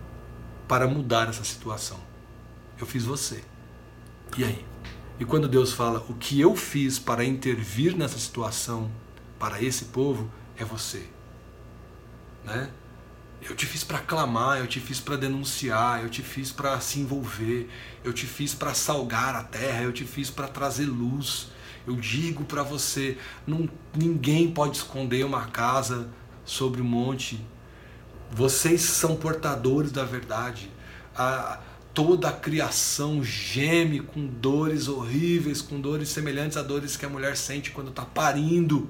para 0.66 0.88
mudar 0.88 1.28
essa 1.28 1.44
situação. 1.44 2.00
Eu 2.80 2.86
fiz 2.86 3.04
você. 3.04 3.44
E 4.38 4.46
aí? 4.46 4.66
E 5.20 5.26
quando 5.26 5.50
Deus 5.50 5.74
fala: 5.74 6.06
O 6.08 6.14
que 6.14 6.40
eu 6.40 6.56
fiz 6.56 6.98
para 6.98 7.26
intervir 7.26 7.98
nessa 7.98 8.18
situação 8.18 8.90
para 9.38 9.62
esse 9.62 9.86
povo 9.86 10.32
é 10.58 10.64
você. 10.64 11.06
Né? 12.46 12.70
Eu 13.42 13.56
te 13.56 13.66
fiz 13.66 13.84
para 13.84 14.00
clamar, 14.00 14.60
eu 14.60 14.68
te 14.68 14.80
fiz 14.80 15.00
para 15.00 15.18
denunciar, 15.18 16.02
eu 16.02 16.10
te 16.10 16.22
fiz 16.24 16.52
para 16.52 16.80
se 16.80 17.00
envolver, 17.00 17.70
eu 18.04 18.14
te 18.14 18.26
fiz 18.26 18.56
para 18.56 18.74
salgar 18.74 19.36
a 19.36 19.44
terra, 19.44 19.84
eu 19.84 19.92
te 19.92 20.06
fiz 20.06 20.30
para 20.30 20.48
trazer 20.48 20.86
luz. 20.86 21.50
Eu 21.88 21.96
digo 21.96 22.44
para 22.44 22.64
você, 22.64 23.18
não, 23.46 23.70
ninguém 23.96 24.52
pode 24.52 24.78
esconder 24.78 25.26
uma 25.26 25.46
casa 25.48 26.10
sobre 26.44 26.82
o 26.82 26.86
monte. 26.86 27.40
Vocês 28.32 28.82
são 28.82 29.16
portadores 29.16 29.92
da 29.92 30.04
verdade. 30.04 30.72
A, 31.16 31.60
toda 31.94 32.28
a 32.28 32.34
criação 32.34 33.24
geme 33.24 34.02
com 34.02 34.26
dores 34.26 34.88
horríveis, 34.90 35.62
com 35.62 35.80
dores 35.80 36.10
semelhantes 36.10 36.58
a 36.58 36.62
dores 36.62 36.98
que 36.98 37.06
a 37.06 37.10
mulher 37.10 37.38
sente 37.38 37.72
quando 37.72 37.90
está 37.90 38.04
parindo 38.04 38.90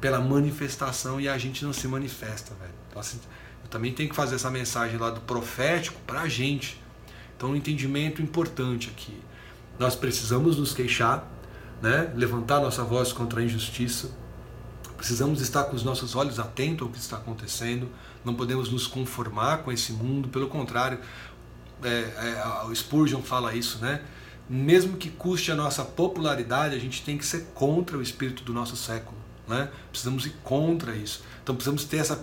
pela 0.00 0.20
manifestação 0.20 1.20
e 1.20 1.28
a 1.28 1.38
gente 1.38 1.64
não 1.64 1.72
se 1.72 1.86
manifesta, 1.86 2.54
velho. 2.54 2.72
Eu 3.62 3.68
também 3.70 3.92
tenho 3.92 4.08
que 4.08 4.16
fazer 4.16 4.34
essa 4.34 4.50
mensagem 4.50 4.98
lá 4.98 5.10
do 5.10 5.20
profético 5.20 6.00
para 6.06 6.22
a 6.22 6.28
gente. 6.28 6.82
Então, 7.36 7.50
um 7.50 7.56
entendimento 7.56 8.20
importante 8.20 8.90
aqui. 8.90 9.16
Nós 9.78 9.94
precisamos 9.94 10.58
nos 10.58 10.74
queixar, 10.74 11.26
né? 11.80 12.12
levantar 12.14 12.60
nossa 12.60 12.84
voz 12.84 13.12
contra 13.12 13.40
a 13.40 13.44
injustiça. 13.44 14.10
Precisamos 14.96 15.40
estar 15.40 15.64
com 15.64 15.76
os 15.76 15.82
nossos 15.82 16.14
olhos 16.14 16.38
atentos 16.38 16.86
ao 16.86 16.92
que 16.92 16.98
está 16.98 17.16
acontecendo. 17.16 17.88
Não 18.24 18.34
podemos 18.34 18.70
nos 18.70 18.86
conformar 18.86 19.58
com 19.58 19.72
esse 19.72 19.92
mundo. 19.92 20.28
Pelo 20.28 20.48
contrário, 20.48 20.98
é, 21.82 21.88
é, 21.88 22.66
o 22.66 22.74
Spurgeon 22.74 23.22
fala 23.22 23.54
isso, 23.54 23.78
né? 23.78 24.02
Mesmo 24.48 24.96
que 24.96 25.08
custe 25.08 25.52
a 25.52 25.54
nossa 25.54 25.84
popularidade, 25.84 26.74
a 26.74 26.78
gente 26.78 27.02
tem 27.02 27.16
que 27.16 27.24
ser 27.24 27.46
contra 27.54 27.96
o 27.96 28.02
espírito 28.02 28.42
do 28.42 28.52
nosso 28.52 28.76
século. 28.76 29.16
Né? 29.46 29.70
Precisamos 29.90 30.26
ir 30.26 30.34
contra 30.42 30.94
isso. 30.94 31.22
Então 31.50 31.56
precisamos 31.56 31.82
ter 31.82 31.96
essa, 31.96 32.20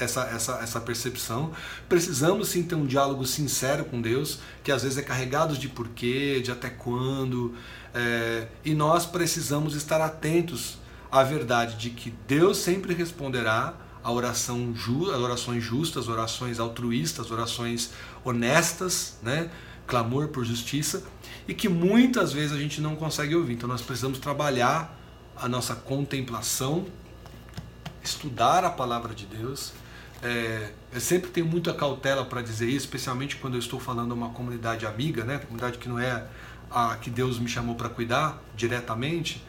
essa, 0.00 0.22
essa, 0.22 0.52
essa 0.62 0.80
percepção. 0.80 1.52
Precisamos 1.86 2.48
sim 2.48 2.62
ter 2.62 2.76
um 2.76 2.86
diálogo 2.86 3.26
sincero 3.26 3.84
com 3.84 4.00
Deus, 4.00 4.38
que 4.64 4.72
às 4.72 4.82
vezes 4.82 4.96
é 4.96 5.02
carregado 5.02 5.54
de 5.54 5.68
porquê, 5.68 6.40
de 6.42 6.50
até 6.50 6.70
quando. 6.70 7.54
É, 7.94 8.48
e 8.64 8.72
nós 8.72 9.04
precisamos 9.04 9.74
estar 9.74 10.00
atentos 10.00 10.78
à 11.12 11.22
verdade 11.22 11.76
de 11.76 11.90
que 11.90 12.10
Deus 12.26 12.56
sempre 12.56 12.94
responderá 12.94 13.74
a 14.02 14.10
oração 14.10 14.74
ju, 14.74 15.10
orações 15.10 15.62
justas, 15.62 16.08
orações 16.08 16.58
altruístas, 16.58 17.30
orações 17.30 17.90
honestas, 18.24 19.18
né? 19.22 19.50
clamor 19.86 20.28
por 20.28 20.42
justiça, 20.42 21.02
e 21.46 21.52
que 21.52 21.68
muitas 21.68 22.32
vezes 22.32 22.52
a 22.52 22.58
gente 22.58 22.80
não 22.80 22.96
consegue 22.96 23.36
ouvir. 23.36 23.52
Então 23.52 23.68
nós 23.68 23.82
precisamos 23.82 24.18
trabalhar 24.18 24.98
a 25.36 25.46
nossa 25.46 25.74
contemplação, 25.74 26.86
estudar 28.02 28.64
a 28.64 28.70
palavra 28.70 29.14
de 29.14 29.26
Deus. 29.26 29.72
É, 30.22 30.72
eu 30.92 31.00
sempre 31.00 31.30
tenho 31.30 31.46
muita 31.46 31.72
cautela 31.72 32.24
para 32.24 32.42
dizer 32.42 32.68
isso, 32.68 32.84
especialmente 32.84 33.36
quando 33.36 33.54
eu 33.54 33.60
estou 33.60 33.80
falando 33.80 34.12
a 34.12 34.14
uma 34.14 34.30
comunidade 34.30 34.86
amiga, 34.86 35.24
né? 35.24 35.38
comunidade 35.38 35.78
que 35.78 35.88
não 35.88 35.98
é 35.98 36.26
a 36.70 36.96
que 36.96 37.10
Deus 37.10 37.38
me 37.38 37.48
chamou 37.48 37.74
para 37.74 37.88
cuidar 37.88 38.42
diretamente, 38.54 39.44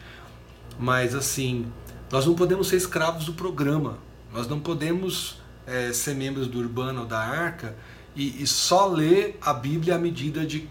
mas 0.78 1.14
assim, 1.14 1.70
nós 2.10 2.26
não 2.26 2.34
podemos 2.34 2.68
ser 2.68 2.76
escravos 2.76 3.26
do 3.26 3.34
programa, 3.34 3.98
nós 4.32 4.48
não 4.48 4.58
podemos 4.58 5.40
é, 5.66 5.92
ser 5.92 6.14
membros 6.14 6.46
do 6.48 6.58
Urbano 6.58 7.02
ou 7.02 7.06
da 7.06 7.18
Arca 7.18 7.76
e, 8.16 8.42
e 8.42 8.46
só 8.46 8.86
ler 8.86 9.38
a 9.40 9.52
Bíblia 9.52 9.96
à 9.96 9.98
medida 9.98 10.44
de 10.44 10.68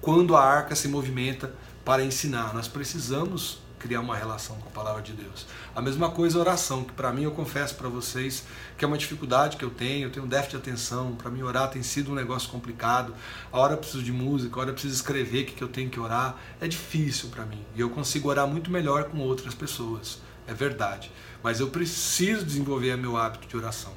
quando 0.00 0.36
a 0.36 0.42
arca 0.42 0.74
se 0.74 0.88
movimenta 0.88 1.52
para 1.84 2.04
ensinar. 2.04 2.54
Nós 2.54 2.68
precisamos 2.68 3.60
criar 3.78 4.00
uma 4.00 4.16
relação 4.16 4.56
com 4.56 4.68
a 4.68 4.72
palavra 4.72 5.02
de 5.02 5.12
Deus. 5.12 5.46
A 5.74 5.80
mesma 5.80 6.10
coisa 6.10 6.38
a 6.38 6.40
oração, 6.40 6.84
que 6.84 6.92
para 6.92 7.12
mim 7.12 7.22
eu 7.22 7.30
confesso 7.30 7.74
para 7.74 7.88
vocês 7.88 8.44
que 8.76 8.84
é 8.84 8.88
uma 8.88 8.98
dificuldade 8.98 9.56
que 9.56 9.64
eu 9.64 9.70
tenho, 9.70 10.06
eu 10.06 10.10
tenho 10.10 10.26
um 10.26 10.28
déficit 10.28 10.52
de 10.52 10.56
atenção, 10.56 11.14
para 11.14 11.30
mim 11.30 11.42
orar 11.42 11.70
tem 11.70 11.82
sido 11.82 12.12
um 12.12 12.14
negócio 12.14 12.48
complicado. 12.50 13.14
A 13.52 13.58
hora 13.58 13.74
eu 13.74 13.78
preciso 13.78 14.02
de 14.02 14.12
música, 14.12 14.56
a 14.56 14.60
hora 14.60 14.70
eu 14.70 14.74
preciso 14.74 14.94
escrever 14.94 15.42
o 15.42 15.46
que, 15.46 15.52
que 15.52 15.62
eu 15.62 15.68
tenho 15.68 15.88
que 15.88 15.98
orar, 15.98 16.36
é 16.60 16.68
difícil 16.68 17.28
para 17.28 17.44
mim. 17.44 17.64
E 17.74 17.80
eu 17.80 17.90
consigo 17.90 18.28
orar 18.28 18.46
muito 18.46 18.70
melhor 18.70 19.04
com 19.04 19.18
outras 19.18 19.54
pessoas, 19.54 20.20
é 20.46 20.54
verdade. 20.54 21.10
Mas 21.42 21.60
eu 21.60 21.68
preciso 21.68 22.44
desenvolver 22.44 22.96
meu 22.96 23.16
hábito 23.16 23.46
de 23.46 23.56
oração. 23.56 23.92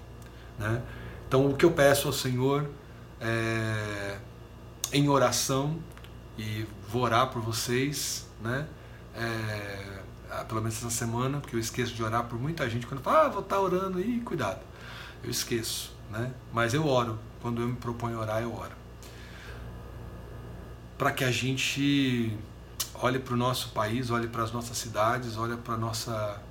Né? 0.57 0.81
Então 1.27 1.47
o 1.47 1.55
que 1.55 1.65
eu 1.65 1.71
peço 1.71 2.07
ao 2.07 2.13
Senhor 2.13 2.69
é, 3.19 4.17
em 4.91 5.07
oração, 5.07 5.79
e 6.37 6.65
vou 6.89 7.03
orar 7.03 7.27
por 7.27 7.41
vocês, 7.41 8.27
né? 8.41 8.67
É, 9.15 10.01
ah, 10.29 10.45
pelo 10.45 10.61
menos 10.61 10.77
essa 10.77 10.89
semana, 10.89 11.39
porque 11.39 11.55
eu 11.55 11.59
esqueço 11.59 11.93
de 11.93 12.03
orar 12.03 12.23
por 12.25 12.39
muita 12.39 12.69
gente 12.69 12.87
quando 12.87 13.01
fala, 13.01 13.25
ah, 13.25 13.29
vou 13.29 13.41
estar 13.41 13.59
orando 13.59 13.97
aí, 13.97 14.21
cuidado. 14.21 14.61
Eu 15.23 15.29
esqueço, 15.29 15.93
né? 16.09 16.31
Mas 16.53 16.73
eu 16.73 16.87
oro. 16.87 17.19
Quando 17.41 17.61
eu 17.61 17.67
me 17.67 17.75
proponho 17.75 18.19
orar, 18.19 18.41
eu 18.41 18.53
oro. 18.53 18.73
Para 20.97 21.11
que 21.11 21.23
a 21.23 21.31
gente 21.31 22.37
olhe 22.93 23.19
para 23.19 23.33
o 23.33 23.37
nosso 23.37 23.69
país, 23.69 24.09
olhe 24.11 24.27
para 24.27 24.43
as 24.43 24.51
nossas 24.51 24.77
cidades, 24.77 25.37
olhe 25.37 25.57
para 25.57 25.73
a 25.73 25.77
nossa 25.77 26.41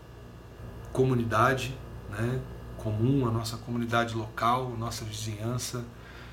comunidade, 0.93 1.77
né? 2.11 2.41
comum, 2.77 3.29
a 3.29 3.31
nossa 3.31 3.57
comunidade 3.59 4.15
local, 4.15 4.75
nossa 4.79 5.05
vizinhança, 5.05 5.85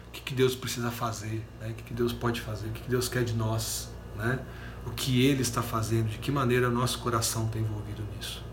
o 0.07 0.11
que, 0.11 0.21
que 0.21 0.33
Deus 0.33 0.55
precisa 0.55 0.89
fazer, 0.89 1.45
né? 1.59 1.69
o 1.69 1.73
que, 1.73 1.83
que 1.83 1.93
Deus 1.93 2.13
pode 2.13 2.41
fazer, 2.41 2.67
o 2.67 2.71
que, 2.71 2.81
que 2.81 2.89
Deus 2.89 3.07
quer 3.09 3.23
de 3.23 3.33
nós, 3.33 3.89
né? 4.15 4.39
O 4.87 4.91
que 4.91 5.25
Ele 5.25 5.41
está 5.41 5.61
fazendo, 5.61 6.09
de 6.09 6.17
que 6.17 6.31
maneira 6.31 6.69
nosso 6.69 6.99
coração 6.99 7.45
está 7.45 7.59
envolvido 7.59 8.01
nisso. 8.15 8.43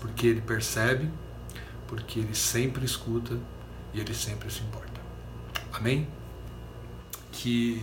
Porque 0.00 0.26
Ele 0.28 0.40
percebe, 0.40 1.10
porque 1.88 2.20
Ele 2.20 2.34
sempre 2.34 2.84
escuta 2.84 3.38
e 3.92 4.00
Ele 4.00 4.14
sempre 4.14 4.50
se 4.50 4.62
importa. 4.62 5.00
Amém? 5.72 6.06
Que 7.32 7.82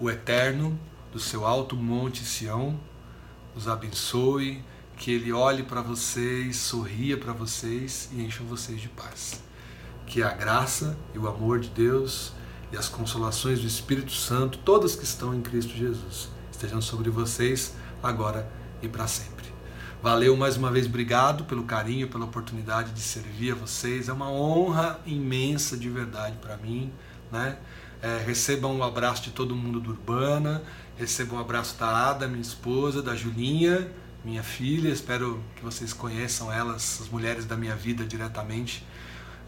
o 0.00 0.10
Eterno, 0.10 0.78
do 1.12 1.20
seu 1.20 1.46
alto 1.46 1.76
monte 1.76 2.24
Sião, 2.24 2.78
os 3.54 3.68
abençoe, 3.68 4.64
que 4.96 5.12
Ele 5.12 5.32
olhe 5.32 5.62
para 5.62 5.80
vocês, 5.80 6.56
sorria 6.56 7.16
para 7.16 7.32
vocês 7.32 8.08
e 8.12 8.22
encha 8.22 8.42
vocês 8.42 8.80
de 8.80 8.88
paz. 8.88 9.40
Que 10.04 10.20
a 10.22 10.30
graça 10.30 10.98
e 11.14 11.18
o 11.18 11.28
amor 11.28 11.60
de 11.60 11.68
Deus 11.68 12.32
e 12.72 12.76
as 12.76 12.88
consolações 12.88 13.60
do 13.60 13.66
Espírito 13.68 14.12
Santo, 14.12 14.58
todas 14.58 14.96
que 14.96 15.04
estão 15.04 15.32
em 15.32 15.40
Cristo 15.40 15.72
Jesus, 15.74 16.33
estejam 16.64 16.80
sobre 16.80 17.10
vocês 17.10 17.74
agora 18.02 18.48
e 18.80 18.88
para 18.88 19.06
sempre. 19.06 19.44
Valeu 20.02 20.34
mais 20.36 20.56
uma 20.56 20.70
vez, 20.70 20.86
obrigado 20.86 21.44
pelo 21.44 21.64
carinho, 21.64 22.08
pela 22.08 22.24
oportunidade 22.24 22.92
de 22.92 23.00
servir 23.00 23.52
a 23.52 23.54
vocês. 23.54 24.08
É 24.08 24.12
uma 24.12 24.30
honra 24.30 24.98
imensa 25.04 25.76
de 25.76 25.90
verdade 25.90 26.36
para 26.40 26.56
mim, 26.56 26.90
né? 27.30 27.58
É, 28.02 28.22
recebam 28.24 28.74
um 28.74 28.82
abraço 28.82 29.22
de 29.22 29.30
todo 29.30 29.54
mundo 29.54 29.80
do 29.80 29.90
Urbana, 29.90 30.62
recebam 30.96 31.38
um 31.38 31.40
abraço 31.40 31.78
da 31.78 32.10
Ada, 32.10 32.26
minha 32.26 32.42
esposa, 32.42 33.02
da 33.02 33.14
Julinha, 33.14 33.90
minha 34.24 34.42
filha. 34.42 34.88
Espero 34.88 35.42
que 35.56 35.62
vocês 35.62 35.92
conheçam 35.92 36.52
elas, 36.52 37.00
as 37.02 37.08
mulheres 37.08 37.46
da 37.46 37.56
minha 37.56 37.74
vida 37.74 38.04
diretamente, 38.04 38.84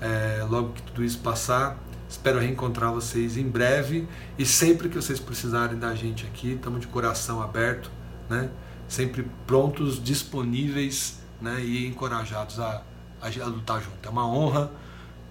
é, 0.00 0.44
logo 0.48 0.72
que 0.72 0.82
tudo 0.82 1.04
isso 1.04 1.18
passar. 1.18 1.78
Espero 2.08 2.38
reencontrar 2.38 2.92
vocês 2.92 3.36
em 3.36 3.48
breve 3.48 4.06
e 4.38 4.46
sempre 4.46 4.88
que 4.88 4.94
vocês 4.94 5.18
precisarem 5.18 5.78
da 5.78 5.94
gente 5.94 6.24
aqui, 6.24 6.52
estamos 6.52 6.80
de 6.80 6.86
coração 6.86 7.42
aberto, 7.42 7.90
né? 8.28 8.50
sempre 8.88 9.28
prontos, 9.46 10.02
disponíveis 10.02 11.18
né? 11.40 11.60
e 11.60 11.86
encorajados 11.86 12.60
a, 12.60 12.82
a, 13.20 13.26
a 13.26 13.46
lutar 13.46 13.82
junto. 13.82 14.06
É 14.06 14.08
uma 14.08 14.26
honra 14.26 14.70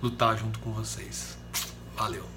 lutar 0.01 0.37
junto 0.37 0.59
com 0.59 0.71
vocês. 0.71 1.37
Valeu! 1.95 2.34